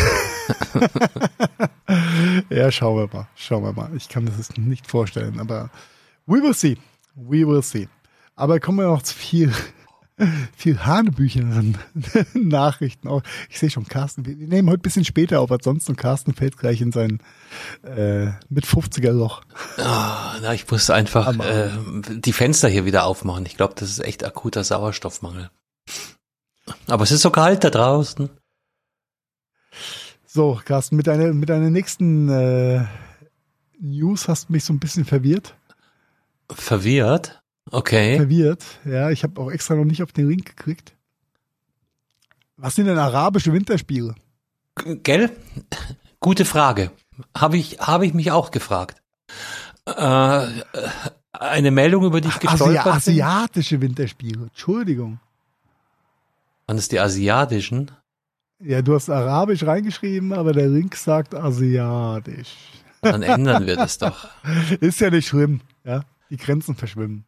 ja, 2.50 2.70
schauen 2.70 2.96
wir 2.98 3.08
mal. 3.14 3.28
Schauen 3.34 3.64
wir 3.64 3.72
mal. 3.72 3.90
Ich 3.96 4.08
kann 4.08 4.24
mir 4.24 4.30
das 4.30 4.56
nicht 4.56 4.86
vorstellen, 4.88 5.40
aber 5.40 5.70
we 6.26 6.40
will 6.42 6.54
see. 6.54 6.76
We 7.14 7.46
will 7.46 7.62
see. 7.62 7.88
Aber 8.34 8.60
kommen 8.60 8.78
wir 8.78 8.86
noch 8.86 9.02
zu 9.02 9.14
viel, 9.14 9.52
viel 10.56 10.78
hanebücheren 10.84 11.76
Nachrichten. 12.34 13.08
Auch 13.08 13.22
ich 13.48 13.58
sehe 13.58 13.70
schon, 13.70 13.86
Carsten, 13.88 14.24
wir 14.26 14.36
nehmen 14.36 14.68
heute 14.68 14.80
ein 14.80 14.82
bisschen 14.82 15.04
später 15.04 15.40
auf 15.40 15.50
als 15.50 15.64
sonst 15.64 15.88
und 15.88 15.96
Carsten 15.96 16.34
fällt 16.34 16.56
gleich 16.58 16.80
in 16.80 16.92
sein 16.92 17.20
äh, 17.82 18.26
mit 18.48 18.66
50er 18.66 19.10
Loch. 19.12 19.42
Ah, 19.78 20.36
na, 20.42 20.54
ich 20.54 20.70
muss 20.70 20.90
einfach 20.90 21.26
Aber- 21.26 21.48
äh, 21.48 21.70
die 22.20 22.32
Fenster 22.32 22.68
hier 22.68 22.84
wieder 22.84 23.04
aufmachen. 23.06 23.46
Ich 23.46 23.56
glaube, 23.56 23.74
das 23.76 23.88
ist 23.90 24.00
echt 24.04 24.24
akuter 24.24 24.62
Sauerstoffmangel. 24.62 25.50
Aber 26.86 27.04
es 27.04 27.12
ist 27.12 27.22
so 27.22 27.30
kalt 27.30 27.64
da 27.64 27.70
draußen. 27.70 28.28
So, 30.36 30.60
Carsten, 30.62 30.96
mit 30.96 31.06
deiner, 31.06 31.32
mit 31.32 31.48
deiner 31.48 31.70
nächsten 31.70 32.28
äh, 32.28 32.84
News 33.80 34.28
hast 34.28 34.50
du 34.50 34.52
mich 34.52 34.64
so 34.64 34.74
ein 34.74 34.78
bisschen 34.78 35.06
verwirrt. 35.06 35.54
Verwirrt. 36.52 37.42
Okay. 37.70 38.18
verwirrt. 38.18 38.62
Ja, 38.84 39.08
ich 39.08 39.22
habe 39.22 39.40
auch 39.40 39.50
extra 39.50 39.76
noch 39.76 39.86
nicht 39.86 40.02
auf 40.02 40.12
den 40.12 40.28
Link 40.28 40.44
gekriegt. 40.44 40.94
Was 42.58 42.74
sind 42.74 42.84
denn 42.84 42.98
arabische 42.98 43.54
Winterspiele? 43.54 44.14
Gell? 45.02 45.30
Gute 46.20 46.44
Frage. 46.44 46.90
Habe 47.34 47.56
ich, 47.56 47.78
habe 47.78 48.04
ich 48.04 48.12
mich 48.12 48.30
auch 48.30 48.50
gefragt. 48.50 49.02
Äh, 49.86 50.46
eine 51.32 51.70
Meldung, 51.70 52.04
über 52.04 52.20
die 52.20 52.28
ich 52.28 52.40
gestolpert 52.40 52.84
bin. 52.84 52.92
asiatische 52.92 53.80
Winterspiele. 53.80 54.42
Entschuldigung. 54.42 55.18
Waren 56.66 56.76
es 56.76 56.88
die 56.88 57.00
asiatischen? 57.00 57.90
Ja, 58.58 58.80
du 58.80 58.94
hast 58.94 59.10
arabisch 59.10 59.64
reingeschrieben, 59.64 60.32
aber 60.32 60.52
der 60.52 60.68
Link 60.68 60.96
sagt 60.96 61.34
asiatisch. 61.34 62.54
Dann 63.02 63.22
ändern 63.22 63.66
wir 63.66 63.76
das 63.76 63.98
doch. 63.98 64.28
Ist 64.80 65.00
ja 65.00 65.10
nicht 65.10 65.28
schlimm. 65.28 65.60
Ja, 65.84 66.04
die 66.30 66.38
Grenzen 66.38 66.74
verschwimmen. 66.74 67.26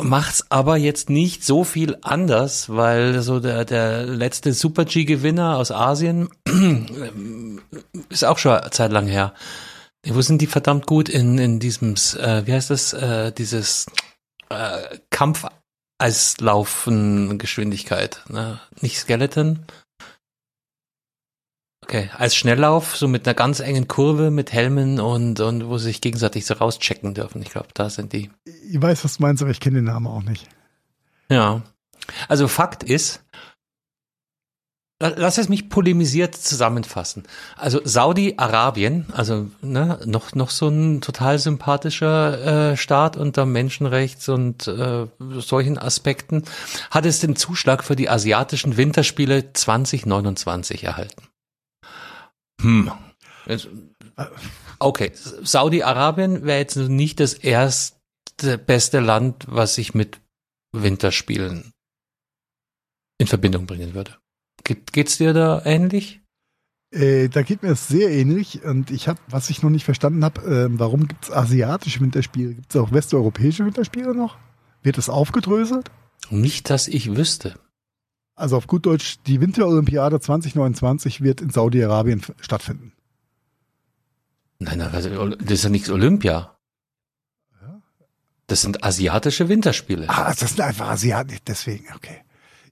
Macht's 0.00 0.50
aber 0.50 0.76
jetzt 0.76 1.08
nicht 1.08 1.44
so 1.44 1.62
viel 1.62 1.98
anders, 2.02 2.68
weil 2.68 3.20
so 3.20 3.38
der, 3.38 3.64
der 3.64 4.04
letzte 4.06 4.52
Super 4.52 4.86
G-Gewinner 4.86 5.56
aus 5.56 5.70
Asien 5.70 6.30
ist 8.08 8.24
auch 8.24 8.38
schon 8.38 8.52
eine 8.52 8.70
Zeit 8.70 8.90
lang 8.90 9.06
her. 9.06 9.34
Wo 10.06 10.20
sind 10.20 10.42
die 10.42 10.48
verdammt 10.48 10.86
gut 10.86 11.08
in, 11.08 11.38
in 11.38 11.60
diesem, 11.60 11.94
äh, 12.18 12.46
wie 12.46 12.52
heißt 12.52 12.70
das, 12.70 12.92
äh, 12.92 13.30
dieses 13.30 13.86
äh, 14.48 14.98
Kampfeislaufen 15.10 15.63
Geschwindigkeit, 17.38 18.22
ne? 18.28 18.60
Nicht 18.80 18.98
Skeleton. 18.98 19.64
Okay, 21.82 22.10
als 22.16 22.34
Schnelllauf, 22.34 22.96
so 22.96 23.08
mit 23.08 23.26
einer 23.26 23.34
ganz 23.34 23.60
engen 23.60 23.88
Kurve, 23.88 24.30
mit 24.30 24.52
Helmen 24.52 25.00
und, 25.00 25.40
und 25.40 25.68
wo 25.68 25.76
sie 25.76 25.84
sich 25.84 26.00
gegenseitig 26.00 26.46
so 26.46 26.54
rauschecken 26.54 27.12
dürfen. 27.12 27.42
Ich 27.42 27.50
glaube, 27.50 27.68
da 27.74 27.90
sind 27.90 28.14
die. 28.14 28.30
Ich 28.46 28.80
weiß, 28.80 29.04
was 29.04 29.18
du 29.18 29.22
meinst, 29.22 29.42
aber 29.42 29.50
ich 29.50 29.60
kenne 29.60 29.76
den 29.76 29.84
Namen 29.84 30.06
auch 30.06 30.22
nicht. 30.22 30.48
Ja. 31.28 31.62
Also 32.28 32.48
Fakt 32.48 32.82
ist, 32.82 33.22
Lass 35.16 35.36
es 35.36 35.50
mich 35.50 35.68
polemisiert 35.68 36.34
zusammenfassen. 36.34 37.24
Also 37.56 37.80
Saudi-Arabien, 37.84 39.04
also 39.12 39.50
ne, 39.60 40.00
noch 40.06 40.34
noch 40.34 40.48
so 40.48 40.68
ein 40.68 41.02
total 41.02 41.38
sympathischer 41.38 42.70
äh, 42.72 42.76
Staat 42.78 43.18
unter 43.18 43.44
Menschenrechts 43.44 44.30
und 44.30 44.66
äh, 44.66 45.06
solchen 45.40 45.76
Aspekten, 45.76 46.44
hat 46.90 47.04
es 47.04 47.20
den 47.20 47.36
Zuschlag 47.36 47.84
für 47.84 47.96
die 47.96 48.08
asiatischen 48.08 48.78
Winterspiele 48.78 49.52
2029 49.52 50.84
erhalten. 50.84 51.28
Hm. 52.62 52.90
Okay, 54.78 55.12
Saudi-Arabien 55.14 56.44
wäre 56.44 56.60
jetzt 56.60 56.76
nicht 56.76 57.20
das 57.20 57.34
erste 57.34 58.56
beste 58.56 59.00
Land, 59.00 59.44
was 59.48 59.76
ich 59.76 59.92
mit 59.92 60.18
Winterspielen 60.72 61.72
in 63.18 63.26
Verbindung 63.26 63.66
bringen 63.66 63.92
würde. 63.92 64.16
Geht, 64.64 64.92
geht's 64.92 65.18
dir 65.18 65.32
da 65.32 65.62
ähnlich? 65.64 66.22
Äh, 66.90 67.28
da 67.28 67.42
geht 67.42 67.62
mir 67.62 67.70
es 67.70 67.88
sehr 67.88 68.10
ähnlich 68.10 68.64
und 68.64 68.90
ich 68.90 69.08
habe, 69.08 69.18
was 69.28 69.50
ich 69.50 69.62
noch 69.62 69.70
nicht 69.70 69.84
verstanden 69.84 70.24
habe, 70.24 70.40
äh, 70.42 70.78
warum 70.78 71.08
gibt's 71.08 71.30
asiatische 71.30 72.00
Winterspiele? 72.00 72.54
Gibt's 72.54 72.76
auch 72.76 72.92
westeuropäische 72.92 73.64
Winterspiele 73.64 74.14
noch? 74.14 74.38
Wird 74.82 74.96
das 74.98 75.08
aufgedröselt? 75.08 75.90
Nicht, 76.30 76.70
dass 76.70 76.88
ich 76.88 77.16
wüsste. 77.16 77.58
Also 78.36 78.56
auf 78.56 78.66
gut 78.66 78.86
Deutsch, 78.86 79.16
die 79.26 79.40
Winterolympiade 79.40 80.20
2029 80.20 81.20
wird 81.20 81.40
in 81.40 81.50
Saudi-Arabien 81.50 82.22
stattfinden. 82.40 82.92
Nein, 84.58 84.78
nein, 84.78 84.90
also, 84.92 85.28
das 85.28 85.50
ist 85.50 85.64
ja 85.64 85.70
nichts 85.70 85.90
Olympia. 85.90 86.56
Das 88.46 88.60
sind 88.60 88.84
asiatische 88.84 89.48
Winterspiele. 89.48 90.08
Ah, 90.08 90.34
das 90.38 90.50
sind 90.50 90.60
einfach 90.60 90.88
Asiaten, 90.88 91.38
deswegen, 91.46 91.86
okay. 91.96 92.20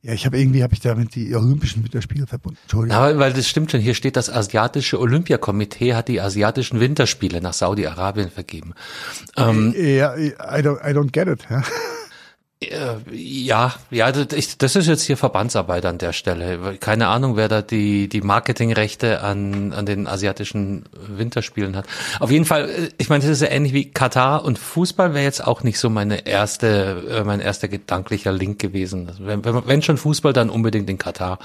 Ja, 0.04 0.12
ich 0.14 0.26
habe 0.26 0.36
irgendwie 0.36 0.64
habe 0.64 0.74
ich 0.74 0.80
damit 0.80 1.14
die 1.14 1.32
Olympischen 1.32 1.84
Winterspiele 1.84 2.26
verbunden. 2.26 2.58
Entschuldigung. 2.62 2.98
Aber 2.98 3.18
weil 3.20 3.32
das 3.32 3.46
stimmt 3.46 3.70
schon, 3.70 3.80
hier 3.80 3.94
steht, 3.94 4.16
das 4.16 4.28
asiatische 4.28 4.98
Olympiakomitee 4.98 5.94
hat 5.94 6.08
die 6.08 6.20
asiatischen 6.20 6.80
Winterspiele 6.80 7.40
nach 7.40 7.52
Saudi-Arabien 7.52 8.28
vergeben. 8.28 8.74
Ähm, 9.36 9.72
ja, 9.76 10.16
I 10.16 10.32
don't, 10.60 10.84
I 10.84 10.92
don't 10.92 11.12
get 11.12 11.28
it. 11.28 11.46
Ja. 11.48 11.62
Äh, 12.70 12.96
ja, 13.12 13.74
ja, 13.90 14.12
das 14.12 14.76
ist 14.76 14.86
jetzt 14.86 15.02
hier 15.02 15.16
Verbandsarbeit 15.16 15.84
an 15.86 15.98
der 15.98 16.12
Stelle. 16.12 16.76
Keine 16.78 17.08
Ahnung, 17.08 17.36
wer 17.36 17.48
da 17.48 17.62
die, 17.62 18.08
die 18.08 18.20
Marketingrechte 18.20 19.20
an, 19.22 19.72
an 19.72 19.86
den 19.86 20.06
asiatischen 20.06 20.84
Winterspielen 21.08 21.76
hat. 21.76 21.86
Auf 22.20 22.30
jeden 22.30 22.44
Fall, 22.44 22.68
äh, 22.68 22.88
ich 22.98 23.08
meine, 23.08 23.22
das 23.22 23.30
ist 23.30 23.42
ja 23.42 23.48
ähnlich 23.48 23.72
wie 23.72 23.90
Katar 23.90 24.44
und 24.44 24.58
Fußball 24.58 25.14
wäre 25.14 25.24
jetzt 25.24 25.46
auch 25.46 25.62
nicht 25.62 25.78
so 25.78 25.90
meine 25.90 26.26
erste, 26.26 27.04
äh, 27.10 27.24
mein 27.24 27.40
erster 27.40 27.68
gedanklicher 27.68 28.32
Link 28.32 28.58
gewesen. 28.58 29.08
Also 29.08 29.26
wenn, 29.26 29.44
wenn 29.44 29.82
schon 29.82 29.96
Fußball, 29.96 30.32
dann 30.32 30.50
unbedingt 30.50 30.88
in 30.88 30.98
Katar. 30.98 31.38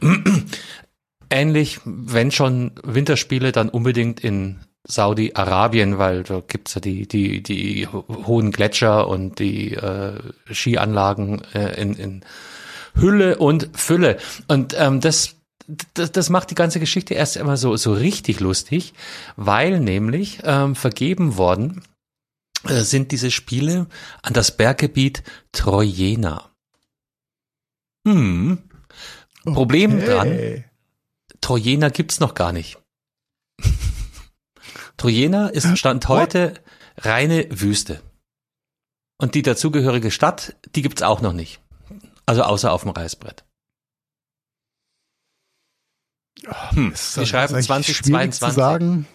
Ähnlich, 1.30 1.80
wenn 1.84 2.30
schon 2.30 2.72
Winterspiele, 2.82 3.52
dann 3.52 3.68
unbedingt 3.68 4.20
in 4.20 4.60
Saudi-Arabien, 4.84 5.98
weil 5.98 6.22
da 6.22 6.40
gibt's 6.40 6.74
ja 6.74 6.80
die, 6.80 7.06
die, 7.06 7.42
die 7.42 7.86
hohen 7.86 8.52
Gletscher 8.52 9.08
und 9.08 9.38
die 9.38 9.74
äh, 9.74 10.18
Skianlagen 10.50 11.42
äh, 11.54 11.80
in, 11.80 11.94
in 11.94 12.24
Hülle 12.94 13.38
und 13.38 13.70
Fülle. 13.74 14.18
Und 14.46 14.74
ähm, 14.78 15.00
das, 15.00 15.36
das, 15.94 16.12
das 16.12 16.30
macht 16.30 16.50
die 16.50 16.54
ganze 16.54 16.80
Geschichte 16.80 17.14
erst 17.14 17.36
einmal 17.36 17.56
so, 17.56 17.76
so 17.76 17.92
richtig 17.92 18.40
lustig, 18.40 18.94
weil 19.36 19.80
nämlich 19.80 20.40
ähm, 20.44 20.74
vergeben 20.74 21.36
worden 21.36 21.82
äh, 22.64 22.82
sind 22.82 23.12
diese 23.12 23.30
Spiele 23.30 23.86
an 24.22 24.32
das 24.32 24.56
Berggebiet 24.56 25.22
Trojena. 25.52 26.50
Hm. 28.06 28.58
Problem 29.44 29.96
okay. 29.96 30.06
dran, 30.06 30.64
Trojena 31.40 31.88
gibt's 31.90 32.20
noch 32.20 32.34
gar 32.34 32.52
nicht. 32.52 32.78
Trojena 34.98 35.48
ist 35.48 35.78
Stand 35.78 36.08
heute 36.08 36.54
reine 36.98 37.46
Wüste. 37.50 38.02
Und 39.16 39.34
die 39.34 39.42
dazugehörige 39.42 40.10
Stadt, 40.10 40.56
die 40.74 40.82
gibt's 40.82 41.02
auch 41.02 41.22
noch 41.22 41.32
nicht. 41.32 41.60
Also 42.26 42.42
außer 42.42 42.70
auf 42.72 42.82
dem 42.82 42.90
Reißbrett. 42.90 43.44
Hm, 46.44 46.92
wir 46.92 47.26
schreiben 47.26 47.60
2022. 47.60 48.38
Zu 48.38 48.50
sagen. 48.54 49.08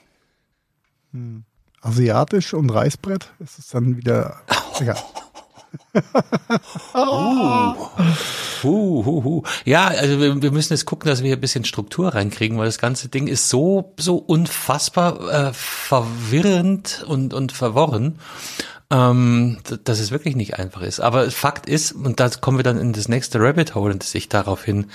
Hm. 1.12 1.46
Asiatisch 1.82 2.54
und 2.54 2.70
Reißbrett 2.70 3.32
ist 3.40 3.60
es 3.60 3.68
dann 3.68 3.98
wieder. 3.98 4.42
Egal. 4.80 4.98
Uh. 6.96 7.76
Uh, 8.64 9.04
uh, 9.06 9.26
uh. 9.26 9.44
Ja, 9.66 9.88
also 9.88 10.20
wir, 10.20 10.42
wir 10.42 10.52
müssen 10.52 10.74
jetzt 10.74 10.86
gucken, 10.86 11.10
dass 11.10 11.22
wir 11.22 11.28
hier 11.28 11.38
ein 11.38 11.42
bisschen 11.42 11.66
Struktur 11.66 12.14
reinkriegen, 12.14 12.58
weil 12.58 12.66
das 12.66 12.78
ganze 12.78 13.10
Ding 13.10 13.28
ist 13.28 13.50
so, 13.50 13.94
so 14.00 14.18
unfassbar 14.18 15.50
äh, 15.50 15.54
verwirrend 15.54 17.04
und, 17.08 17.34
und 17.34 17.52
verworren, 17.52 18.20
ähm, 18.92 19.60
dass 19.84 20.00
es 20.00 20.12
wirklich 20.12 20.36
nicht 20.36 20.58
einfach 20.60 20.82
ist. 20.82 21.00
Aber 21.00 21.30
Fakt 21.32 21.68
ist, 21.68 21.94
und 21.94 22.20
da 22.20 22.30
kommen 22.30 22.58
wir 22.58 22.64
dann 22.64 22.78
in 22.78 22.94
das 22.94 23.08
nächste 23.08 23.40
Rabbit 23.40 23.76
Hole, 23.76 23.94
in 23.94 24.00
das 24.00 24.16
ich 24.16 24.30
daraufhin 24.30 24.92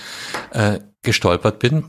äh, 0.51 0.79
gestolpert 1.01 1.59
bin, 1.59 1.85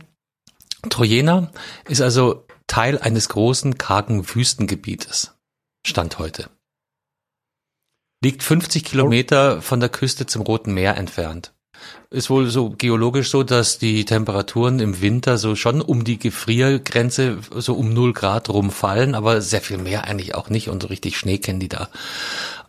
Trojena 0.89 1.51
ist 1.89 2.01
also 2.01 2.47
Teil 2.67 2.99
eines 2.99 3.29
großen, 3.29 3.77
kargen 3.79 4.35
Wüstengebietes. 4.35 5.35
Stand 5.85 6.19
heute. 6.19 6.49
Liegt 8.23 8.43
50 8.43 8.85
Kilometer 8.85 9.63
von 9.63 9.81
der 9.81 9.89
Küste 9.89 10.27
zum 10.27 10.43
Roten 10.43 10.75
Meer 10.75 10.97
entfernt. 10.97 11.53
Ist 12.11 12.29
wohl 12.29 12.51
so 12.51 12.71
geologisch 12.71 13.31
so, 13.31 13.43
dass 13.43 13.79
die 13.79 14.05
Temperaturen 14.05 14.81
im 14.81 15.01
Winter 15.01 15.39
so 15.39 15.55
schon 15.55 15.81
um 15.81 16.05
die 16.05 16.19
Gefriergrenze 16.19 17.39
so 17.57 17.75
um 17.75 17.95
null 17.95 18.13
Grad 18.13 18.51
rumfallen, 18.51 19.15
aber 19.15 19.41
sehr 19.41 19.63
viel 19.63 19.79
mehr 19.79 20.05
eigentlich 20.05 20.35
auch 20.35 20.51
nicht 20.51 20.69
und 20.69 20.83
so 20.83 20.89
richtig 20.89 21.17
Schnee 21.17 21.39
kennen 21.39 21.61
die 21.61 21.69
da 21.69 21.89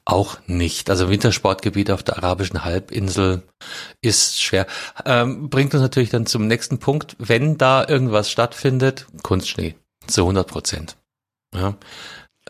auch 0.05 0.37
nicht. 0.47 0.89
Also 0.89 1.09
Wintersportgebiet 1.09 1.91
auf 1.91 2.03
der 2.03 2.17
arabischen 2.17 2.63
Halbinsel 2.63 3.43
ist 4.01 4.41
schwer. 4.41 4.67
Ähm, 5.05 5.49
bringt 5.49 5.73
uns 5.73 5.81
natürlich 5.81 6.09
dann 6.09 6.25
zum 6.25 6.47
nächsten 6.47 6.79
Punkt. 6.79 7.15
Wenn 7.19 7.57
da 7.57 7.87
irgendwas 7.87 8.29
stattfindet, 8.29 9.07
Kunstschnee 9.23 9.75
zu 10.07 10.21
100 10.21 10.47
Prozent. 10.47 10.97
Ja. 11.53 11.75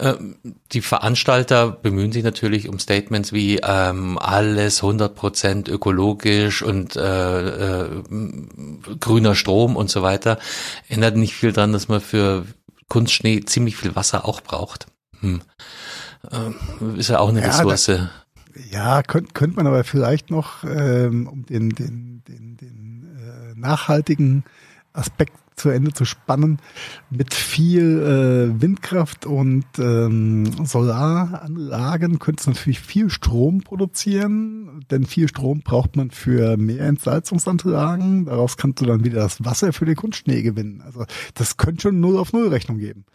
Ähm, 0.02 0.36
die 0.72 0.82
Veranstalter 0.82 1.70
bemühen 1.70 2.12
sich 2.12 2.24
natürlich 2.24 2.68
um 2.68 2.80
Statements 2.80 3.32
wie 3.34 3.60
ähm, 3.62 4.18
alles 4.18 4.82
100% 4.82 5.70
ökologisch 5.70 6.64
und 6.64 6.96
äh, 6.96 7.82
äh, 7.84 8.04
grüner 9.00 9.36
Strom 9.36 9.76
und 9.76 9.92
so 9.92 10.02
weiter. 10.02 10.40
Ändert 10.90 11.18
nicht 11.18 11.36
viel 11.36 11.54
dran, 11.54 11.72
dass 11.72 11.88
man 11.88 12.02
für 12.02 12.46
Kunstschnee 12.90 13.42
ziemlich 13.42 13.78
viel 13.78 13.96
Wasser 13.96 14.26
auch 14.26 14.42
braucht. 14.42 14.88
Hm. 15.20 15.42
Ähm, 16.32 16.56
ist 16.98 17.10
ja 17.10 17.20
auch 17.20 17.30
eine 17.30 17.42
ja, 17.42 17.48
Ressource. 17.48 17.86
Da, 17.86 18.10
ja, 18.72 19.04
könnte 19.04 19.34
könnt 19.34 19.56
man 19.56 19.68
aber 19.68 19.84
vielleicht 19.84 20.32
noch 20.32 20.64
ähm, 20.64 21.28
um 21.28 21.46
den, 21.46 21.70
den, 21.70 22.24
den, 22.28 22.58
den 22.58 23.18
äh, 23.18 23.60
nachhaltigen 23.60 24.46
Aspekt 24.94 25.34
zu 25.62 25.70
Ende 25.70 25.94
zu 25.94 26.06
spannen, 26.06 26.58
mit 27.10 27.34
viel 27.34 28.00
äh, 28.02 28.62
Windkraft 28.62 29.26
und 29.28 29.66
ähm, 29.78 30.66
Solaranlagen 30.66 32.18
könntest 32.18 32.48
du 32.48 32.52
natürlich 32.52 32.80
viel 32.80 33.10
Strom 33.12 33.62
produzieren, 33.62 34.84
denn 34.90 35.06
viel 35.06 35.28
Strom 35.28 35.62
braucht 35.62 35.96
man 35.96 36.10
für 36.10 36.58
mehr 36.58 36.86
Entsalzungsanlagen. 36.86 38.26
Daraus 38.26 38.58
kannst 38.58 38.82
du 38.82 38.86
dann 38.86 39.04
wieder 39.04 39.22
das 39.22 39.46
Wasser 39.46 39.72
für 39.72 39.86
den 39.86 39.96
Kunstschnee 39.96 40.42
gewinnen. 40.42 40.82
Also 40.84 41.06
das 41.36 41.58
könnte 41.58 41.84
schon 41.84 42.00
null 42.00 42.18
auf 42.18 42.34
null 42.34 42.48
Rechnung 42.48 42.80
geben, 42.80 43.06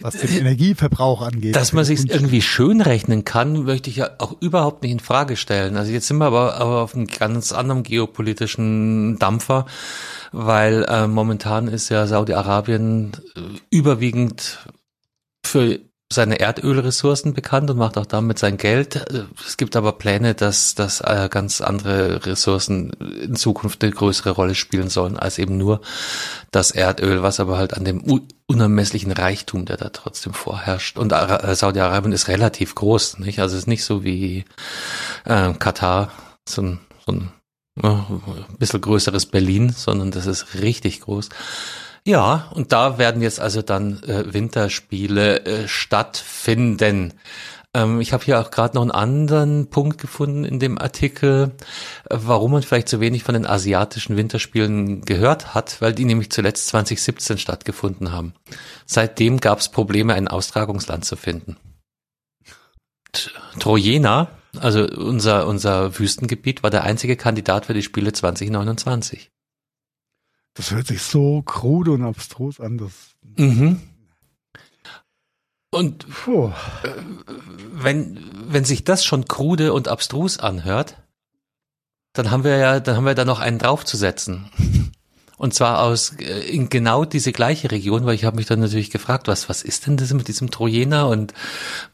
was 0.00 0.16
den 0.16 0.30
Energieverbrauch 0.30 1.20
angeht. 1.20 1.54
Dass 1.54 1.74
man 1.74 1.84
sich 1.84 2.08
irgendwie 2.08 2.40
schön 2.40 2.80
rechnen 2.80 3.24
kann, 3.24 3.64
möchte 3.64 3.90
ich 3.90 3.96
ja 3.96 4.10
auch 4.18 4.40
überhaupt 4.40 4.82
nicht 4.82 4.92
in 4.92 5.00
Frage 5.00 5.36
stellen. 5.36 5.76
Also 5.76 5.92
jetzt 5.92 6.08
sind 6.08 6.16
wir 6.16 6.26
aber, 6.26 6.54
aber 6.56 6.80
auf 6.82 6.94
einem 6.94 7.06
ganz 7.06 7.52
anderen 7.52 7.82
geopolitischen 7.82 9.18
Dampfer 9.18 9.66
weil 10.32 10.84
äh, 10.84 11.06
momentan 11.06 11.68
ist 11.68 11.88
ja 11.90 12.06
Saudi-Arabien 12.06 13.12
äh, 13.36 13.40
überwiegend 13.70 14.58
für 15.44 15.80
seine 16.12 16.40
Erdölressourcen 16.40 17.34
bekannt 17.34 17.70
und 17.70 17.76
macht 17.76 17.96
auch 17.96 18.06
damit 18.06 18.38
sein 18.38 18.56
Geld. 18.56 18.96
Äh, 18.96 19.24
es 19.46 19.56
gibt 19.56 19.76
aber 19.76 19.92
Pläne, 19.92 20.34
dass, 20.34 20.74
dass 20.74 21.00
äh, 21.00 21.28
ganz 21.30 21.60
andere 21.60 22.26
Ressourcen 22.26 22.90
in 22.90 23.36
Zukunft 23.36 23.82
eine 23.84 23.92
größere 23.92 24.30
Rolle 24.30 24.56
spielen 24.56 24.88
sollen 24.88 25.16
als 25.16 25.38
eben 25.38 25.56
nur 25.56 25.80
das 26.50 26.72
Erdöl, 26.72 27.22
was 27.22 27.38
aber 27.38 27.58
halt 27.58 27.74
an 27.74 27.84
dem 27.84 28.02
unermesslichen 28.46 29.12
Reichtum, 29.12 29.66
der 29.66 29.76
da 29.76 29.90
trotzdem 29.90 30.34
vorherrscht. 30.34 30.98
Und 30.98 31.10
Saudi-Arabien 31.12 32.12
ist 32.12 32.26
relativ 32.26 32.74
groß, 32.74 33.20
nicht? 33.20 33.38
Also 33.38 33.54
es 33.54 33.62
ist 33.62 33.68
nicht 33.68 33.84
so 33.84 34.02
wie 34.02 34.44
äh, 35.24 35.52
Katar, 35.54 36.10
so 36.48 36.62
ein, 36.62 36.80
so 37.06 37.12
ein 37.12 37.32
ein 37.82 38.56
bisschen 38.58 38.80
größeres 38.80 39.26
Berlin, 39.26 39.70
sondern 39.70 40.10
das 40.10 40.26
ist 40.26 40.54
richtig 40.60 41.00
groß. 41.00 41.28
Ja, 42.04 42.50
und 42.54 42.72
da 42.72 42.98
werden 42.98 43.22
jetzt 43.22 43.40
also 43.40 43.62
dann 43.62 44.02
äh, 44.04 44.32
Winterspiele 44.32 45.44
äh, 45.44 45.68
stattfinden. 45.68 47.14
Ähm, 47.74 48.00
ich 48.00 48.12
habe 48.12 48.24
hier 48.24 48.40
auch 48.40 48.50
gerade 48.50 48.74
noch 48.74 48.82
einen 48.82 48.90
anderen 48.90 49.68
Punkt 49.68 49.98
gefunden 49.98 50.44
in 50.44 50.58
dem 50.58 50.78
Artikel, 50.78 51.52
äh, 52.08 52.16
warum 52.18 52.52
man 52.52 52.62
vielleicht 52.62 52.88
so 52.88 53.00
wenig 53.00 53.22
von 53.22 53.34
den 53.34 53.46
asiatischen 53.46 54.16
Winterspielen 54.16 55.02
gehört 55.02 55.54
hat, 55.54 55.80
weil 55.80 55.92
die 55.92 56.04
nämlich 56.04 56.30
zuletzt 56.30 56.68
2017 56.68 57.38
stattgefunden 57.38 58.12
haben. 58.12 58.34
Seitdem 58.86 59.38
gab 59.38 59.60
es 59.60 59.68
Probleme, 59.68 60.14
ein 60.14 60.28
Austragungsland 60.28 61.04
zu 61.04 61.16
finden. 61.16 61.56
Trojena, 63.58 64.28
also 64.58 64.84
unser, 64.84 65.46
unser 65.46 65.98
Wüstengebiet, 65.98 66.62
war 66.62 66.70
der 66.70 66.84
einzige 66.84 67.16
Kandidat 67.16 67.66
für 67.66 67.74
die 67.74 67.82
Spiele 67.82 68.12
2029. 68.12 69.30
Das 70.54 70.70
hört 70.72 70.88
sich 70.88 71.02
so 71.02 71.42
krude 71.42 71.92
und 71.92 72.02
abstrus 72.02 72.60
an. 72.60 72.78
Das 72.78 72.92
mhm. 73.36 73.80
Und 75.70 76.08
Puh. 76.08 76.52
wenn, 77.72 78.18
wenn 78.48 78.64
sich 78.64 78.82
das 78.82 79.04
schon 79.04 79.26
krude 79.26 79.72
und 79.72 79.86
abstrus 79.86 80.38
anhört, 80.38 80.96
dann 82.12 82.32
haben 82.32 82.42
wir 82.42 82.56
ja, 82.56 82.80
dann 82.80 82.96
haben 82.96 83.06
wir 83.06 83.14
da 83.14 83.24
noch 83.24 83.38
einen 83.38 83.58
draufzusetzen. 83.58 84.50
Und 85.40 85.54
zwar 85.54 85.80
aus 85.80 86.12
äh, 86.18 86.40
in 86.50 86.68
genau 86.68 87.06
diese 87.06 87.32
gleiche 87.32 87.70
Region, 87.70 88.04
weil 88.04 88.14
ich 88.14 88.26
habe 88.26 88.36
mich 88.36 88.44
dann 88.44 88.60
natürlich 88.60 88.90
gefragt, 88.90 89.26
was 89.26 89.48
was 89.48 89.62
ist 89.62 89.86
denn 89.86 89.96
das 89.96 90.12
mit 90.12 90.28
diesem 90.28 90.50
Trojener 90.50 91.08
und 91.08 91.32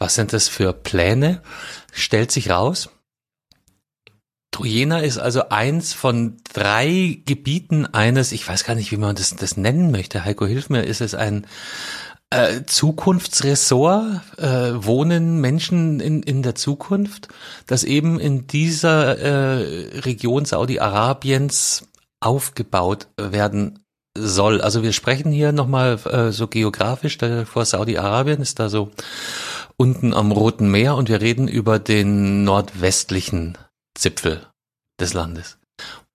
was 0.01 0.17
sind 0.17 0.33
das 0.33 0.49
für 0.49 0.73
Pläne? 0.73 1.43
Stellt 1.93 2.33
sich 2.33 2.51
raus. 2.51 2.89
Trojena 4.51 4.99
ist 4.99 5.19
also 5.19 5.49
eins 5.51 5.93
von 5.93 6.39
drei 6.53 7.21
Gebieten 7.25 7.87
eines, 7.87 8.33
ich 8.33 8.49
weiß 8.49 8.65
gar 8.65 8.75
nicht, 8.75 8.91
wie 8.91 8.97
man 8.97 9.15
das, 9.15 9.37
das 9.37 9.57
nennen 9.57 9.93
möchte. 9.93 10.25
Heiko, 10.25 10.45
hilf 10.45 10.69
mir, 10.69 10.83
ist 10.83 11.01
es 11.01 11.15
ein 11.15 11.47
äh, 12.31 12.63
Zukunftsressort? 12.67 14.23
Äh, 14.39 14.85
wohnen 14.85 15.41
Menschen 15.41 16.01
in, 16.01 16.25
in 16.25 16.43
der 16.43 16.57
Zukunft, 16.57 17.29
das 17.69 17.85
eben 17.85 18.19
in 18.19 18.49
dieser 18.49 19.17
äh, 19.19 20.01
Region 20.01 20.45
Saudi-Arabiens 20.45 21.87
aufgebaut 22.21 23.09
werden 23.17 23.81
soll. 24.17 24.61
Also 24.61 24.83
wir 24.83 24.93
sprechen 24.93 25.31
hier 25.33 25.53
nochmal 25.53 25.99
äh, 26.07 26.33
so 26.33 26.49
geografisch, 26.49 27.19
da 27.19 27.45
vor 27.45 27.65
Saudi-Arabien 27.65 28.41
ist 28.41 28.59
da 28.59 28.69
so 28.69 28.91
unten 29.77 30.15
am 30.15 30.33
Roten 30.33 30.71
Meer 30.71 30.97
und 30.97 31.09
wir 31.09 31.21
reden 31.21 31.49
über 31.49 31.79
den 31.79 32.45
nordwestlichen 32.45 33.59
Zipfel 33.95 34.47
des 34.99 35.13
Landes. 35.13 35.59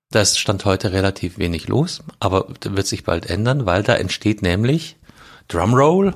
Da 0.10 0.26
Stand 0.26 0.66
heute 0.66 0.92
relativ 0.92 1.38
wenig 1.38 1.68
los, 1.68 2.02
aber 2.20 2.48
wird 2.64 2.88
sich 2.88 3.04
bald 3.04 3.30
ändern, 3.30 3.66
weil 3.66 3.84
da 3.84 3.96
entsteht 3.96 4.42
nämlich 4.42 4.98
Drumroll 5.48 6.14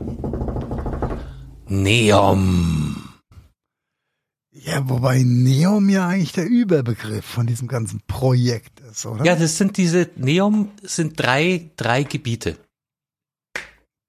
Neom. 1.68 2.95
Ja, 4.66 4.90
wobei 4.90 5.22
Neom 5.24 5.90
ja 5.90 6.08
eigentlich 6.08 6.32
der 6.32 6.48
Überbegriff 6.48 7.24
von 7.24 7.46
diesem 7.46 7.68
ganzen 7.68 8.02
Projekt 8.08 8.80
ist, 8.80 9.06
oder? 9.06 9.24
Ja, 9.24 9.36
das 9.36 9.58
sind 9.58 9.78
diese, 9.78 10.10
Neom 10.16 10.72
sind 10.82 11.20
drei, 11.20 11.70
drei 11.78 12.02
Gebiete. 12.02 12.58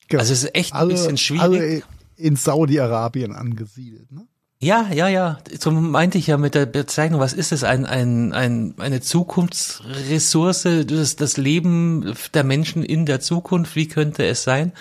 Genau. 0.08 0.20
Also 0.20 0.32
es 0.32 0.44
ist 0.44 0.54
echt 0.54 0.72
ein 0.72 0.78
alle, 0.78 0.94
bisschen 0.94 1.18
schwierig. 1.18 1.42
alle 1.42 1.82
in 2.16 2.36
Saudi-Arabien 2.36 3.32
angesiedelt, 3.32 4.10
ne? 4.10 4.26
Ja, 4.58 4.88
ja, 4.90 5.08
ja. 5.08 5.38
So 5.58 5.70
meinte 5.70 6.16
ich 6.16 6.28
ja 6.28 6.38
mit 6.38 6.54
der 6.54 6.64
Bezeichnung, 6.64 7.20
was 7.20 7.34
ist 7.34 7.52
es? 7.52 7.62
Ein, 7.62 7.84
ein, 7.84 8.32
ein, 8.32 8.74
eine 8.78 9.02
Zukunftsressource, 9.02 10.86
das, 10.86 11.16
das 11.16 11.36
Leben 11.36 12.14
der 12.32 12.44
Menschen 12.44 12.82
in 12.82 13.04
der 13.04 13.20
Zukunft, 13.20 13.76
wie 13.76 13.88
könnte 13.88 14.24
es 14.24 14.44
sein? 14.44 14.72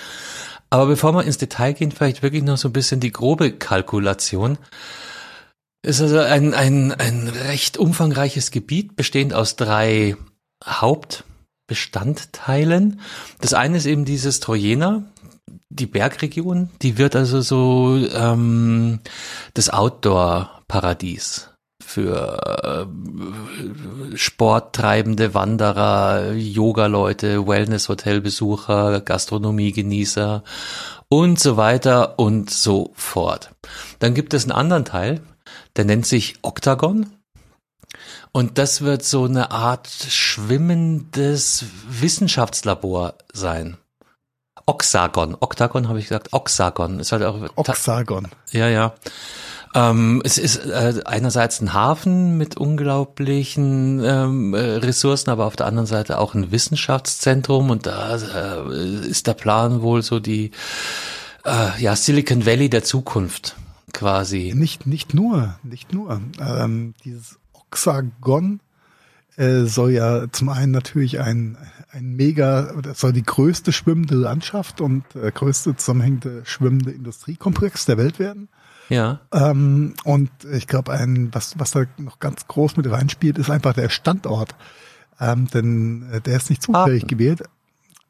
Aber 0.69 0.85
bevor 0.85 1.11
wir 1.11 1.23
ins 1.23 1.37
Detail 1.37 1.73
gehen, 1.73 1.91
vielleicht 1.91 2.23
wirklich 2.23 2.43
noch 2.43 2.57
so 2.57 2.69
ein 2.69 2.73
bisschen 2.73 3.01
die 3.01 3.11
grobe 3.11 3.51
Kalkulation. 3.51 4.57
Ist 5.85 6.01
also 6.01 6.17
ein, 6.17 6.53
ein, 6.55 6.91
ein 6.93 7.27
recht 7.27 7.77
umfangreiches 7.77 8.49
Gebiet, 8.49 8.95
bestehend 8.95 9.35
aus 9.35 9.55
drei 9.55 10.17
Hauptbestandteilen. 10.65 13.01
Das 13.39 13.53
eine 13.53 13.77
ist 13.77 13.85
eben 13.85 14.03
dieses 14.03 14.39
Trojena, 14.39 15.03
die 15.69 15.85
Bergregion, 15.85 16.71
die 16.81 16.97
wird 16.97 17.15
also 17.15 17.41
so 17.41 17.97
ähm, 17.97 18.99
das 19.53 19.69
Outdoor-Paradies 19.69 21.51
für 21.83 22.63
äh, 22.63 22.87
sporttreibende 24.17 25.35
Wanderer, 25.35 26.31
Yoga-Leute, 26.31 27.45
Wellness-Hotelbesucher, 27.45 29.01
Gastronomiegenießer 29.01 30.43
und 31.09 31.39
so 31.39 31.57
weiter 31.57 32.17
und 32.17 32.49
so 32.49 32.91
fort. 32.95 33.51
Dann 33.99 34.15
gibt 34.15 34.33
es 34.33 34.45
einen 34.45 34.53
anderen 34.53 34.85
Teil, 34.85 35.21
der 35.75 35.85
nennt 35.85 36.05
sich 36.05 36.35
Octagon. 36.41 37.11
Und 38.31 38.57
das 38.57 38.81
wird 38.81 39.03
so 39.03 39.25
eine 39.25 39.51
Art 39.51 39.87
schwimmendes 39.87 41.65
Wissenschaftslabor 41.87 43.15
sein. 43.31 43.77
Oxagon. 44.65 45.37
Octagon 45.39 45.87
habe 45.87 45.99
ich 45.99 46.05
gesagt. 46.05 46.33
Oxagon. 46.33 46.99
Ist 46.99 47.11
halt 47.11 47.23
auch 47.23 47.37
Oxagon. 47.55 48.27
Ja, 48.51 48.67
ja. 48.67 48.93
Ähm, 49.75 50.21
es 50.23 50.37
ist 50.37 50.65
äh, 50.65 51.01
einerseits 51.05 51.61
ein 51.61 51.73
Hafen 51.73 52.37
mit 52.37 52.55
unglaublichen 52.55 54.01
ähm, 54.03 54.53
äh, 54.53 54.57
Ressourcen, 54.57 55.29
aber 55.29 55.45
auf 55.45 55.57
der 55.57 55.65
anderen 55.65 55.85
Seite 55.85 56.17
auch 56.17 56.33
ein 56.33 56.51
Wissenschaftszentrum 56.51 57.69
und 57.69 57.85
da 57.85 58.15
äh, 58.15 59.07
ist 59.07 59.27
der 59.27 59.33
Plan 59.33 59.81
wohl 59.81 60.01
so 60.01 60.21
die 60.21 60.51
äh, 61.43 61.81
ja 61.81 61.93
Silicon 61.97 62.45
Valley 62.45 62.69
der 62.69 62.85
Zukunft 62.85 63.57
quasi. 63.95 64.53
Nicht, 64.55 64.85
nicht 64.85 65.13
nur, 65.13 65.57
nicht 65.63 65.93
nur. 65.93 66.21
Ähm, 66.39 66.93
dieses 67.03 67.39
Oxagon 67.53 68.59
äh, 69.37 69.63
soll 69.63 69.91
ja 69.91 70.27
zum 70.31 70.49
einen 70.49 70.71
natürlich 70.71 71.19
ein, 71.19 71.57
ein 71.91 72.15
mega, 72.15 72.73
das 72.81 72.99
soll 72.99 73.13
die 73.13 73.23
größte 73.23 73.71
schwimmende 73.71 74.15
Landschaft 74.15 74.81
und 74.81 75.03
äh, 75.15 75.31
größte 75.31 75.75
zusammenhängende 75.77 76.41
schwimmende 76.45 76.91
Industriekomplex 76.91 77.85
der 77.85 77.97
Welt 77.97 78.19
werden. 78.19 78.49
Ja. 78.89 79.21
Ähm, 79.31 79.95
und 80.03 80.29
ich 80.51 80.67
glaube, 80.67 80.91
ein, 80.91 81.33
was, 81.33 81.57
was 81.57 81.71
da 81.71 81.85
noch 81.97 82.19
ganz 82.19 82.47
groß 82.47 82.77
mit 82.77 82.89
reinspielt, 82.89 83.37
ist 83.37 83.49
einfach 83.49 83.73
der 83.73 83.89
Standort. 83.89 84.55
Ähm, 85.19 85.47
denn 85.47 86.09
äh, 86.11 86.21
der 86.21 86.35
ist 86.35 86.49
nicht 86.49 86.61
zufällig 86.61 87.03
Hafen. 87.03 87.07
gewählt. 87.07 87.43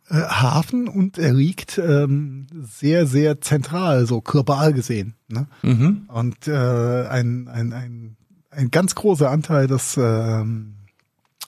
Äh, 0.08 0.22
Hafen 0.22 0.88
und 0.88 1.18
er 1.18 1.34
liegt 1.34 1.80
ähm, 1.80 2.46
sehr, 2.52 3.08
sehr 3.08 3.42
zentral, 3.42 4.06
so 4.06 4.22
global 4.22 4.72
gesehen. 4.72 5.16
Ne? 5.28 5.48
Mhm. 5.64 6.04
Und 6.10 6.48
äh, 6.48 7.08
ein, 7.08 7.48
ein, 7.48 7.74
ein, 7.74 8.18
ein 8.52 8.70
ganz 8.70 8.94
großer 8.94 9.32
Anteil 9.32 9.66
des 9.66 9.98
ähm, 9.98 10.76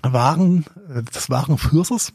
Waren, 0.02 0.66
äh, 0.90 1.04
des 1.04 1.30
Warenflusses 1.30 2.14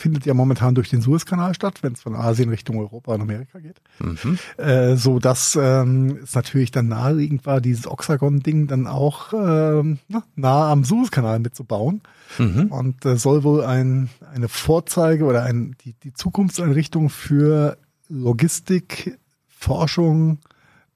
findet 0.00 0.26
ja 0.26 0.34
momentan 0.34 0.74
durch 0.74 0.88
den 0.88 1.02
Suezkanal 1.02 1.54
statt, 1.54 1.82
wenn 1.82 1.92
es 1.92 2.02
von 2.02 2.16
Asien 2.16 2.48
Richtung 2.48 2.78
Europa 2.78 3.14
und 3.14 3.20
Amerika 3.20 3.58
geht. 3.58 3.80
Mhm. 3.98 4.38
Äh, 4.56 4.96
so 4.96 5.18
dass 5.18 5.56
ähm, 5.60 6.18
es 6.22 6.34
natürlich 6.34 6.70
dann 6.70 6.88
naheliegend 6.88 7.46
war, 7.46 7.60
dieses 7.60 7.86
Oxagon-Ding 7.86 8.66
dann 8.66 8.86
auch 8.86 9.32
ähm, 9.32 9.98
na, 10.08 10.24
nah 10.36 10.72
am 10.72 10.84
Suezkanal 10.84 11.38
mitzubauen. 11.38 12.00
Mhm. 12.38 12.66
Und 12.66 13.04
äh, 13.04 13.16
soll 13.16 13.44
wohl 13.44 13.64
ein, 13.64 14.08
eine 14.32 14.48
Vorzeige 14.48 15.24
oder 15.24 15.44
ein, 15.44 15.76
die, 15.84 15.92
die 15.92 16.14
Zukunftseinrichtung 16.14 17.10
für 17.10 17.76
Logistik, 18.08 19.18
Forschung, 19.48 20.38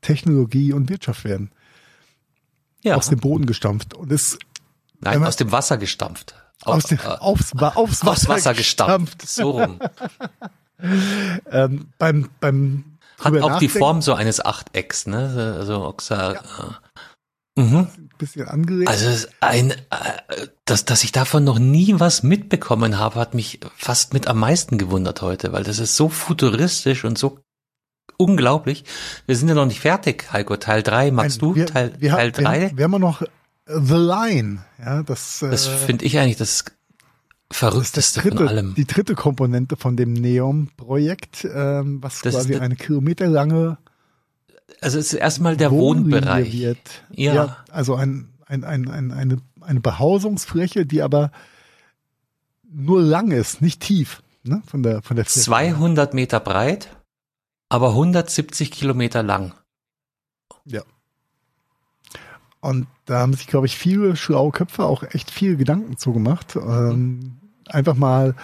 Technologie 0.00 0.72
und 0.72 0.88
Wirtschaft 0.88 1.24
werden. 1.24 1.50
Ja. 2.82 2.96
Aus 2.96 3.08
dem 3.08 3.18
Boden 3.18 3.46
gestampft. 3.46 3.94
Und 3.94 4.12
ist 4.12 4.38
Nein, 5.00 5.24
aus 5.24 5.36
dem 5.36 5.52
Wasser 5.52 5.78
gestampft. 5.78 6.34
Aus 6.66 6.84
dem, 6.84 6.98
äh, 6.98 7.02
aufs, 7.02 7.52
aufs 7.52 7.54
Wasser, 7.60 8.06
aufs 8.06 8.28
Wasser 8.28 8.54
gestampft. 8.54 9.26
So 9.28 9.50
rum. 9.52 9.78
Ähm, 11.50 11.88
beim, 11.98 12.28
beim 12.40 12.98
Hat 13.20 13.40
auch 13.40 13.58
die 13.58 13.68
Form 13.68 14.02
so 14.02 14.12
eines 14.12 14.44
Achtecks, 14.44 15.06
ne? 15.06 15.56
Also 15.58 15.84
Oxa. 15.86 16.32
äh. 16.32 16.36
Mhm. 17.56 17.76
ein 17.96 18.10
bisschen 18.18 18.48
angeregt. 18.48 18.88
Also 18.88 19.28
ein, 19.40 19.70
äh, 19.70 19.76
dass, 20.64 20.84
dass 20.84 21.04
ich 21.04 21.12
davon 21.12 21.44
noch 21.44 21.58
nie 21.60 21.94
was 22.00 22.22
mitbekommen 22.24 22.98
habe, 22.98 23.14
hat 23.20 23.32
mich 23.34 23.60
fast 23.76 24.12
mit 24.12 24.26
am 24.26 24.40
meisten 24.40 24.76
gewundert 24.76 25.22
heute, 25.22 25.52
weil 25.52 25.62
das 25.62 25.78
ist 25.78 25.96
so 25.96 26.08
futuristisch 26.08 27.04
und 27.04 27.16
so 27.16 27.38
unglaublich. 28.16 28.84
Wir 29.26 29.36
sind 29.36 29.48
ja 29.48 29.54
noch 29.54 29.66
nicht 29.66 29.80
fertig, 29.80 30.32
Heiko. 30.32 30.56
Teil 30.56 30.82
3, 30.82 31.12
magst 31.12 31.36
Ein- 31.36 31.40
du 31.40 31.54
wir, 31.54 31.66
Teil, 31.66 31.94
wir, 31.98 32.10
Teil 32.10 32.36
wir, 32.36 32.44
3? 32.44 32.60
Wir, 32.60 32.76
wir 32.78 32.84
haben 32.84 32.92
ja 32.92 32.98
noch 32.98 33.22
The 33.66 33.94
Line. 33.94 34.64
Ja, 34.78 35.02
das, 35.02 35.42
äh, 35.42 35.50
Das 35.50 35.66
finde 35.66 36.04
ich 36.04 36.18
eigentlich 36.18 36.36
das 36.36 36.50
ist 36.60 36.72
das 37.48 37.58
Verrückteste 37.58 38.20
von 38.22 38.30
dritte, 38.32 38.48
allem. 38.48 38.74
die 38.74 38.86
dritte 38.86 39.14
Komponente 39.14 39.76
von 39.76 39.96
dem 39.96 40.12
Neom-Projekt, 40.12 41.46
ähm, 41.50 42.02
was 42.02 42.20
Das 42.20 42.34
quasi 42.34 42.56
eine 42.56 42.74
kilometerlange 42.76 43.78
Also 44.80 44.98
es 44.98 45.12
ist 45.12 45.14
erstmal 45.14 45.56
der 45.56 45.70
Wohnlinie 45.70 46.16
Wohnbereich. 46.22 46.52
wird. 46.52 47.04
Ja. 47.10 47.58
also 47.70 47.94
ein, 47.94 48.28
ein, 48.46 48.64
ein, 48.64 48.88
ein, 48.88 49.12
eine, 49.12 49.36
eine 49.60 49.80
Behausungsfläche, 49.80 50.84
die 50.84 51.02
aber 51.02 51.30
nur 52.70 53.00
lang 53.02 53.30
ist, 53.30 53.62
nicht 53.62 53.80
tief. 53.80 54.22
Ne? 54.42 54.62
Von 54.66 54.82
der, 54.82 55.00
von 55.02 55.16
der 55.16 55.24
Fläche. 55.24 55.44
200 55.44 56.12
Meter 56.12 56.40
breit, 56.40 56.88
aber 57.68 57.90
170 57.90 58.70
Kilometer 58.70 59.22
lang. 59.22 59.54
Und 62.64 62.86
da 63.04 63.18
haben 63.18 63.34
sich, 63.34 63.46
glaube 63.46 63.66
ich, 63.66 63.76
viele 63.76 64.16
schlaue 64.16 64.50
Köpfe 64.50 64.84
auch 64.84 65.02
echt 65.02 65.30
viel 65.30 65.56
Gedanken 65.56 65.98
zugemacht. 65.98 66.56
Ähm, 66.56 67.36
einfach 67.66 67.94
mal 67.94 68.34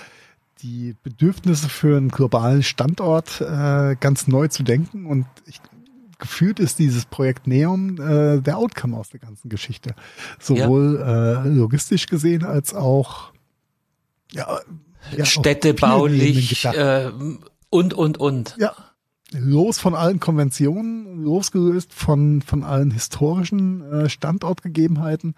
die 0.62 0.94
Bedürfnisse 1.02 1.70
für 1.70 1.96
einen 1.96 2.10
globalen 2.10 2.62
Standort 2.62 3.40
äh, 3.40 3.96
ganz 3.98 4.26
neu 4.26 4.48
zu 4.48 4.62
denken. 4.62 5.06
Und 5.06 5.26
ich, 5.46 5.60
gefühlt 6.18 6.60
ist 6.60 6.78
dieses 6.78 7.06
Projekt 7.06 7.46
Neum 7.46 7.94
äh, 7.94 8.42
der 8.42 8.58
Outcome 8.58 8.94
aus 8.96 9.08
der 9.08 9.20
ganzen 9.20 9.48
Geschichte. 9.48 9.94
Sowohl 10.38 11.02
äh, 11.02 11.48
logistisch 11.48 12.06
gesehen 12.06 12.44
als 12.44 12.74
auch 12.74 13.32
ja, 14.32 14.60
ja, 15.16 15.24
städtebaulich 15.24 16.62
äh, 16.66 17.10
und, 17.70 17.94
und, 17.94 18.18
und. 18.18 18.54
Ja, 18.58 18.74
los 19.32 19.78
von 19.78 19.94
allen 19.94 20.20
Konventionen, 20.20 21.22
losgelöst 21.22 21.92
von, 21.92 22.42
von 22.42 22.64
allen 22.64 22.90
historischen 22.90 23.82
äh, 23.90 24.08
Standortgegebenheiten, 24.08 25.34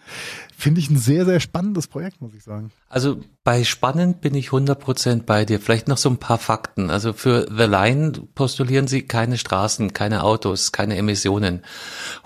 finde 0.57 0.80
ich 0.80 0.90
ein 0.90 0.97
sehr, 0.97 1.24
sehr 1.24 1.40
spannendes 1.40 1.88
Projekt, 1.88 2.20
muss 2.20 2.34
ich 2.34 2.43
sagen. 2.43 2.70
Also 2.88 3.20
bei 3.45 3.64
spannend 3.64 4.20
bin 4.20 4.34
ich 4.34 4.49
100% 4.49 5.22
bei 5.24 5.45
dir. 5.45 5.61
Vielleicht 5.61 5.88
noch 5.88 5.97
so 5.97 6.09
ein 6.09 6.18
paar 6.18 6.38
Fakten. 6.38 6.90
Also 6.90 7.12
für 7.12 7.47
The 7.51 7.64
Line 7.64 8.12
postulieren 8.34 8.86
sie 8.86 9.03
keine 9.03 9.38
Straßen, 9.38 9.93
keine 9.93 10.24
Autos, 10.24 10.72
keine 10.72 10.97
Emissionen. 10.97 11.62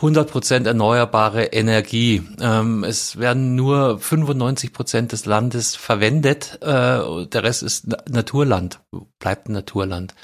100% 0.00 0.66
erneuerbare 0.66 1.44
Energie. 1.44 2.22
Ähm, 2.40 2.84
es 2.84 3.18
werden 3.18 3.54
nur 3.54 3.98
95% 3.98 5.08
des 5.08 5.24
Landes 5.24 5.76
verwendet. 5.76 6.58
Äh, 6.62 7.26
der 7.26 7.42
Rest 7.42 7.62
ist 7.62 7.86
Na 7.86 7.98
Naturland, 8.08 8.80
bleibt 9.18 9.48
Naturland. 9.48 10.14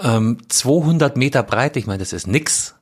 Ähm, 0.00 0.38
200 0.48 1.16
Meter 1.16 1.42
breit, 1.42 1.76
ich 1.76 1.86
meine, 1.86 1.98
das 1.98 2.12
ist 2.12 2.26
nix. 2.26 2.74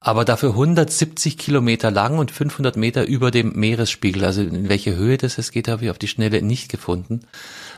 Aber 0.00 0.26
dafür 0.26 0.50
170 0.50 1.38
Kilometer 1.38 1.90
lang 1.90 2.18
und 2.18 2.30
500 2.30 2.76
Meter 2.76 3.06
über 3.06 3.30
dem 3.30 3.54
Meeresspiegel. 3.58 4.22
Also 4.26 4.42
in 4.42 4.68
welche 4.68 4.96
Höhe 4.96 5.16
das 5.16 5.38
es 5.38 5.50
geht, 5.50 5.66
habe 5.66 5.84
ich 5.84 5.90
auf 5.90 5.96
die 5.98 6.08
Schnelle 6.08 6.42
nicht 6.42 6.70
gefunden. 6.70 7.20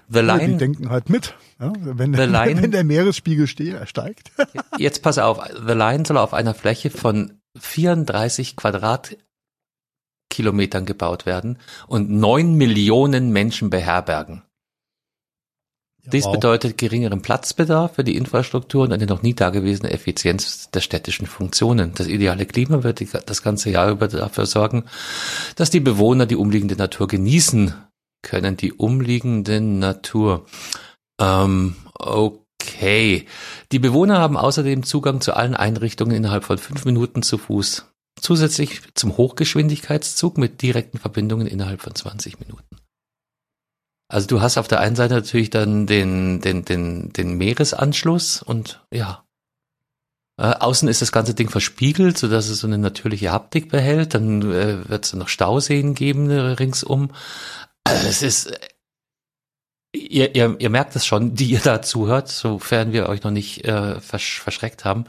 The 0.09 0.19
Ja, 0.21 0.35
Line, 0.35 0.53
die 0.55 0.59
denken 0.59 0.91
halt 0.91 1.09
mit, 1.09 1.35
ja, 1.61 1.73
wenn, 1.79 2.15
The 2.15 2.23
Line- 2.25 2.63
wenn 2.63 2.73
der 2.73 2.83
Meeresspiegel 2.83 3.47
ste 3.47 3.87
steigt. 3.87 4.33
jetzt 4.79 5.03
pass 5.03 5.19
auf, 5.19 5.39
The 5.67 5.73
Line 5.75 6.05
soll 6.05 6.17
auf 6.19 6.35
einer 6.35 6.55
Fläche 6.55 6.91
von 6.91 7.39
34 7.61 8.57
Quadratkilometern 8.57 10.85
gebaut 10.85 11.27
werden 11.27 11.59
und 11.87 12.11
9 12.11 12.55
Millionen 12.55 13.31
Menschen 13.31 13.71
beherbergen. 13.71 14.43
Dies 16.13 16.25
Wow. 16.25 16.33
bedeutet 16.33 16.79
geringeren 16.79 17.23
Platzbedarf 17.23 17.95
für 17.97 18.05
die 18.05 18.17
Infrastruktur 18.17 18.85
und 18.85 18.93
eine 18.93 19.07
noch 19.07 19.23
nie 19.23 19.35
dagewesene 19.35 19.91
Effizienz 19.91 20.71
der 20.71 20.81
städtischen 20.81 21.27
Funktionen. 21.27 21.93
Das 21.95 22.07
ideale 22.07 22.47
Klima 22.47 22.83
wird 22.83 23.01
die, 23.01 23.09
das 23.27 23.43
ganze 23.43 23.71
Jahr 23.71 23.91
über 23.91 24.09
dafür 24.09 24.47
sorgen, 24.47 24.85
dass 25.57 25.71
die 25.71 25.81
Bewohner 25.81 26.27
die 26.27 26.37
umliegende 26.37 26.77
Natur 26.77 27.09
genießen 27.09 27.75
können. 28.23 28.57
Die 28.57 28.73
umliegende 28.73 29.61
Natur. 29.61 30.47
Ähm, 31.21 31.77
okay. 31.95 33.27
Die 33.73 33.79
Bewohner 33.79 34.19
haben 34.19 34.37
außerdem 34.37 34.83
Zugang 34.83 35.21
zu 35.21 35.35
allen 35.35 35.55
Einrichtungen 35.55 36.17
innerhalb 36.17 36.45
von 36.45 36.59
fünf 36.59 36.85
Minuten 36.85 37.23
zu 37.23 37.39
Fuß. 37.39 37.87
Zusätzlich 38.21 38.81
zum 38.95 39.17
Hochgeschwindigkeitszug 39.17 40.39
mit 40.39 40.63
direkten 40.63 40.99
Verbindungen 40.99 41.47
innerhalb 41.47 41.83
von 41.83 41.95
20 41.95 42.41
Minuten. 42.41 42.65
Also 44.09 44.27
du 44.27 44.41
hast 44.41 44.57
auf 44.57 44.69
der 44.69 44.81
einen 44.81 44.97
Seite 44.97 45.15
natürlich 45.15 45.51
dann 45.51 45.87
den, 45.87 46.41
den, 46.41 46.65
den, 46.65 47.13
den 47.13 47.37
Meeresanschluss 47.37 48.43
und 48.43 48.85
ja. 48.93 49.25
Äh, 50.39 50.53
außen 50.53 50.89
ist 50.89 51.01
das 51.01 51.13
ganze 51.13 51.35
Ding 51.35 51.49
verspiegelt, 51.49 52.19
so 52.19 52.29
dass 52.29 52.49
es 52.49 52.61
so 52.61 52.67
eine 52.67 52.79
natürliche 52.79 53.33
Haptik 53.33 53.71
behält. 53.71 54.15
Dann 54.15 54.43
äh, 54.43 54.89
wird 54.89 55.07
es 55.07 55.15
noch 55.15 55.29
Stauseen 55.29 55.95
geben 55.95 56.31
äh, 56.31 56.39
ringsum. 56.39 57.11
Also 57.85 58.07
es 58.07 58.23
ist, 58.23 58.53
ihr, 59.95 60.35
ihr, 60.35 60.57
ihr 60.59 60.71
merkt 60.71 60.95
es 60.95 61.07
schon, 61.07 61.35
die 61.35 61.47
ihr 61.47 61.61
da 61.61 61.83
zuhört, 61.83 62.29
sofern 62.29 62.93
wir 62.93 63.09
euch 63.09 63.23
noch 63.23 63.31
nicht 63.31 63.65
äh, 63.65 64.01
versch 64.01 64.41
verschreckt 64.41 64.85
haben. 64.85 65.07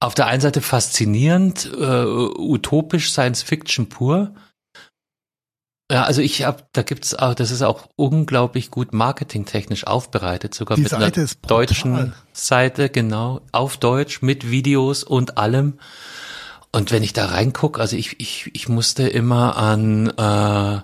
Auf 0.00 0.14
der 0.14 0.26
einen 0.26 0.40
Seite 0.40 0.62
faszinierend, 0.62 1.70
äh, 1.78 2.04
utopisch, 2.04 3.12
Science 3.12 3.42
Fiction 3.42 3.88
pur. 3.88 4.34
Ja, 5.92 6.04
also 6.04 6.22
ich 6.22 6.42
hab, 6.42 6.72
da 6.72 6.80
gibt's 6.80 7.14
auch, 7.14 7.34
das 7.34 7.50
ist 7.50 7.60
auch 7.60 7.86
unglaublich 7.96 8.70
gut 8.70 8.94
marketingtechnisch 8.94 9.86
aufbereitet, 9.86 10.54
sogar 10.54 10.76
Die 10.76 10.84
mit 10.84 10.90
Seite 10.90 11.04
einer 11.04 11.16
ist 11.18 11.40
deutschen 11.46 12.14
Seite, 12.32 12.88
genau, 12.88 13.42
auf 13.52 13.76
Deutsch, 13.76 14.22
mit 14.22 14.50
Videos 14.50 15.04
und 15.04 15.36
allem. 15.36 15.74
Und 16.72 16.92
wenn 16.92 17.02
ich 17.02 17.12
da 17.12 17.26
reinguck, 17.26 17.78
also 17.78 17.94
ich, 17.94 18.18
ich, 18.20 18.50
ich 18.54 18.70
musste 18.70 19.06
immer 19.06 19.58
an, 19.58 20.06
äh, 20.16 20.80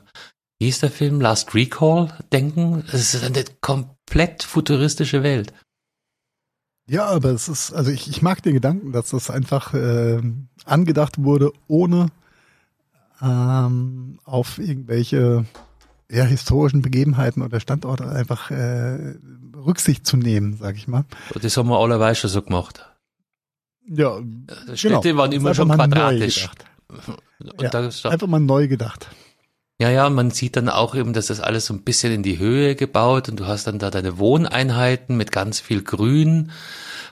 wie 0.59 0.67
hieß 0.67 0.81
der 0.81 0.91
Film, 0.91 1.23
Last 1.23 1.55
Recall 1.55 2.13
denken. 2.31 2.85
Das 2.93 3.15
ist 3.15 3.25
eine 3.25 3.45
komplett 3.63 4.43
futuristische 4.43 5.23
Welt. 5.23 5.55
Ja, 6.87 7.07
aber 7.07 7.31
es 7.31 7.49
ist, 7.49 7.73
also 7.73 7.91
ich, 7.91 8.11
ich 8.11 8.21
mag 8.21 8.43
den 8.43 8.53
Gedanken, 8.53 8.93
dass 8.93 9.09
das 9.09 9.31
einfach 9.31 9.73
äh, 9.73 10.21
angedacht 10.67 11.25
wurde, 11.25 11.51
ohne 11.67 12.11
ähm, 13.23 14.19
auf 14.25 14.59
irgendwelche 14.59 15.45
ja, 16.11 16.25
historischen 16.25 16.83
Begebenheiten 16.83 17.43
oder 17.43 17.61
Standorte 17.61 18.09
einfach 18.09 18.51
äh, 18.51 19.15
Rücksicht 19.55 20.07
zu 20.07 20.17
nehmen, 20.17 20.57
sag 20.59 20.77
ich 20.77 20.89
mal. 20.89 21.05
Das 21.41 21.57
haben 21.57 21.69
wir 21.69 21.79
allerweil 21.79 22.15
schon 22.15 22.31
so 22.31 22.43
gemacht. 22.43 22.87
Ja, 23.87 24.21
Städte 24.75 25.01
genau. 25.01 25.23
waren 25.23 25.33
immer 25.33 25.55
schon 25.55 25.71
quadratisch. 25.71 26.49
Ja, 27.61 27.71
Einfach 27.71 28.27
mal 28.27 28.41
neu 28.41 28.67
gedacht. 28.67 29.09
Ja, 29.81 29.91
ja, 29.91 30.11
man 30.11 30.33
sieht 30.33 30.57
dann 30.57 30.69
auch 30.69 30.97
eben, 30.97 31.13
dass 31.13 31.29
das 31.29 31.39
alles 31.39 31.67
so 31.67 31.75
ein 31.75 31.83
bisschen 31.83 32.13
in 32.13 32.25
die 32.25 32.39
Höhe 32.39 32.75
gebaut 32.75 33.29
und 33.29 33.39
du 33.39 33.47
hast 33.47 33.69
dann 33.69 33.79
da 33.79 33.91
deine 33.91 34.19
Wohneinheiten 34.19 35.17
mit 35.17 35.31
ganz 35.31 35.61
viel 35.61 35.83
Grün. 35.83 36.51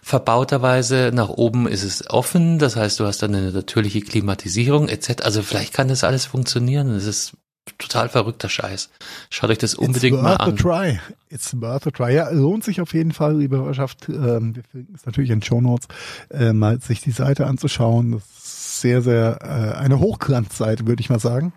Verbauterweise 0.06 1.10
nach 1.12 1.30
oben 1.30 1.66
ist 1.66 1.82
es 1.82 2.08
offen, 2.08 2.60
das 2.60 2.76
heißt, 2.76 3.00
du 3.00 3.06
hast 3.06 3.24
dann 3.24 3.34
eine 3.34 3.50
natürliche 3.50 4.00
Klimatisierung 4.02 4.88
etc. 4.88 5.22
Also 5.24 5.42
vielleicht 5.42 5.74
kann 5.74 5.88
das 5.88 6.04
alles 6.04 6.26
funktionieren. 6.26 6.90
Das 6.94 7.06
ist 7.06 7.32
total 7.76 8.08
verrückter 8.08 8.48
Scheiß. 8.48 8.90
Schaut 9.30 9.50
euch 9.50 9.58
das 9.58 9.74
unbedingt 9.74 10.14
It's 10.14 10.22
mal 10.22 10.38
worth 10.38 10.40
a 10.40 10.44
an. 10.44 10.56
try. 10.56 11.00
It's 11.28 11.60
worth 11.60 11.88
a 11.88 11.90
try. 11.90 12.14
Ja, 12.14 12.30
lohnt 12.30 12.62
sich 12.62 12.80
auf 12.80 12.94
jeden 12.94 13.10
Fall, 13.10 13.36
liebe 13.36 13.56
Hörerschaft. 13.56 14.08
Ähm, 14.08 14.54
wir 14.54 14.62
finden 14.62 14.94
es 14.94 15.04
natürlich 15.06 15.30
in 15.30 15.42
Show 15.42 15.60
Notes, 15.60 15.88
äh, 16.30 16.52
mal 16.52 16.80
sich 16.80 17.00
die 17.00 17.10
Seite 17.10 17.48
anzuschauen. 17.48 18.12
Das 18.12 18.22
ist 18.22 18.80
sehr, 18.82 19.02
sehr 19.02 19.38
äh, 19.42 19.76
eine 19.76 19.98
Hochglanzseite, 19.98 20.86
würde 20.86 21.00
ich 21.00 21.10
mal 21.10 21.18
sagen. 21.18 21.52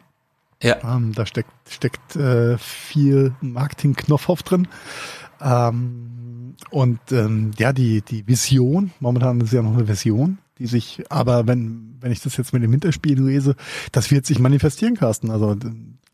Ja, 0.64 0.78
Ähm, 0.84 1.14
da 1.14 1.28
steckt, 1.28 1.52
steckt 1.70 2.16
äh, 2.16 2.58
viel 2.58 3.36
Marketing-Knopfhoff 3.42 4.42
drin. 4.42 4.68
Ähm, 5.40 6.19
und 6.72 7.00
ähm, 7.12 7.52
ja, 7.58 7.74
die, 7.74 8.02
die 8.02 8.28
Vision, 8.28 8.92
momentan 9.00 9.42
ist 9.42 9.54
ja 9.54 9.62
noch 9.62 9.74
eine 9.74 9.88
Vision, 9.88 10.38
die 10.58 10.68
sich, 10.68 11.04
aber 11.10 11.48
wenn, 11.48 11.98
wenn 12.02 12.12
ich 12.12 12.22
das 12.22 12.38
jetzt 12.38 12.54
mit 12.54 12.64
dem 12.64 12.72
Hinterspiel 12.72 13.22
lese, 13.22 13.56
das 13.92 14.12
wird 14.12 14.26
sich 14.26 14.40
manifestieren, 14.40 14.96
Carsten. 14.96 15.32
Also 15.32 15.56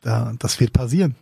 da, 0.01 0.33
das 0.37 0.59
wird 0.59 0.71
passieren. 0.71 1.15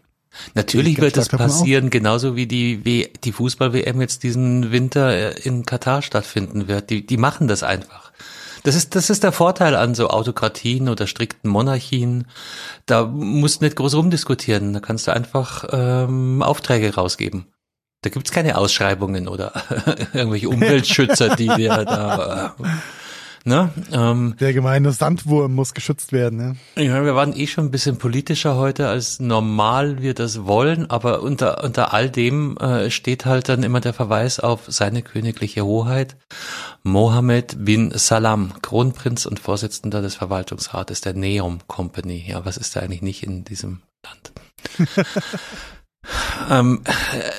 natürlich 0.54 0.94
Ich 0.94 1.02
wird 1.02 1.18
das 1.18 1.30
passieren, 1.30 1.90
genauso 1.90 2.36
wie 2.36 2.48
die, 2.48 2.84
w 2.86 3.08
die 3.24 3.32
Fußball-WM 3.32 4.02
jetzt 4.02 4.24
diesen 4.24 4.72
Winter 4.72 5.10
äh, 5.10 5.40
in 5.42 5.66
Katar 5.66 6.02
stattfinden 6.02 6.68
wird. 6.68 6.90
Die, 6.90 7.06
die 7.06 7.18
machen 7.18 7.48
das 7.48 7.64
einfach. 7.64 8.12
Das 8.64 8.76
ist, 8.76 8.96
das 8.96 9.10
ist 9.10 9.24
der 9.24 9.34
Vorteil 9.34 9.76
an 9.76 9.94
so 9.94 10.10
Autokratien 10.10 10.88
oder 10.88 11.06
strikten 11.06 11.50
Monarchien. 11.50 12.28
Da 12.86 13.06
musst 13.06 13.60
du 13.62 13.66
nicht 13.66 13.76
groß 13.76 13.96
rumdiskutieren. 13.96 14.74
Da 14.74 14.80
kannst 14.80 15.08
du 15.08 15.12
einfach 15.12 15.66
ähm, 15.72 16.42
Aufträge 16.42 16.96
rausgeben. 16.96 17.46
Da 18.04 18.10
gibt's 18.10 18.32
keine 18.32 18.58
Ausschreibungen 18.58 19.30
oder 19.30 19.54
irgendwelche 20.14 20.50
Umweltschützer, 20.50 21.36
die 21.38 21.48
dir 21.48 21.70
da. 21.86 22.54
Äh, 22.60 22.64
ne? 23.46 23.70
Ähm, 23.94 24.36
Der 24.42 24.52
gemeine 24.52 24.92
Sandwurm 24.92 25.56
muss 25.56 25.74
geschützt 25.74 26.12
werden. 26.12 26.38
Ne? 26.76 26.84
ja, 26.84 27.04
wir 27.06 27.16
waren 27.16 27.34
eh 27.34 27.48
schon 27.48 27.66
ein 27.66 27.72
bisschen 27.72 27.98
politischer 27.98 28.58
heute, 28.58 28.90
als 28.90 29.22
normal 29.22 30.02
wir 30.02 30.14
das 30.14 30.44
wollen, 30.44 30.90
aber 30.90 31.22
unter, 31.22 31.64
unter 31.64 31.94
all 31.94 32.10
dem 32.10 32.58
äh, 32.58 32.92
steht 32.92 33.26
halt 33.26 33.48
dann 33.48 33.64
immer 33.64 33.80
der 33.80 33.94
Verweis 33.94 34.42
auf 34.42 34.64
seine 34.68 35.02
königliche 35.02 35.64
Hoheit. 35.64 36.18
Mohammed 36.84 37.64
bin 37.64 37.92
Salam, 37.96 38.52
Kronprinz 38.62 39.26
und 39.26 39.40
Vorsitzender 39.40 40.02
des 40.02 40.16
Verwaltungsrates 40.16 41.00
der 41.00 41.14
Neom 41.14 41.60
Company. 41.68 42.26
Ja, 42.28 42.44
was 42.44 42.58
ist 42.58 42.76
da 42.76 42.82
eigentlich 42.82 43.02
nicht 43.02 43.24
in 43.24 43.46
diesem 43.46 43.82
Land? 44.06 44.34
ähm, 46.50 46.82
äh, 46.86 47.20
äh, 47.20 47.32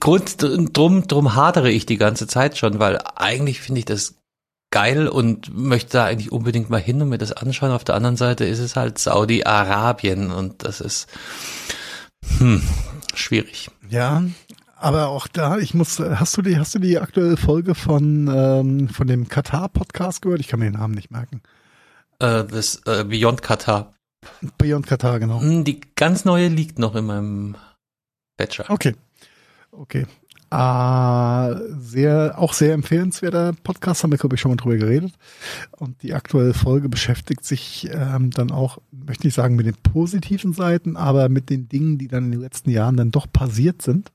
Grund, 0.00 0.42
drum, 0.42 1.06
drum 1.06 1.34
hadere 1.34 1.70
ich 1.70 1.86
die 1.86 1.96
ganze 1.96 2.26
Zeit 2.26 2.56
schon, 2.58 2.78
weil 2.78 2.98
eigentlich 3.16 3.60
finde 3.60 3.80
ich 3.80 3.84
das 3.84 4.16
geil 4.70 5.08
und 5.08 5.56
möchte 5.56 5.92
da 5.92 6.04
eigentlich 6.04 6.32
unbedingt 6.32 6.70
mal 6.70 6.80
hin 6.80 7.00
und 7.00 7.08
mir 7.08 7.18
das 7.18 7.32
anschauen. 7.32 7.70
Auf 7.70 7.84
der 7.84 7.94
anderen 7.94 8.16
Seite 8.16 8.44
ist 8.44 8.58
es 8.58 8.76
halt 8.76 8.98
Saudi-Arabien 8.98 10.30
und 10.30 10.64
das 10.64 10.80
ist 10.80 11.08
hm, 12.38 12.62
schwierig. 13.14 13.70
Ja, 13.88 14.22
aber 14.76 15.08
auch 15.08 15.26
da, 15.28 15.58
ich 15.58 15.72
muss, 15.72 15.98
hast 15.98 16.36
du 16.36 16.42
die, 16.42 16.58
hast 16.58 16.74
du 16.74 16.78
die 16.78 16.98
aktuelle 16.98 17.36
Folge 17.36 17.74
von, 17.74 18.28
ähm, 18.28 18.88
von 18.88 19.06
dem 19.06 19.28
Katar-Podcast 19.28 20.22
gehört? 20.22 20.40
Ich 20.40 20.48
kann 20.48 20.60
mir 20.60 20.66
den 20.66 20.78
Namen 20.78 20.94
nicht 20.94 21.10
merken. 21.10 21.42
Äh, 22.18 22.44
das 22.44 22.82
äh, 22.86 23.04
Beyond 23.04 23.42
Qatar. 23.42 23.94
Beyond 24.58 24.86
Katar, 24.86 25.20
genau. 25.20 25.40
Hm, 25.40 25.64
Die 25.64 25.80
ganz 25.94 26.24
neue 26.24 26.48
liegt 26.48 26.78
noch 26.78 26.94
in 26.94 27.06
meinem 27.06 27.56
Batcher. 28.36 28.66
Okay. 28.68 28.94
Okay. 29.72 30.06
Ah, 30.48 31.56
sehr, 31.78 32.38
auch 32.38 32.52
sehr 32.52 32.72
empfehlenswerter 32.72 33.52
Podcast, 33.64 34.04
haben 34.04 34.12
wir, 34.12 34.18
glaube 34.18 34.36
ich, 34.36 34.40
schon 34.40 34.52
mal 34.52 34.56
drüber 34.56 34.76
geredet. 34.76 35.12
Und 35.72 36.02
die 36.02 36.14
aktuelle 36.14 36.54
Folge 36.54 36.88
beschäftigt 36.88 37.44
sich 37.44 37.88
ähm, 37.92 38.30
dann 38.30 38.52
auch, 38.52 38.78
möchte 38.92 39.26
ich 39.26 39.34
sagen, 39.34 39.56
mit 39.56 39.66
den 39.66 39.74
positiven 39.74 40.52
Seiten, 40.52 40.96
aber 40.96 41.28
mit 41.28 41.50
den 41.50 41.68
Dingen, 41.68 41.98
die 41.98 42.06
dann 42.06 42.26
in 42.26 42.30
den 42.32 42.40
letzten 42.40 42.70
Jahren 42.70 42.96
dann 42.96 43.10
doch 43.10 43.26
passiert 43.30 43.82
sind. 43.82 44.12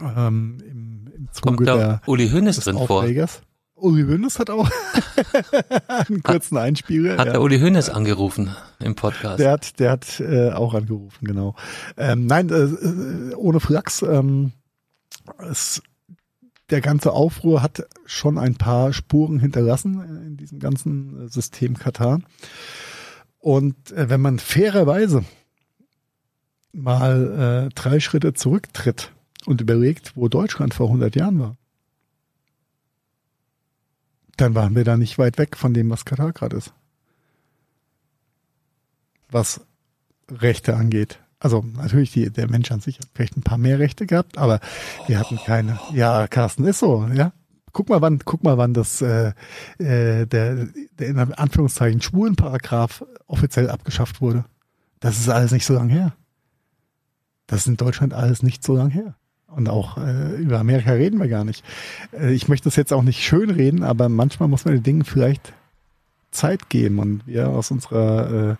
Ähm, 0.00 0.58
Im, 0.70 1.08
im 1.16 1.28
Zuge 1.32 1.56
Kommt 1.56 1.66
der, 1.66 2.02
Uli 2.06 2.28
des 2.28 2.58
drin 2.60 2.76
vor? 2.76 3.06
Uli 3.76 4.04
Hoeneß 4.04 4.38
hat 4.38 4.48
auch 4.48 4.68
einen 5.88 6.22
kurzen 6.22 6.56
Einspieler. 6.56 7.18
Hat 7.18 7.26
ja. 7.26 7.32
der 7.32 7.42
Uli 7.42 7.60
Hoeneß 7.60 7.90
angerufen 7.90 8.56
im 8.80 8.94
Podcast? 8.94 9.38
Der 9.38 9.52
hat, 9.52 9.78
der 9.78 9.90
hat 9.90 10.20
äh, 10.20 10.50
auch 10.50 10.72
angerufen, 10.72 11.26
genau. 11.26 11.54
Ähm, 11.98 12.26
nein, 12.26 12.48
äh, 12.48 12.54
äh, 12.54 13.34
ohne 13.34 13.60
Flachs. 13.60 14.00
Ähm, 14.00 14.52
es, 15.50 15.82
der 16.70 16.80
ganze 16.80 17.12
Aufruhr 17.12 17.62
hat 17.62 17.86
schon 18.06 18.38
ein 18.38 18.54
paar 18.54 18.94
Spuren 18.94 19.38
hinterlassen 19.38 20.24
in 20.26 20.36
diesem 20.38 20.58
ganzen 20.58 21.26
äh, 21.26 21.28
System 21.28 21.78
Katar. 21.78 22.20
Und 23.38 23.92
äh, 23.92 24.08
wenn 24.08 24.22
man 24.22 24.38
fairerweise 24.38 25.22
mal 26.72 27.68
äh, 27.68 27.74
drei 27.74 28.00
Schritte 28.00 28.32
zurücktritt 28.32 29.12
und 29.44 29.60
überlegt, 29.60 30.12
wo 30.16 30.28
Deutschland 30.28 30.72
vor 30.72 30.86
100 30.86 31.14
Jahren 31.14 31.38
war, 31.38 31.56
dann 34.36 34.54
waren 34.54 34.74
wir 34.74 34.84
da 34.84 34.96
nicht 34.96 35.18
weit 35.18 35.38
weg 35.38 35.56
von 35.56 35.74
dem, 35.74 35.90
was 35.90 36.04
Katar 36.04 36.32
gerade 36.32 36.56
ist 36.56 36.72
was 39.30 39.60
Rechte 40.30 40.76
angeht. 40.76 41.20
Also 41.38 41.64
natürlich, 41.76 42.12
die, 42.12 42.30
der 42.30 42.48
Mensch 42.48 42.70
an 42.72 42.80
sich 42.80 42.98
hat 42.98 43.08
vielleicht 43.14 43.36
ein 43.36 43.42
paar 43.42 43.58
mehr 43.58 43.78
Rechte 43.78 44.06
gehabt, 44.06 44.38
aber 44.38 44.60
wir 45.06 45.18
hatten 45.18 45.36
keine. 45.36 45.78
Ja, 45.92 46.26
Carsten, 46.28 46.64
ist 46.64 46.78
so, 46.78 47.06
ja. 47.12 47.32
Guck 47.72 47.90
mal, 47.90 48.00
wann, 48.00 48.20
guck 48.24 48.42
mal, 48.42 48.56
wann 48.56 48.72
das 48.72 49.02
äh, 49.02 49.32
äh, 49.78 50.26
der, 50.26 50.66
der 50.98 51.08
in 51.08 51.18
Anführungszeichen 51.18 52.00
Schwulenparagraph 52.00 53.04
offiziell 53.26 53.68
abgeschafft 53.68 54.22
wurde. 54.22 54.46
Das 55.00 55.18
ist 55.18 55.28
alles 55.28 55.52
nicht 55.52 55.66
so 55.66 55.74
lang 55.74 55.90
her. 55.90 56.14
Das 57.46 57.60
ist 57.60 57.66
in 57.66 57.76
Deutschland 57.76 58.14
alles 58.14 58.42
nicht 58.42 58.64
so 58.64 58.74
lang 58.74 58.88
her. 58.88 59.14
Und 59.56 59.68
auch 59.68 59.96
äh, 59.96 60.36
über 60.36 60.60
Amerika 60.60 60.92
reden 60.92 61.18
wir 61.18 61.28
gar 61.28 61.44
nicht. 61.44 61.64
Äh, 62.12 62.32
ich 62.34 62.46
möchte 62.46 62.64
das 62.64 62.76
jetzt 62.76 62.92
auch 62.92 63.02
nicht 63.02 63.24
schön 63.24 63.50
reden, 63.50 63.82
aber 63.82 64.08
manchmal 64.10 64.48
muss 64.48 64.66
man 64.66 64.74
den 64.74 64.82
Dingen 64.82 65.04
vielleicht 65.04 65.54
Zeit 66.30 66.68
geben. 66.68 66.98
Und 66.98 67.26
wir 67.26 67.48
aus 67.48 67.70
unserer 67.70 68.50
äh, 68.52 68.56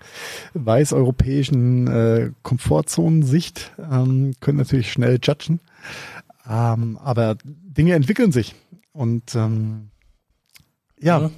weiß-europäischen 0.55 1.87
äh, 1.87 2.31
Komfortzonensicht 2.43 3.73
ähm, 3.79 4.33
können 4.41 4.59
natürlich 4.59 4.91
schnell 4.91 5.19
judgen. 5.23 5.61
Ähm, 6.49 6.99
aber 7.03 7.37
Dinge 7.45 7.95
entwickeln 7.95 8.33
sich. 8.33 8.55
Und 8.93 9.35
ähm, 9.35 9.91
ja, 10.99 11.21
Mhm. 11.21 11.31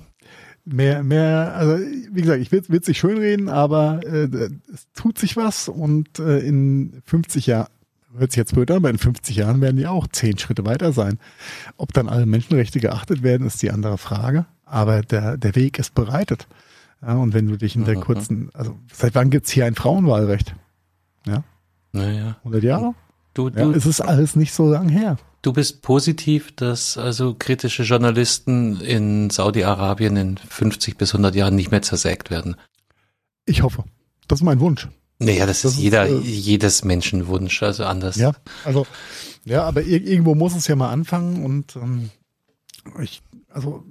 mehr, 0.64 1.02
mehr, 1.02 1.54
also 1.56 1.84
wie 2.12 2.20
gesagt, 2.20 2.40
ich 2.40 2.52
will 2.52 2.60
es 2.60 2.86
nicht 2.86 2.98
schönreden, 2.98 3.48
aber 3.48 4.00
äh, 4.04 4.28
es 4.72 4.86
tut 4.94 5.18
sich 5.18 5.36
was 5.36 5.68
und 5.68 6.18
äh, 6.18 6.38
in 6.38 7.02
50 7.04 7.46
Jahren, 7.46 7.68
hört 8.16 8.32
sich 8.32 8.38
jetzt 8.38 8.54
blöd 8.54 8.70
an, 8.70 8.78
aber 8.78 8.90
in 8.90 8.98
50 8.98 9.36
Jahren 9.36 9.60
werden 9.60 9.76
die 9.76 9.86
auch 9.86 10.06
zehn 10.08 10.38
Schritte 10.38 10.64
weiter 10.64 10.92
sein. 10.92 11.18
Ob 11.76 11.92
dann 11.92 12.08
alle 12.08 12.26
Menschenrechte 12.26 12.80
geachtet 12.80 13.22
werden, 13.22 13.46
ist 13.46 13.60
die 13.62 13.70
andere 13.70 13.98
Frage. 13.98 14.46
Aber 14.64 15.02
der, 15.02 15.36
der 15.36 15.54
Weg 15.54 15.78
ist 15.78 15.94
bereitet. 15.94 16.46
Ja, 17.02 17.14
und 17.14 17.32
wenn 17.34 17.46
du 17.46 17.56
dich 17.56 17.76
in 17.76 17.84
der 17.84 17.96
Mhm. 17.96 18.00
kurzen, 18.00 18.50
also 18.54 18.76
seit 18.92 19.14
wann 19.14 19.30
gibt's 19.30 19.50
hier 19.50 19.66
ein 19.66 19.74
Frauenwahlrecht? 19.74 20.54
Ja, 21.26 21.44
Naja. 21.92 22.36
100 22.44 22.62
Jahre? 22.62 22.94
Du, 23.34 23.48
Ja, 23.48 23.64
du, 23.64 23.70
es 23.72 23.86
ist 23.86 24.00
alles 24.00 24.34
nicht 24.36 24.52
so 24.52 24.68
lang 24.68 24.88
her. 24.88 25.16
du 25.42 25.52
bist 25.52 25.82
positiv, 25.82 26.54
dass 26.56 26.98
also 26.98 27.34
kritische 27.38 27.84
Journalisten 27.84 28.80
in 28.80 29.30
Saudi-Arabien 29.30 30.16
in 30.16 30.36
50 30.38 30.98
bis 30.98 31.12
100 31.14 31.34
Jahren 31.36 31.54
nicht 31.54 31.70
mehr 31.70 31.82
zersägt 31.82 32.30
werden. 32.30 32.56
Ich 33.46 33.62
hoffe. 33.62 33.84
Das 34.26 34.40
ist 34.40 34.44
mein 34.44 34.60
Wunsch. 34.60 34.88
Naja, 35.18 35.46
das, 35.46 35.62
Das 35.62 35.72
ist 35.72 35.78
ist, 35.78 35.82
jeder, 35.82 36.06
äh, 36.08 36.18
jedes 36.20 36.84
Menschenwunsch, 36.84 37.62
also 37.62 37.84
anders. 37.84 38.16
Ja, 38.16 38.32
also, 38.64 38.86
ja, 39.44 39.64
aber 39.64 39.82
ir 39.82 40.04
irgendwo 40.06 40.34
muss 40.34 40.54
es 40.54 40.66
ja 40.68 40.76
mal 40.76 40.90
anfangen 40.90 41.44
und 41.44 41.74
ähm, 41.76 42.10
ich, 43.00 43.20
also 43.48 43.82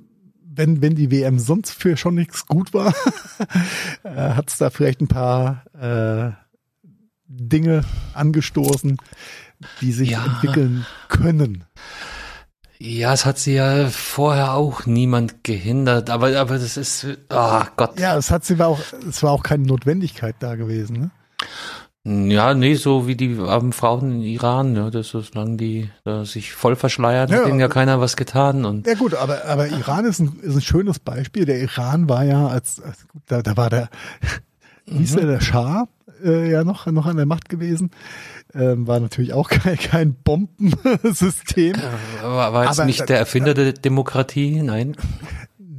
wenn, 0.44 0.82
wenn 0.82 0.96
die 0.96 1.12
WM 1.12 1.38
sonst 1.40 1.72
für 1.72 1.98
schon 1.98 2.16
nichts 2.16 2.46
gut 2.48 2.74
war, 2.74 2.94
äh, 4.04 4.10
hat 4.10 4.50
es 4.50 4.58
da 4.58 4.70
vielleicht 4.70 5.02
ein 5.02 5.08
paar 5.08 5.64
äh, 5.80 6.32
Dinge 7.28 7.84
angestoßen, 8.14 8.98
die 9.82 9.92
sich 9.92 10.12
Ja. 10.12 10.26
entwickeln 10.26 10.86
können. 11.10 11.66
Ja, 12.80 13.12
es 13.14 13.26
hat 13.26 13.40
sie 13.40 13.56
ja 13.56 13.90
vorher 13.90 14.54
auch 14.54 14.86
niemand 14.86 15.44
gehindert, 15.44 16.10
aber, 16.12 16.38
aber 16.40 16.60
das 16.60 16.78
ist, 16.78 17.08
oh 17.30 17.62
Gott. 17.76 18.00
Ja, 18.00 18.16
es 18.18 18.30
hat 18.30 18.46
sie 18.46 18.60
war 18.60 18.68
auch, 18.68 18.80
es 19.10 19.24
war 19.24 19.32
auch 19.32 19.42
keine 19.44 19.64
Notwendigkeit 19.66 20.36
da 20.40 20.56
gewesen. 20.56 20.98
Ne? 21.00 21.12
Ja, 22.10 22.54
nee, 22.54 22.76
so 22.76 23.06
wie 23.06 23.18
die 23.18 23.38
armen 23.38 23.74
Frauen 23.74 24.14
in 24.14 24.22
Iran, 24.22 24.78
ja, 24.78 24.90
das 24.90 25.14
ist, 25.14 25.34
solange 25.34 25.58
die 25.58 25.90
da 26.06 26.24
sich 26.24 26.54
voll 26.54 26.78
verschleiert, 26.78 27.30
Ja, 27.30 27.40
hat 27.40 27.48
denen 27.48 27.60
ja 27.60 27.66
aber- 27.66 27.74
keiner 27.74 28.00
was 28.00 28.16
getan 28.16 28.64
und 28.64 28.88
Ja 28.88 28.94
gut, 28.94 29.14
aber, 29.14 29.44
aber 29.46 29.68
Iran 29.68 30.06
ist 30.06 30.20
ein, 30.20 30.40
ist 30.42 30.56
ein 30.56 30.62
schönes 30.62 31.00
Beispiel. 31.00 31.44
Der 31.44 31.60
Iran 31.60 32.08
war 32.08 32.24
ja, 32.24 32.48
als, 32.48 32.82
als 32.82 33.06
da, 33.26 33.42
da 33.42 33.58
war 33.58 33.70
der, 33.70 33.90
wie 34.86 35.00
hieß 35.00 35.16
der, 35.18 35.26
der 35.26 35.42
Schah 35.42 35.90
äh, 36.24 36.50
ja 36.50 36.64
noch, 36.64 36.86
noch 36.86 37.08
an 37.08 37.18
der 37.18 37.26
Macht 37.26 37.50
gewesen. 37.50 37.92
Ähm, 38.54 38.88
war 38.88 39.02
natürlich 39.02 39.34
auch 39.34 39.50
kein, 39.50 39.76
kein 39.78 40.14
Bombensystem. 40.14 41.76
war, 42.22 42.54
war 42.54 42.66
jetzt 42.68 42.80
Aber- 42.80 42.86
nicht 42.86 43.10
der 43.10 43.18
Erfinder 43.20 43.54
der 43.54 43.74
Demokratie, 43.74 44.62
nein. 44.64 44.96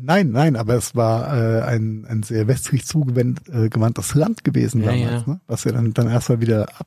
Nein, 0.09 0.31
nein, 0.31 0.57
aber 0.57 0.75
es 0.75 0.97
war 0.97 1.37
äh, 1.37 1.61
ein, 1.65 2.07
ein 2.09 2.23
sehr 2.23 2.49
westlich 2.49 2.87
zugewandtes 2.87 4.15
äh, 4.15 4.19
Land 4.19 4.43
gewesen 4.43 4.83
Ja, 4.83 4.93
damals, 4.93 5.27
ja. 5.27 5.33
Ne? 5.35 5.41
was 5.47 5.65
ja 5.65 5.73
dann, 5.73 5.93
dann 5.93 6.09
erstmal 6.09 6.41
wieder 6.41 6.63
ab, 6.79 6.87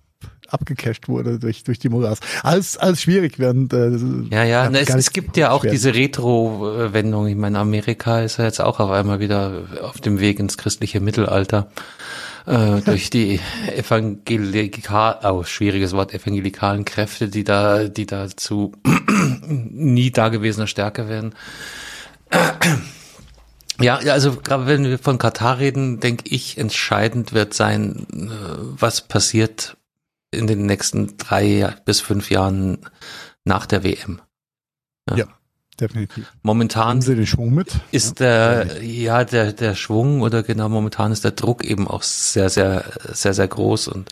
abgecasht 0.49 1.07
wurde 1.07 1.37
durch, 1.37 1.63
durch 1.63 1.77
die 1.77 1.89
Moras. 1.89 2.19
Alles, 2.41 2.77
alles 2.77 2.99
schwierig, 3.03 3.37
während 3.37 3.73
äh, 3.73 3.91
Ja, 4.31 4.43
ja, 4.43 4.67
na, 4.71 4.79
es, 4.79 4.89
es 4.89 5.11
gibt 5.11 5.37
ja 5.37 5.51
auch 5.51 5.63
diese 5.63 5.93
Retro-Wendung. 5.93 7.27
Ich 7.27 7.35
meine, 7.35 7.59
Amerika 7.59 8.21
ist 8.21 8.37
ja 8.37 8.45
jetzt 8.45 8.59
auch 8.59 8.79
auf 8.79 8.89
einmal 8.89 9.19
wieder 9.19 9.65
auf 9.83 10.01
dem 10.01 10.19
Weg 10.19 10.39
ins 10.39 10.57
christliche 10.57 10.99
Mittelalter. 10.99 11.69
Äh, 12.47 12.81
durch 12.85 13.11
die 13.11 13.39
evangelikal, 13.77 15.19
oh, 15.31 15.43
schwieriges 15.43 15.93
Wort, 15.93 16.11
evangelikalen 16.11 16.85
Kräfte, 16.85 17.27
die 17.27 17.43
da, 17.43 17.87
die 17.87 18.07
da 18.07 18.29
zu 18.35 18.71
nie 19.47 20.09
dagewesener 20.09 20.65
Stärke 20.65 21.07
werden. 21.07 21.35
Ja, 23.83 24.01
ja, 24.01 24.13
also 24.13 24.35
gerade 24.35 24.67
wenn 24.67 24.85
wir 24.85 24.99
von 24.99 25.17
Katar 25.17 25.59
reden, 25.59 25.99
denke 25.99 26.25
ich, 26.27 26.57
entscheidend 26.57 27.33
wird 27.33 27.53
sein, 27.53 28.07
äh, 28.13 28.27
was 28.59 29.01
passiert 29.01 29.77
in 30.31 30.47
den 30.47 30.65
nächsten 30.65 31.17
drei 31.17 31.75
bis 31.85 32.01
fünf 32.01 32.29
Jahren 32.29 32.79
nach 33.43 33.65
der 33.65 33.83
WM. 33.83 34.21
Ja, 35.09 35.25
definitiv. 35.79 36.31
Momentan 36.41 36.87
Haben 36.87 37.01
Sie 37.01 37.15
den 37.15 37.27
Schwung 37.27 37.53
mit? 37.53 37.73
ist 37.91 38.19
der, 38.19 38.81
ja, 38.83 39.25
der, 39.25 39.51
der 39.51 39.75
Schwung 39.75 40.21
oder 40.21 40.43
genau 40.43 40.69
momentan 40.69 41.11
ist 41.11 41.23
der 41.23 41.31
Druck 41.31 41.65
eben 41.65 41.87
auch 41.87 42.03
sehr, 42.03 42.49
sehr, 42.49 42.85
sehr, 43.11 43.33
sehr 43.33 43.47
groß 43.47 43.87
und 43.89 44.09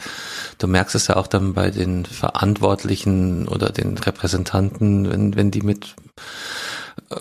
du 0.58 0.68
merkst 0.68 0.96
es 0.96 1.08
ja 1.08 1.16
auch 1.16 1.28
dann 1.28 1.54
bei 1.54 1.72
den 1.72 2.06
Verantwortlichen 2.06 3.48
oder 3.48 3.70
den 3.70 3.98
Repräsentanten, 3.98 5.10
wenn, 5.10 5.36
wenn 5.36 5.52
die 5.52 5.62
mit, 5.62 5.96
äh, 7.12 7.16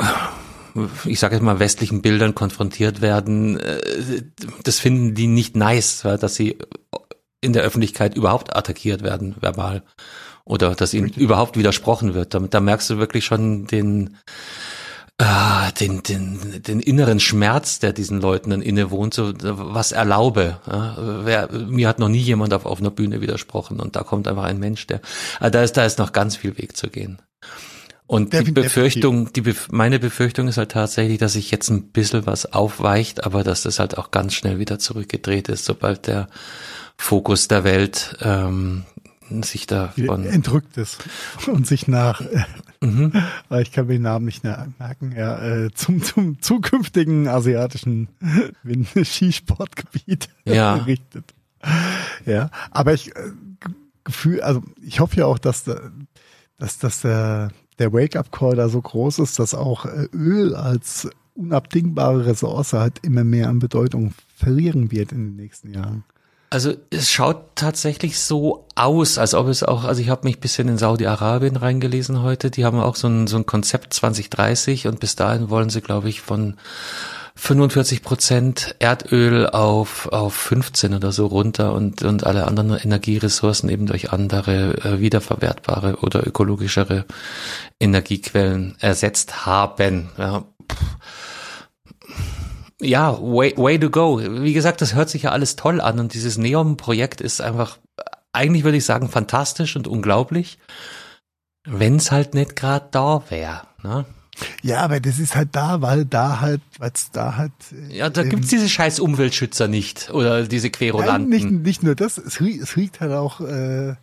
ich 1.05 1.19
sage 1.21 1.37
jetzt 1.37 1.43
mal, 1.43 1.59
westlichen 1.59 2.03
Bildern 2.03 2.35
konfrontiert 2.35 3.01
werden, 3.01 3.59
äh, 3.59 4.23
das 4.65 4.79
finden 4.79 5.15
die 5.15 5.27
nicht 5.27 5.57
nice, 5.57 6.03
dass 6.03 6.35
sie 6.35 6.59
in 7.41 7.53
der 7.53 7.63
Öffentlichkeit 7.63 8.17
überhaupt 8.17 8.55
attackiert 8.57 9.03
werden, 9.03 9.37
verbal. 9.41 9.83
Oder 10.45 10.75
dass 10.75 10.95
ihnen 10.95 11.11
überhaupt 11.11 11.57
widersprochen 11.57 12.15
wird. 12.15 12.35
Da, 12.35 12.41
da 12.41 12.61
merkst 12.61 12.91
du 12.91 12.99
wirklich 12.99 13.25
schon 13.25 13.67
den, 13.67 14.17
ah, 15.19 15.71
den, 15.73 16.03
den, 16.03 16.63
den 16.63 16.81
inneren 16.81 17.21
Schmerz, 17.21 17.79
der 17.79 17.93
diesen 17.93 18.21
Leuten 18.21 18.51
dann 18.51 18.63
innewohnt, 18.63 19.15
so 19.15 19.35
was 19.37 19.93
erlaube. 19.93 20.59
Ja, 20.67 20.97
wer, 21.25 21.53
mir 21.53 21.89
hat 21.89 21.99
noch 21.99 22.09
nie 22.09 22.19
jemand 22.19 22.55
auf 22.55 22.65
offener 22.65 22.91
Bühne 22.91 23.21
widersprochen 23.21 23.79
und 23.79 23.95
da 23.95 24.03
kommt 24.03 24.27
einfach 24.27 24.45
ein 24.45 24.59
Mensch, 24.59 24.87
der, 24.87 25.01
ah, 25.39 25.51
da 25.51 25.63
ist, 25.63 25.77
da 25.77 25.85
ist 25.85 25.99
noch 25.99 26.13
ganz 26.13 26.37
viel 26.37 26.57
Weg 26.57 26.77
zu 26.77 26.89
gehen. 26.89 27.21
Und 28.09 28.33
die 28.33 28.39
Defin- 28.39 28.55
Befürchtung, 28.55 29.33
die 29.35 29.43
Bef 29.43 29.69
meine 29.71 29.99
Befürchtung 30.01 30.49
ist 30.49 30.57
halt 30.57 30.73
tatsächlich, 30.73 31.19
dass 31.19 31.35
sich 31.35 31.51
jetzt 31.53 31.69
ein 31.71 31.89
bisschen 31.93 32.27
was 32.27 32.53
aufweicht, 32.53 33.23
aber 33.25 33.45
dass 33.45 33.63
das 33.63 33.79
halt 33.79 33.97
auch 33.99 34.11
ganz 34.11 34.35
schnell 34.35 34.59
wieder 34.59 34.79
zurückgedreht 34.81 35.49
ist, 35.49 35.65
sobald 35.67 36.07
der 36.07 36.29
Fokus 36.97 37.47
der 37.49 37.63
Welt 37.65 38.17
ähm, 38.23 38.85
sich 39.43 39.67
davon. 39.67 40.25
Entrückt 40.25 40.79
ist 40.79 41.05
und 41.47 41.67
sich 41.67 41.87
nach, 41.87 42.23
Mhm. 42.81 43.13
äh, 43.51 43.61
ich 43.63 43.73
kann 43.73 43.87
mir 43.89 43.95
den 43.95 44.03
Namen 44.03 44.25
nicht 44.25 44.43
mehr 44.43 44.69
merken, 44.79 45.13
ja, 45.17 45.39
äh, 45.67 45.71
zum, 45.75 46.03
zum 46.03 46.41
zukünftigen 46.41 47.29
asiatischen 47.29 48.09
Skisportgebiet 49.05 50.29
Ja. 50.45 50.77
richtet. 50.77 51.35
Ja, 52.25 52.51
aber 52.71 52.95
ich 52.95 53.15
äh, 53.17 53.31
Gefühl, 54.05 54.41
also 54.41 54.63
ich 54.81 55.01
hoffe 55.01 55.17
ja 55.17 55.27
auch, 55.27 55.39
dass, 55.39 55.65
da- 55.65 55.91
dass, 56.59 56.79
dass 56.79 57.03
der, 57.03 57.51
der 57.79 57.93
Wake-up-Call 57.93 58.57
da 58.57 58.69
so 58.69 58.81
groß 58.81 59.21
ist, 59.21 59.39
dass 59.39 59.55
auch 59.55 59.87
äh, 59.87 60.09
Öl 60.13 60.55
als 60.55 61.09
unabdingbare 61.35 62.27
Ressource 62.27 62.73
halt 62.73 62.99
immer 63.03 63.25
mehr 63.25 63.49
an 63.49 63.61
Bedeutung 63.61 64.13
verlieren 64.37 64.91
wird 64.91 65.13
in 65.13 65.25
den 65.25 65.37
nächsten 65.37 65.73
Jahren. 65.73 66.05
Also 66.51 66.75
es 66.91 67.11
schaut 67.11 67.57
tatsächlich 67.57 68.19
so 68.19 68.67
aus, 68.75 69.19
als 69.19 69.35
ob 69.35 69.49
es 69.49 69.63
auch, 69.63 69.85
also 69.85 70.01
ich 70.01 70.09
habe 70.09 70.27
mich 70.27 70.41
bisschen 70.41 70.69
in 70.69 70.79
Saudi-Arabien 70.79 71.57
reingelesen 71.57 72.23
heute, 72.23 72.51
die 72.51 72.65
haben 72.65 72.81
auch 72.81 72.97
so 72.97 73.07
ein, 73.07 73.27
so 73.27 73.37
ein 73.37 73.45
Konzept 73.45 73.93
2030 73.93 74.87
und 74.87 74.99
bis 74.99 75.15
dahin 75.15 75.51
wollen 75.51 75.69
sie, 75.69 75.83
glaube 75.83 76.09
ich, 76.09 76.23
von 76.23 76.57
45 77.39 78.03
Prozent 78.03 78.75
Erdöl 78.81 79.47
auf, 79.47 80.09
auf 80.09 80.35
15 80.35 80.93
oder 80.93 81.13
so 81.13 81.27
runter 81.27 81.73
und, 81.73 82.03
und 82.03 82.27
alle 82.27 82.49
anderen 82.49 82.77
Energieressourcen 82.77 83.69
eben 83.69 83.87
durch 83.87 84.13
andere 84.13 84.77
äh, 84.85 85.01
wiederverwertbare 85.01 85.99
oder 86.01 86.27
ökologischere 86.27 87.05
Energiequellen 87.79 88.75
ersetzt 88.81 89.47
haben. 89.47 90.11
Ja, 90.19 90.45
ja, 92.81 93.17
way, 93.21 93.55
way 93.57 93.79
to 93.79 93.89
go. 93.89 94.21
Wie 94.21 94.53
gesagt, 94.53 94.81
das 94.81 94.95
hört 94.95 95.09
sich 95.09 95.23
ja 95.23 95.31
alles 95.31 95.55
toll 95.55 95.81
an 95.81 96.01
und 96.01 96.15
dieses 96.15 96.39
Neon-Projekt 96.39 97.21
ist 97.21 97.41
einfach, 97.41 97.79
eigentlich 98.33 98.65
würde 98.65 98.79
ich 98.79 98.85
sagen, 98.85 99.09
fantastisch 99.09 99.77
und 99.77 99.87
unglaublich, 99.87 100.59
wenn's 101.65 102.11
halt 102.11 102.35
nicht 102.35 102.57
gerade 102.57 102.89
da 102.91 103.23
wäre. 103.31 103.63
Ne? 103.85 104.07
Ja, 104.63 104.81
aber 104.83 105.01
das 105.01 105.19
ist 105.19 105.35
halt 105.35 105.51
da, 105.53 105.81
weil 105.83 106.05
da 106.05 106.41
halt, 106.41 106.61
weil 106.79 106.93
es 106.95 107.11
da 107.11 107.37
halt. 107.37 107.53
äh, 107.73 107.97
Ja, 107.97 108.09
da 108.11 108.23
ähm, 108.23 108.29
gibt's 108.31 108.49
diese 108.49 108.69
scheiß 108.69 109.01
Umweltschützer 109.01 109.69
nicht 109.69 110.11
oder 110.11 110.45
diese 110.47 110.67
Nein, 110.69 110.73
Querulanten. 110.73 111.29
nicht, 111.29 111.51
nicht 111.51 111.83
nur 111.83 111.95
das, 111.95 112.19
es, 112.19 112.41
rie- 112.41 112.61
es 112.61 112.77
riecht 112.77 113.01
halt 113.01 113.13
auch 113.13 113.41
äh, 113.41 113.95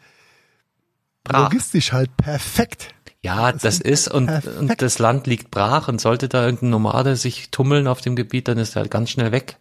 Brach. 1.24 1.44
logistisch 1.52 1.92
halt 1.94 2.16
perfekt. 2.18 2.90
Ja, 3.24 3.52
Das 3.52 3.64
das 3.64 3.80
ist 3.80 4.08
und, 4.08 4.28
perfekt. 4.28 4.58
und 4.60 4.82
das 4.84 5.00
Land 5.00 5.26
liegt 5.26 5.50
brach 5.50 5.88
und 5.88 6.00
sollte 6.00 6.30
da 6.30 6.46
irgendein 6.46 6.70
Nomade 6.70 7.16
sich 7.16 7.50
tummeln 7.50 7.88
auf 7.88 8.00
dem 8.02 8.16
Gebiet, 8.16 8.48
dann 8.48 8.60
ist 8.60 8.76
er 8.76 8.84
halt 8.84 8.92
ganz 8.92 9.10
schnell 9.10 9.32
weg. 9.32 9.58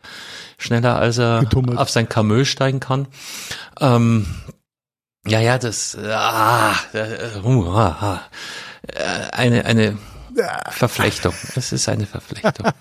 Schneller 0.59 0.97
als 0.97 1.17
er 1.19 1.41
Getummelt. 1.41 1.79
auf 1.79 1.89
sein 1.89 2.09
Kamel 2.09 2.45
steigen 2.45 2.81
kann. 2.81 3.09
Ähm, 3.81 4.27
ja, 5.27 5.41
ja, 5.41 5.57
das, 5.57 5.97
ah, 5.97 6.75
äh, 6.93 7.39
uh, 7.43 7.67
ah, 7.71 7.97
ah. 8.01 8.21
Äh, 8.87 9.31
eine, 9.33 9.65
eine 9.65 9.97
Verflechtung. 10.71 11.35
Es 11.55 11.73
ist 11.73 11.89
eine 11.89 12.07
Verflechtung. 12.07 12.69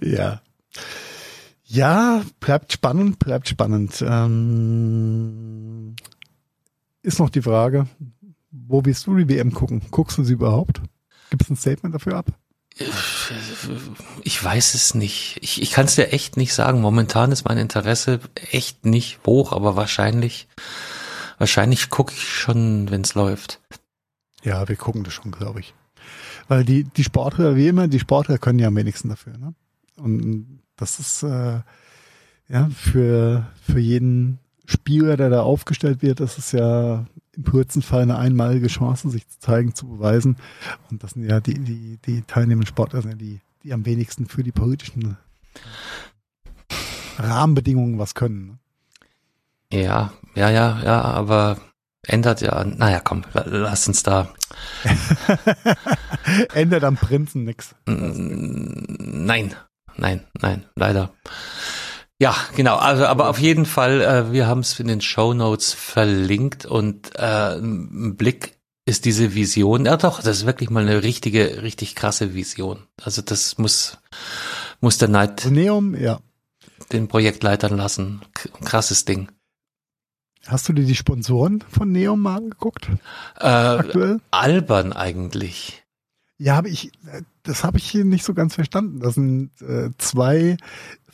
Ja. 0.00 0.40
Ja, 1.64 2.22
bleibt 2.38 2.72
spannend, 2.72 3.18
bleibt 3.18 3.48
spannend. 3.48 4.04
Ähm, 4.06 5.96
ist 7.02 7.18
noch 7.18 7.28
die 7.28 7.42
Frage, 7.42 7.88
wo 8.52 8.84
willst 8.84 9.06
du 9.06 9.16
die 9.16 9.28
WM 9.28 9.52
gucken? 9.52 9.82
Guckst 9.90 10.16
du 10.18 10.22
sie 10.22 10.34
überhaupt? 10.34 10.80
Gibt 11.30 11.42
es 11.42 11.50
ein 11.50 11.56
Statement 11.56 11.94
dafür 11.94 12.18
ab? 12.18 12.26
Ich 14.22 14.42
weiß 14.44 14.74
es 14.74 14.94
nicht. 14.94 15.38
Ich, 15.42 15.60
ich 15.60 15.72
kann 15.72 15.86
es 15.86 15.94
dir 15.94 16.12
echt 16.12 16.36
nicht 16.36 16.54
sagen. 16.54 16.80
Momentan 16.80 17.32
ist 17.32 17.44
mein 17.44 17.58
Interesse 17.58 18.20
echt 18.50 18.84
nicht 18.84 19.20
hoch, 19.26 19.52
aber 19.52 19.76
wahrscheinlich, 19.76 20.48
wahrscheinlich 21.38 21.90
gucke 21.90 22.12
ich 22.14 22.28
schon, 22.28 22.90
wenn 22.90 23.02
es 23.02 23.14
läuft. 23.14 23.60
Ja, 24.42 24.68
wir 24.68 24.76
gucken 24.76 25.04
das 25.04 25.12
schon, 25.14 25.32
glaube 25.32 25.60
ich. 25.60 25.74
Weil 26.48 26.64
die, 26.64 26.84
die 26.84 27.04
Sportler, 27.04 27.56
wie 27.56 27.68
immer, 27.68 27.88
die 27.88 28.00
Sportler 28.00 28.38
können 28.38 28.58
ja 28.58 28.68
am 28.68 28.76
wenigsten 28.76 29.08
dafür. 29.08 29.36
Ne? 29.38 29.54
Und 29.96 30.60
das 30.76 30.98
ist 30.98 31.22
äh, 31.22 31.60
ja 32.48 32.68
für, 32.74 33.46
für 33.62 33.78
jeden 33.78 34.38
Spieler, 34.66 35.16
der 35.16 35.30
da 35.30 35.42
aufgestellt 35.42 36.02
wird, 36.02 36.20
das 36.20 36.38
ist 36.38 36.52
ja 36.52 37.06
im 37.34 37.44
kurzen 37.44 37.82
Fall 37.82 38.02
eine 38.02 38.18
einmalige 38.18 38.68
Chance, 38.68 39.10
sich 39.10 39.26
zu 39.28 39.38
zeigen, 39.38 39.74
zu 39.74 39.86
beweisen. 39.86 40.36
Und 40.90 41.02
das 41.02 41.12
sind 41.12 41.28
ja 41.28 41.40
die, 41.40 41.54
die, 41.54 41.98
die 42.04 42.22
teilnehmenden 42.22 42.66
Sportler, 42.66 43.02
sind 43.02 43.12
ja 43.12 43.16
die, 43.16 43.40
die 43.62 43.72
am 43.72 43.86
wenigsten 43.86 44.26
für 44.26 44.42
die 44.42 44.52
politischen 44.52 45.16
Rahmenbedingungen 47.18 47.98
was 47.98 48.14
können. 48.14 48.46
Ne? 48.46 48.58
Ja, 49.82 50.12
ja, 50.34 50.50
ja, 50.50 50.82
ja, 50.82 51.00
aber 51.00 51.58
ändert 52.06 52.40
ja, 52.40 52.64
naja, 52.64 53.00
komm, 53.00 53.22
la- 53.32 53.44
lass 53.46 53.86
uns 53.88 54.02
da. 54.02 54.28
Ändert 56.54 56.84
am 56.84 56.96
Prinzen 56.96 57.44
nix. 57.44 57.74
Mm, 57.86 59.24
Nein, 59.26 59.54
nein, 59.96 60.24
nein, 60.40 60.64
leider. 60.76 61.12
Ja, 62.20 62.36
genau. 62.54 62.76
Also, 62.76 63.06
aber 63.06 63.28
auf 63.28 63.38
jeden 63.38 63.66
Fall, 63.66 64.00
äh, 64.00 64.32
wir 64.32 64.46
haben 64.46 64.60
es 64.60 64.78
in 64.78 64.86
den 64.88 65.00
Show 65.00 65.34
Notes 65.34 65.72
verlinkt 65.72 66.66
und 66.66 67.16
äh, 67.16 67.56
ein 67.56 68.16
Blick 68.16 68.58
ist 68.84 69.04
diese 69.04 69.34
Vision. 69.34 69.86
Ja, 69.86 69.96
doch, 69.96 70.20
das 70.22 70.38
ist 70.38 70.46
wirklich 70.46 70.70
mal 70.70 70.82
eine 70.86 71.02
richtige, 71.02 71.62
richtig 71.62 71.94
krasse 71.94 72.34
Vision. 72.34 72.86
Also 73.02 73.22
das 73.22 73.58
muss 73.58 73.98
muss 74.80 74.98
der 74.98 75.08
Neid 75.08 75.46
Neum, 75.50 75.94
ja. 75.94 76.20
den 76.92 77.06
Projektleitern 77.08 77.76
lassen. 77.76 78.22
Krasses 78.64 79.04
Ding. 79.04 79.28
Hast 80.46 80.68
du 80.68 80.72
dir 80.72 80.84
die 80.84 80.94
Sponsoren 80.96 81.62
von 81.70 81.92
Neum 81.92 82.20
mal 82.20 82.36
angeguckt? 82.36 82.88
Äh, 83.38 83.46
Aktuell? 83.46 84.20
albern 84.30 84.92
eigentlich. 84.92 85.84
Ja, 86.38 86.56
habe 86.56 86.68
ich, 86.68 86.88
äh, 87.06 87.22
das 87.44 87.62
habe 87.62 87.78
ich 87.78 87.84
hier 87.88 88.04
nicht 88.04 88.24
so 88.24 88.34
ganz 88.34 88.54
verstanden. 88.56 89.00
Da 89.00 89.10
sind 89.10 89.50
äh, 89.60 89.90
zwei 89.98 90.56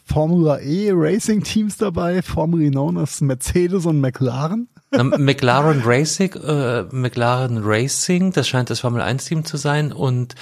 Formula 0.06 0.58
E 0.60 0.90
Racing 0.94 1.42
Teams 1.42 1.76
dabei, 1.76 2.22
formerly 2.22 2.70
known 2.70 2.96
as 2.96 3.20
Mercedes 3.20 3.84
und 3.84 4.00
McLaren. 4.00 4.68
Na, 4.90 5.02
McLaren 5.18 5.82
Racing, 5.84 6.32
äh, 6.32 6.84
McLaren 6.90 7.58
Racing, 7.62 8.32
das 8.32 8.48
scheint 8.48 8.70
das 8.70 8.80
Formel 8.80 9.02
1 9.02 9.26
Team 9.26 9.44
zu 9.44 9.58
sein 9.58 9.92
und 9.92 10.34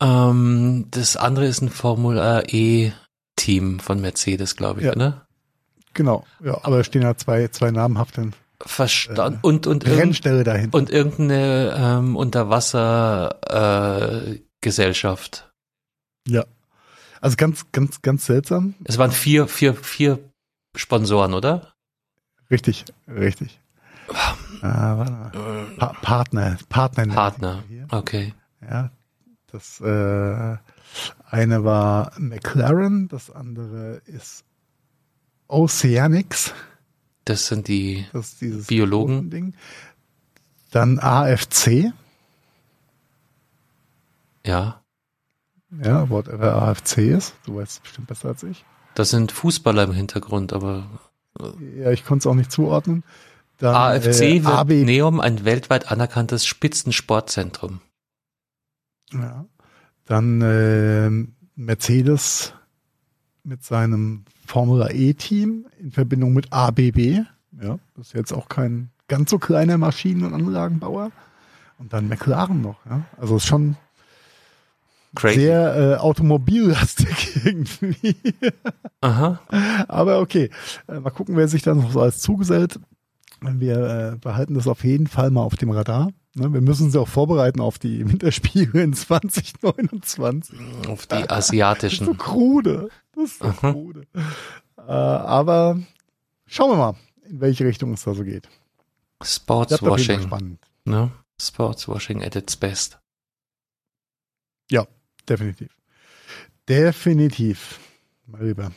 ähm, 0.00 0.86
das 0.92 1.16
andere 1.16 1.46
ist 1.46 1.60
ein 1.62 1.70
Formula 1.70 2.42
E 2.46 2.92
Team 3.34 3.80
von 3.80 4.00
Mercedes, 4.00 4.54
glaube 4.54 4.80
ich, 4.80 4.86
Ja. 4.86 4.94
ne? 4.94 5.22
Genau, 5.94 6.26
ja, 6.42 6.58
aber 6.62 6.78
da 6.78 6.84
stehen 6.84 7.02
ja 7.02 7.16
zwei, 7.16 7.48
zwei 7.48 7.70
namhafte 7.70 8.30
Verstanden. 8.60 9.38
und 9.42 9.66
und 9.66 9.84
irgend, 9.84 10.00
Rennställe 10.00 10.44
dahinter. 10.44 10.76
und 10.76 10.90
irgendeine 10.90 11.74
ähm, 11.78 12.16
Unterwasser 12.16 13.38
äh, 14.32 14.40
ja. 16.26 16.44
Also 17.20 17.36
ganz, 17.36 17.70
ganz, 17.72 18.02
ganz 18.02 18.26
seltsam. 18.26 18.74
Es 18.84 18.98
waren 18.98 19.12
vier, 19.12 19.46
vier, 19.48 19.74
vier 19.74 20.18
Sponsoren, 20.76 21.34
oder? 21.34 21.74
Richtig, 22.50 22.84
richtig. 23.08 23.60
Ah, 24.60 24.98
warte 24.98 25.12
mal. 25.12 25.32
Äh, 25.34 25.76
pa 25.76 25.92
Partner, 26.02 26.58
Partner. 26.68 27.06
Partner. 27.06 27.64
Okay. 27.90 28.34
Ja, 28.60 28.90
das 29.50 29.80
äh, 29.80 30.56
eine 31.30 31.64
war 31.64 32.12
McLaren, 32.18 33.08
das 33.08 33.30
andere 33.30 34.02
ist 34.06 34.44
Oceanics. 35.48 36.52
Das 37.24 37.46
sind 37.46 37.68
die 37.68 38.04
Das 38.12 38.36
Biologen. 38.66 39.30
Ding. 39.30 39.54
Dann 40.70 40.98
AFC, 40.98 41.92
ja, 44.44 44.82
ja, 45.82 46.08
whatever 46.10 46.54
AFC 46.62 46.98
ist. 46.98 47.34
Du 47.46 47.56
weißt 47.56 47.72
es 47.72 47.80
bestimmt 47.80 48.08
besser 48.08 48.28
als 48.28 48.42
ich. 48.42 48.64
das 48.94 49.10
sind 49.10 49.32
Fußballer 49.32 49.84
im 49.84 49.92
Hintergrund, 49.92 50.52
aber 50.52 50.86
Ja, 51.76 51.90
ich 51.92 52.04
konnte 52.04 52.22
es 52.22 52.26
auch 52.30 52.34
nicht 52.34 52.52
zuordnen. 52.52 53.04
Dann, 53.58 53.74
AFC 53.74 54.20
äh, 54.22 54.44
wird 54.44 54.54
AB, 54.54 54.70
Neom 54.84 55.20
ein 55.20 55.44
weltweit 55.44 55.90
anerkanntes 55.90 56.44
Spitzensportzentrum. 56.46 57.80
ja. 59.12 59.44
Dann 60.06 60.42
äh, 60.42 61.08
Mercedes 61.56 62.52
mit 63.42 63.64
seinem 63.64 64.24
Formula 64.46 64.90
E-Team 64.90 65.66
in 65.80 65.90
Verbindung 65.90 66.32
mit 66.32 66.52
ABB. 66.52 67.24
Ja, 67.60 67.78
das 67.96 68.08
ist 68.08 68.12
jetzt 68.14 68.32
auch 68.32 68.48
kein 68.48 68.90
ganz 69.08 69.30
so 69.30 69.38
kleiner 69.38 69.78
Maschinen- 69.78 70.24
und 70.24 70.34
Anlagenbauer. 70.34 71.10
Und 71.78 71.92
dann 71.92 72.08
McLaren 72.08 72.62
noch. 72.62 72.84
Ja? 72.86 73.02
Also 73.18 73.36
ist 73.36 73.46
schon 73.46 73.76
Crazy. 75.14 75.40
sehr 75.40 75.76
äh, 75.76 75.94
automobillastig 75.96 77.40
irgendwie. 77.44 78.16
Aha. 79.00 79.40
Aber 79.88 80.20
okay, 80.20 80.50
äh, 80.88 81.00
mal 81.00 81.10
gucken, 81.10 81.36
wer 81.36 81.48
sich 81.48 81.62
da 81.62 81.74
noch 81.74 81.90
so 81.92 82.00
als 82.00 82.20
zugesellt. 82.20 82.78
Wir 83.40 84.12
äh, 84.14 84.16
behalten 84.16 84.54
das 84.54 84.66
auf 84.66 84.84
jeden 84.84 85.06
Fall 85.06 85.30
mal 85.30 85.42
auf 85.42 85.56
dem 85.56 85.70
Radar. 85.70 86.10
Ne? 86.34 86.52
Wir 86.52 86.60
müssen 86.62 86.86
uns 86.86 86.96
auch 86.96 87.08
vorbereiten 87.08 87.60
auf 87.60 87.78
die 87.78 88.08
Winterspiele 88.08 88.82
in 88.82 88.92
2029. 88.94 90.58
Auf 90.88 91.06
die 91.06 91.16
ist 91.16 91.22
so 91.28 91.34
asiatischen. 91.34 92.16
krude. 92.18 92.88
Das 93.14 93.24
ist 93.24 93.38
so 93.38 93.46
Aha. 93.46 93.72
krude. 93.72 94.06
Äh, 94.76 94.82
aber 94.90 95.80
schauen 96.46 96.70
wir 96.70 96.76
mal, 96.76 96.96
in 97.26 97.40
welche 97.40 97.64
Richtung 97.64 97.92
es 97.94 98.04
da 98.04 98.14
so 98.14 98.24
geht. 98.24 98.48
Sportswashing. 99.22 100.22
spannend. 100.22 100.60
Ne? 100.84 101.10
Sportswashing 101.40 102.22
at 102.22 102.36
its 102.36 102.56
best. 102.56 102.98
Ja, 104.70 104.86
definitiv. 105.28 105.76
Definitiv. 106.68 107.78
Mal 108.26 108.40
rüber. 108.40 108.72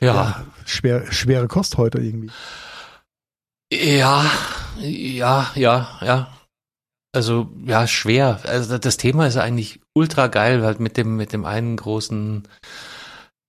Ja, 0.00 0.46
schwer, 0.64 1.12
schwere 1.12 1.46
Kost 1.46 1.76
heute 1.76 1.98
irgendwie. 1.98 2.30
ja, 3.72 4.28
ja, 4.80 5.52
ja, 5.54 5.98
ja. 6.00 6.38
Also 7.12 7.50
ja, 7.64 7.86
schwer. 7.86 8.40
Also 8.44 8.78
das 8.78 8.96
Thema 8.96 9.26
ist 9.26 9.36
eigentlich 9.36 9.80
ultra 9.92 10.28
geil, 10.28 10.62
halt 10.64 10.80
mit 10.80 10.96
dem 10.96 11.16
mit 11.16 11.32
dem 11.32 11.44
einen 11.44 11.76
großen 11.76 12.48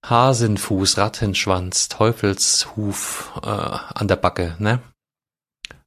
Hasenfuß, 0.04 0.98
Rattenschwanz, 0.98 1.88
Teufelshuf 1.90 3.32
äh, 3.44 3.48
an 3.48 4.08
der 4.08 4.18
Backe, 4.18 4.56
ne? 4.60 4.80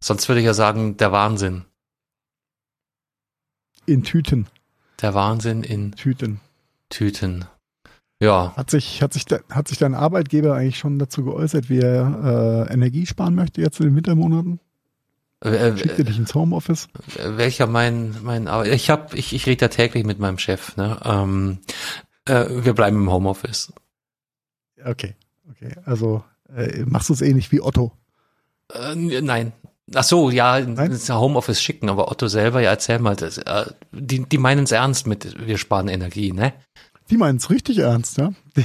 Sonst 0.01 0.29
würde 0.29 0.41
ich 0.41 0.47
ja 0.47 0.55
sagen, 0.55 0.97
der 0.97 1.13
Wahnsinn. 1.13 1.65
In 3.87 4.03
Tüten. 4.03 4.47
Der 5.03 5.15
Wahnsinn 5.15 5.63
in 5.63 5.93
Tüten. 5.93 6.41
Tüten. 6.89 7.45
Ja, 8.21 8.55
Hat 8.57 8.71
sich, 8.71 9.03
hat 9.03 9.13
sich, 9.13 9.27
hat 9.51 9.69
sich 9.69 9.77
dein 9.79 9.95
Arbeitgeber 9.95 10.55
eigentlich 10.55 10.79
schon 10.79 10.99
dazu 10.99 11.23
geäußert, 11.23 11.69
wie 11.69 11.81
er 11.81 12.67
äh, 12.71 12.73
Energie 12.73 13.05
sparen 13.05 13.35
möchte 13.35 13.61
jetzt 13.61 13.79
in 13.81 13.87
den 13.87 13.97
Wintermonaten? 13.97 14.59
äh, 15.45 15.77
Schickt 15.77 15.99
er 15.99 16.05
dich 16.07 16.17
ins 16.17 16.35
Homeoffice? 16.35 16.89
äh, 17.19 17.37
welcher 17.37 17.67
mein 17.67 18.17
mein 18.23 18.49
Ar- 18.49 18.65
ich 18.67 18.89
habe 18.89 19.15
ich 19.17 19.35
ich 19.35 19.45
rede 19.47 19.67
ja 19.67 19.69
täglich 19.69 20.05
mit 20.07 20.19
meinem 20.19 20.39
Chef, 20.39 20.77
ne? 20.79 20.99
Ähm, 21.05 21.59
äh, 22.25 22.47
wir 22.65 22.73
bleiben 22.73 22.97
im 22.97 23.11
Homeoffice. 23.13 23.71
Okay, 24.85 25.15
okay. 25.51 25.75
Also 25.85 26.25
äh, 26.55 26.85
machst 26.85 27.09
du 27.09 27.13
es 27.13 27.23
ähnlich 27.23 27.51
wie 27.53 27.61
Otto? 27.61 27.93
Äh, 28.73 28.95
nein. 28.95 29.53
Ach 29.95 30.03
so, 30.03 30.31
ja, 30.31 30.59
Nein? 30.61 30.99
Homeoffice 31.09 31.63
schicken, 31.63 31.89
aber 31.89 32.11
Otto 32.11 32.27
selber, 32.27 32.61
ja, 32.61 32.71
erzähl 32.71 32.99
mal, 32.99 33.15
das, 33.15 33.39
äh, 33.39 33.67
die, 33.93 34.29
die 34.29 34.39
meinen 34.39 34.65
es 34.65 34.73
ernst 34.73 35.07
mit, 35.07 35.47
wir 35.47 35.59
sparen 35.59 35.87
Energie, 35.87 36.33
ne? 36.33 36.55
Die 37.09 37.17
meinen 37.17 37.37
es 37.37 37.51
richtig 37.51 37.79
ernst, 37.79 38.19
ja. 38.19 38.33
Die, 38.57 38.65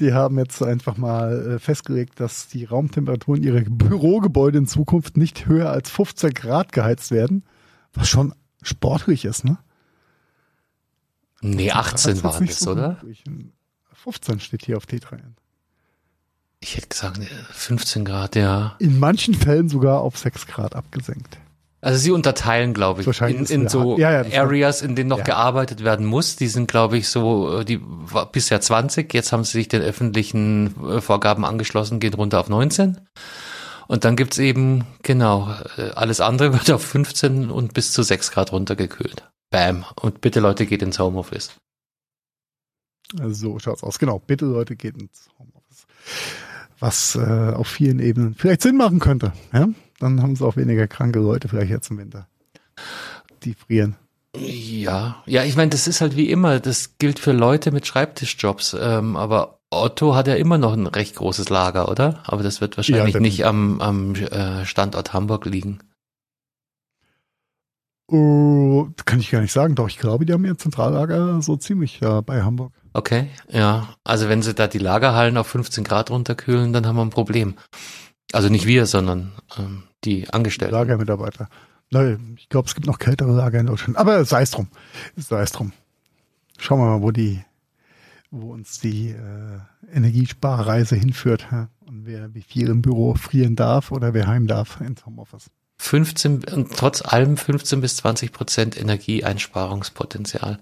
die 0.00 0.12
haben 0.12 0.38
jetzt 0.38 0.60
einfach 0.60 0.96
mal 0.96 1.52
äh, 1.52 1.58
festgelegt, 1.60 2.18
dass 2.18 2.48
die 2.48 2.64
Raumtemperaturen 2.64 3.44
ihrer 3.44 3.60
Bürogebäude 3.60 4.58
in 4.58 4.66
Zukunft 4.66 5.16
nicht 5.16 5.46
höher 5.46 5.70
als 5.70 5.88
15 5.88 6.34
Grad 6.34 6.72
geheizt 6.72 7.12
werden, 7.12 7.44
was 7.92 8.08
schon 8.08 8.34
sportlich 8.60 9.24
ist, 9.24 9.44
ne? 9.44 9.58
Nee, 11.42 11.68
Grad 11.68 11.94
18 11.94 12.12
ist 12.14 12.24
waren 12.24 12.46
das, 12.46 12.58
so 12.58 12.72
oder? 12.72 13.00
hoch. 13.02 13.08
15 14.02 14.40
steht 14.40 14.64
hier 14.64 14.76
auf 14.76 14.84
T3N. 14.84 15.34
Ich 16.60 16.76
hätte 16.76 16.88
gesagt, 16.88 17.18
äh, 17.18 17.26
15 17.52 18.04
Grad, 18.04 18.36
ja. 18.36 18.76
In 18.78 18.98
manchen 18.98 19.34
Fällen 19.34 19.68
sogar 19.68 20.00
auf 20.00 20.18
6 20.18 20.46
Grad 20.46 20.74
abgesenkt. 20.74 21.38
Also 21.82 21.98
sie 21.98 22.10
unterteilen, 22.10 22.74
glaube 22.74 23.00
ich, 23.00 23.20
in, 23.22 23.46
in 23.46 23.68
so 23.68 23.96
ja, 23.98 24.22
ja, 24.22 24.42
Areas, 24.42 24.82
in 24.82 24.96
denen 24.96 25.08
noch 25.08 25.18
Ja. 25.18 25.24
gearbeitet 25.24 25.82
werden 25.82 26.04
muss. 26.04 26.36
Die 26.36 26.48
sind, 26.48 26.70
glaube 26.70 26.98
ich, 26.98 27.08
so, 27.08 27.60
äh, 27.60 27.64
die 27.64 27.80
war 27.82 28.30
bisher 28.30 28.60
20, 28.60 29.12
jetzt 29.14 29.32
haben 29.32 29.44
sie 29.44 29.52
sich 29.52 29.68
den 29.68 29.80
öffentlichen 29.80 30.74
äh, 30.86 31.00
Vorgaben 31.00 31.46
angeschlossen, 31.46 31.98
gehen 31.98 32.12
runter 32.12 32.40
auf 32.40 32.50
19. 32.50 33.00
Und 33.86 34.04
dann 34.04 34.14
gibt's 34.16 34.36
eben, 34.38 34.84
genau, 35.02 35.54
äh, 35.78 35.90
alles 35.92 36.20
andere 36.20 36.52
wird 36.52 36.70
auf 36.70 36.84
15 36.84 37.50
und 37.50 37.72
bis 37.72 37.92
zu 37.92 38.02
6 38.02 38.30
Grad 38.30 38.52
runtergekühlt. 38.52 39.26
Bam. 39.50 39.86
Und 40.00 40.20
bitte 40.20 40.40
Leute, 40.40 40.66
geht 40.66 40.82
ins 40.82 40.98
Homeoffice. 40.98 41.52
Also 43.18 43.34
so 43.34 43.58
schaut's 43.58 43.82
aus. 43.82 43.98
Genau, 43.98 44.18
bitte 44.18 44.44
Leute, 44.44 44.76
geht 44.76 44.96
ins 45.00 45.28
Homeoffice. 45.38 45.86
Was 46.78 47.16
äh, 47.16 47.52
auf 47.54 47.68
vielen 47.68 47.98
Ebenen 47.98 48.34
vielleicht 48.34 48.62
Sinn 48.62 48.76
machen 48.76 49.00
könnte. 49.00 49.32
Ja? 49.52 49.68
Dann 49.98 50.22
haben 50.22 50.36
sie 50.36 50.44
auch 50.46 50.56
weniger 50.56 50.86
kranke 50.86 51.18
Leute 51.18 51.48
vielleicht 51.48 51.70
jetzt 51.70 51.90
im 51.90 51.98
Winter. 51.98 52.26
Die 53.42 53.54
frieren. 53.54 53.96
Ja, 54.36 55.22
ja, 55.26 55.42
ich 55.42 55.56
meine, 55.56 55.70
das 55.70 55.88
ist 55.88 56.00
halt 56.00 56.16
wie 56.16 56.30
immer, 56.30 56.60
das 56.60 56.98
gilt 56.98 57.18
für 57.18 57.32
Leute 57.32 57.72
mit 57.72 57.86
Schreibtischjobs, 57.86 58.76
ähm, 58.80 59.16
aber 59.16 59.58
Otto 59.70 60.14
hat 60.14 60.28
ja 60.28 60.34
immer 60.34 60.56
noch 60.56 60.72
ein 60.72 60.86
recht 60.86 61.16
großes 61.16 61.48
Lager, 61.48 61.88
oder? 61.88 62.22
Aber 62.24 62.42
das 62.42 62.60
wird 62.60 62.76
wahrscheinlich 62.76 63.14
Ja, 63.14 63.20
nicht 63.20 63.44
am, 63.44 63.80
am 63.80 64.14
äh, 64.14 64.64
Standort 64.64 65.12
Hamburg 65.12 65.46
liegen. 65.46 65.80
Oh, 68.08 68.88
kann 69.04 69.20
ich 69.20 69.30
gar 69.30 69.40
nicht 69.40 69.52
sagen. 69.52 69.76
Doch, 69.76 69.88
ich 69.88 69.98
glaube, 69.98 70.26
die 70.26 70.32
haben 70.32 70.44
ihr 70.44 70.58
Zentrallager 70.58 71.40
so 71.42 71.56
ziemlich 71.56 72.00
ja, 72.00 72.20
bei 72.20 72.42
Hamburg. 72.42 72.72
Okay, 72.92 73.30
ja. 73.48 73.94
Also 74.04 74.28
wenn 74.28 74.42
sie 74.42 74.54
da 74.54 74.66
die 74.66 74.78
Lagerhallen 74.78 75.36
auf 75.36 75.46
15 75.46 75.84
Grad 75.84 76.10
runterkühlen, 76.10 76.72
dann 76.72 76.86
haben 76.86 76.96
wir 76.96 77.02
ein 77.02 77.10
Problem. 77.10 77.54
Also 78.32 78.48
nicht 78.48 78.66
wir, 78.66 78.86
sondern 78.86 79.32
ähm, 79.58 79.84
die 80.04 80.28
Angestellten. 80.30 80.74
Lagermitarbeiter. 80.74 81.48
Nein, 81.90 82.36
ich 82.38 82.48
glaube, 82.48 82.68
es 82.68 82.74
gibt 82.74 82.86
noch 82.86 82.98
kältere 82.98 83.32
Lager 83.32 83.60
in 83.60 83.66
Deutschland. 83.66 83.96
Aber 83.96 84.24
sei 84.24 84.42
es 84.42 84.52
drum. 84.52 84.68
Sei 85.16 85.42
es 85.42 85.52
drum. 85.52 85.72
Schauen 86.58 86.78
wir 86.78 86.86
mal, 86.86 87.02
wo 87.02 87.10
die, 87.10 87.44
wo 88.30 88.52
uns 88.52 88.78
die 88.78 89.10
äh, 89.10 89.58
Energiesparreise 89.92 90.94
hinführt. 90.94 91.48
Ja? 91.50 91.68
Und 91.80 92.06
wer 92.06 92.34
wie 92.34 92.42
viel 92.42 92.68
im 92.68 92.82
Büro 92.82 93.14
frieren 93.14 93.56
darf 93.56 93.90
oder 93.90 94.14
wer 94.14 94.28
heim 94.28 94.46
darf 94.46 94.80
ins 94.80 95.04
Homeoffice. 95.04 95.50
15 95.80 96.44
und 96.44 96.76
trotz 96.76 97.02
allem 97.02 97.36
15 97.36 97.80
bis 97.80 97.96
20 97.96 98.32
Prozent 98.32 98.80
Energieeinsparungspotenzial. 98.80 100.60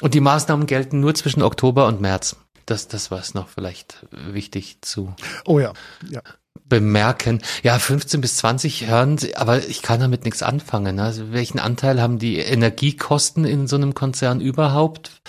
Und 0.00 0.14
die 0.14 0.20
Maßnahmen 0.20 0.66
gelten 0.66 1.00
nur 1.00 1.14
zwischen 1.14 1.42
Oktober 1.42 1.86
und 1.86 2.00
März. 2.00 2.36
Das, 2.66 2.88
das 2.88 3.10
war 3.10 3.18
es 3.18 3.34
noch 3.34 3.48
vielleicht 3.48 4.06
wichtig 4.10 4.78
zu 4.80 5.14
Oh 5.44 5.58
ja, 5.58 5.72
ja. 6.08 6.22
bemerken. 6.68 7.42
Ja, 7.62 7.78
15 7.78 8.20
bis 8.20 8.36
20 8.36 8.86
hören 8.86 9.18
Sie, 9.18 9.36
aber 9.36 9.66
ich 9.66 9.82
kann 9.82 10.00
damit 10.00 10.24
nichts 10.24 10.42
anfangen. 10.42 11.00
Also 11.00 11.32
welchen 11.32 11.58
Anteil 11.58 12.00
haben 12.00 12.18
die 12.18 12.38
Energiekosten 12.38 13.44
in 13.44 13.66
so 13.66 13.76
einem 13.76 13.94
Konzern 13.94 14.40
überhaupt? 14.40 15.20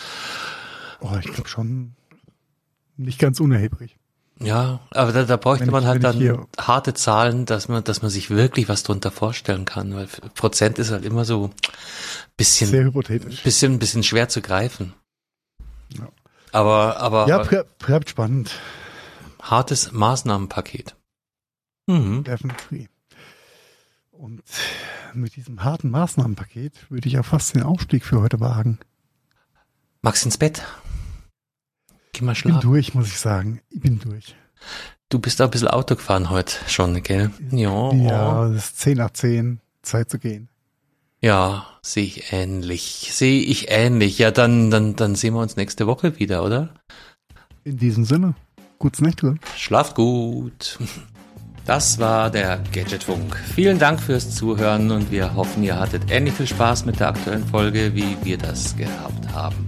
Oh, 0.99 1.17
ich 1.19 1.31
glaube 1.31 1.49
schon 1.49 1.95
nicht 2.95 3.17
ganz 3.19 3.39
unerheblich. 3.39 3.97
Ja, 4.43 4.79
aber 4.91 5.11
da, 5.11 5.23
da 5.23 5.37
bräuchte 5.37 5.65
ich- 5.65 5.71
man 5.71 5.85
halt 5.85 6.03
dann 6.03 6.15
hier- 6.17 6.47
harte 6.59 6.93
Zahlen, 6.93 7.45
dass 7.45 7.67
man, 7.67 7.83
dass 7.83 8.01
man 8.01 8.09
sich 8.11 8.29
wirklich 8.29 8.67
was 8.69 8.83
drunter 8.83 9.11
vorstellen 9.11 9.65
kann, 9.65 9.93
weil 9.95 10.07
Prozent 10.35 10.79
ist 10.79 10.91
halt 10.91 11.05
immer 11.05 11.25
so 11.25 11.51
bisschen, 12.37 12.69
Sehr 12.69 12.83
hypothetisch. 12.85 13.43
bisschen, 13.43 13.79
bisschen 13.79 14.03
schwer 14.03 14.29
zu 14.29 14.41
greifen. 14.41 14.93
Ja. 15.97 16.07
Aber, 16.51 16.97
aber 16.97 17.27
Ja, 17.27 17.43
bleibt 17.79 18.09
spannend. 18.09 18.51
hartes 19.41 19.91
Maßnahmenpaket. 19.91 20.95
Mhm. 21.87 22.23
Definitiv. 22.23 22.89
Und 24.11 24.43
mit 25.13 25.35
diesem 25.35 25.63
harten 25.63 25.89
Maßnahmenpaket 25.89 26.89
würde 26.91 27.07
ich 27.07 27.13
ja 27.13 27.23
fast 27.23 27.55
den 27.55 27.63
Aufstieg 27.63 28.05
für 28.05 28.21
heute 28.21 28.39
wagen. 28.39 28.79
Max 30.01 30.23
ins 30.25 30.37
Bett. 30.37 30.63
Mal 32.21 32.33
Ich 32.33 32.43
bin 32.43 32.51
schlafen. 32.53 32.69
durch, 32.69 32.93
muss 32.93 33.07
ich 33.07 33.19
sagen. 33.19 33.61
Ich 33.69 33.81
bin 33.81 33.99
durch. 33.99 34.35
Du 35.09 35.19
bist 35.19 35.39
da 35.39 35.45
ein 35.45 35.51
bisschen 35.51 35.67
Auto 35.67 35.95
gefahren 35.95 36.29
heute 36.29 36.55
schon, 36.67 37.01
gell? 37.03 37.31
Ja. 37.51 37.91
Ja, 37.93 38.47
es 38.47 38.65
ist 38.65 38.79
10 38.79 38.97
nach 38.97 39.11
10, 39.11 39.59
Zeit 39.81 40.09
zu 40.09 40.19
gehen. 40.19 40.47
Ja, 41.19 41.67
sehe 41.81 42.05
ich 42.05 42.31
ähnlich. 42.33 43.09
Sehe 43.13 43.41
ich 43.41 43.69
ähnlich. 43.69 44.17
Ja, 44.17 44.31
dann, 44.31 44.71
dann, 44.71 44.95
dann 44.95 45.15
sehen 45.15 45.33
wir 45.33 45.41
uns 45.41 45.55
nächste 45.55 45.85
Woche 45.85 46.17
wieder, 46.19 46.43
oder? 46.43 46.69
In 47.63 47.77
diesem 47.77 48.05
Sinne, 48.05 48.33
gutes 48.79 49.01
Nächte. 49.01 49.35
Schlaft 49.57 49.95
gut. 49.95 50.79
Das 51.65 51.99
war 51.99 52.31
der 52.31 52.57
Gadgetfunk. 52.73 53.37
Vielen 53.53 53.77
Dank 53.77 53.99
fürs 54.01 54.33
Zuhören 54.35 54.89
und 54.89 55.11
wir 55.11 55.35
hoffen, 55.35 55.61
ihr 55.61 55.79
hattet 55.79 56.09
ähnlich 56.09 56.33
viel 56.33 56.47
Spaß 56.47 56.85
mit 56.85 56.99
der 56.99 57.09
aktuellen 57.09 57.45
Folge, 57.45 57.93
wie 57.93 58.17
wir 58.23 58.37
das 58.39 58.75
gehabt 58.75 59.31
haben. 59.33 59.67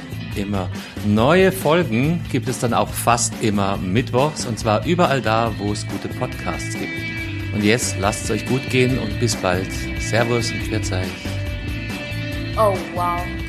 immer. 0.37 0.69
Neue 1.05 1.51
Folgen 1.51 2.23
gibt 2.31 2.47
es 2.49 2.59
dann 2.59 2.73
auch 2.73 2.89
fast 2.89 3.33
immer 3.41 3.77
mittwochs 3.77 4.45
und 4.45 4.59
zwar 4.59 4.85
überall 4.85 5.21
da, 5.21 5.53
wo 5.57 5.71
es 5.71 5.87
gute 5.87 6.07
Podcasts 6.07 6.73
gibt. 6.73 7.53
Und 7.53 7.63
jetzt 7.63 7.97
lasst 7.99 8.25
es 8.25 8.31
euch 8.31 8.45
gut 8.45 8.69
gehen 8.69 8.97
und 8.99 9.19
bis 9.19 9.35
bald. 9.35 9.69
Servus 9.99 10.51
und 10.51 10.61
Pfiat. 10.63 11.05
Oh 12.57 12.75
wow. 12.95 13.40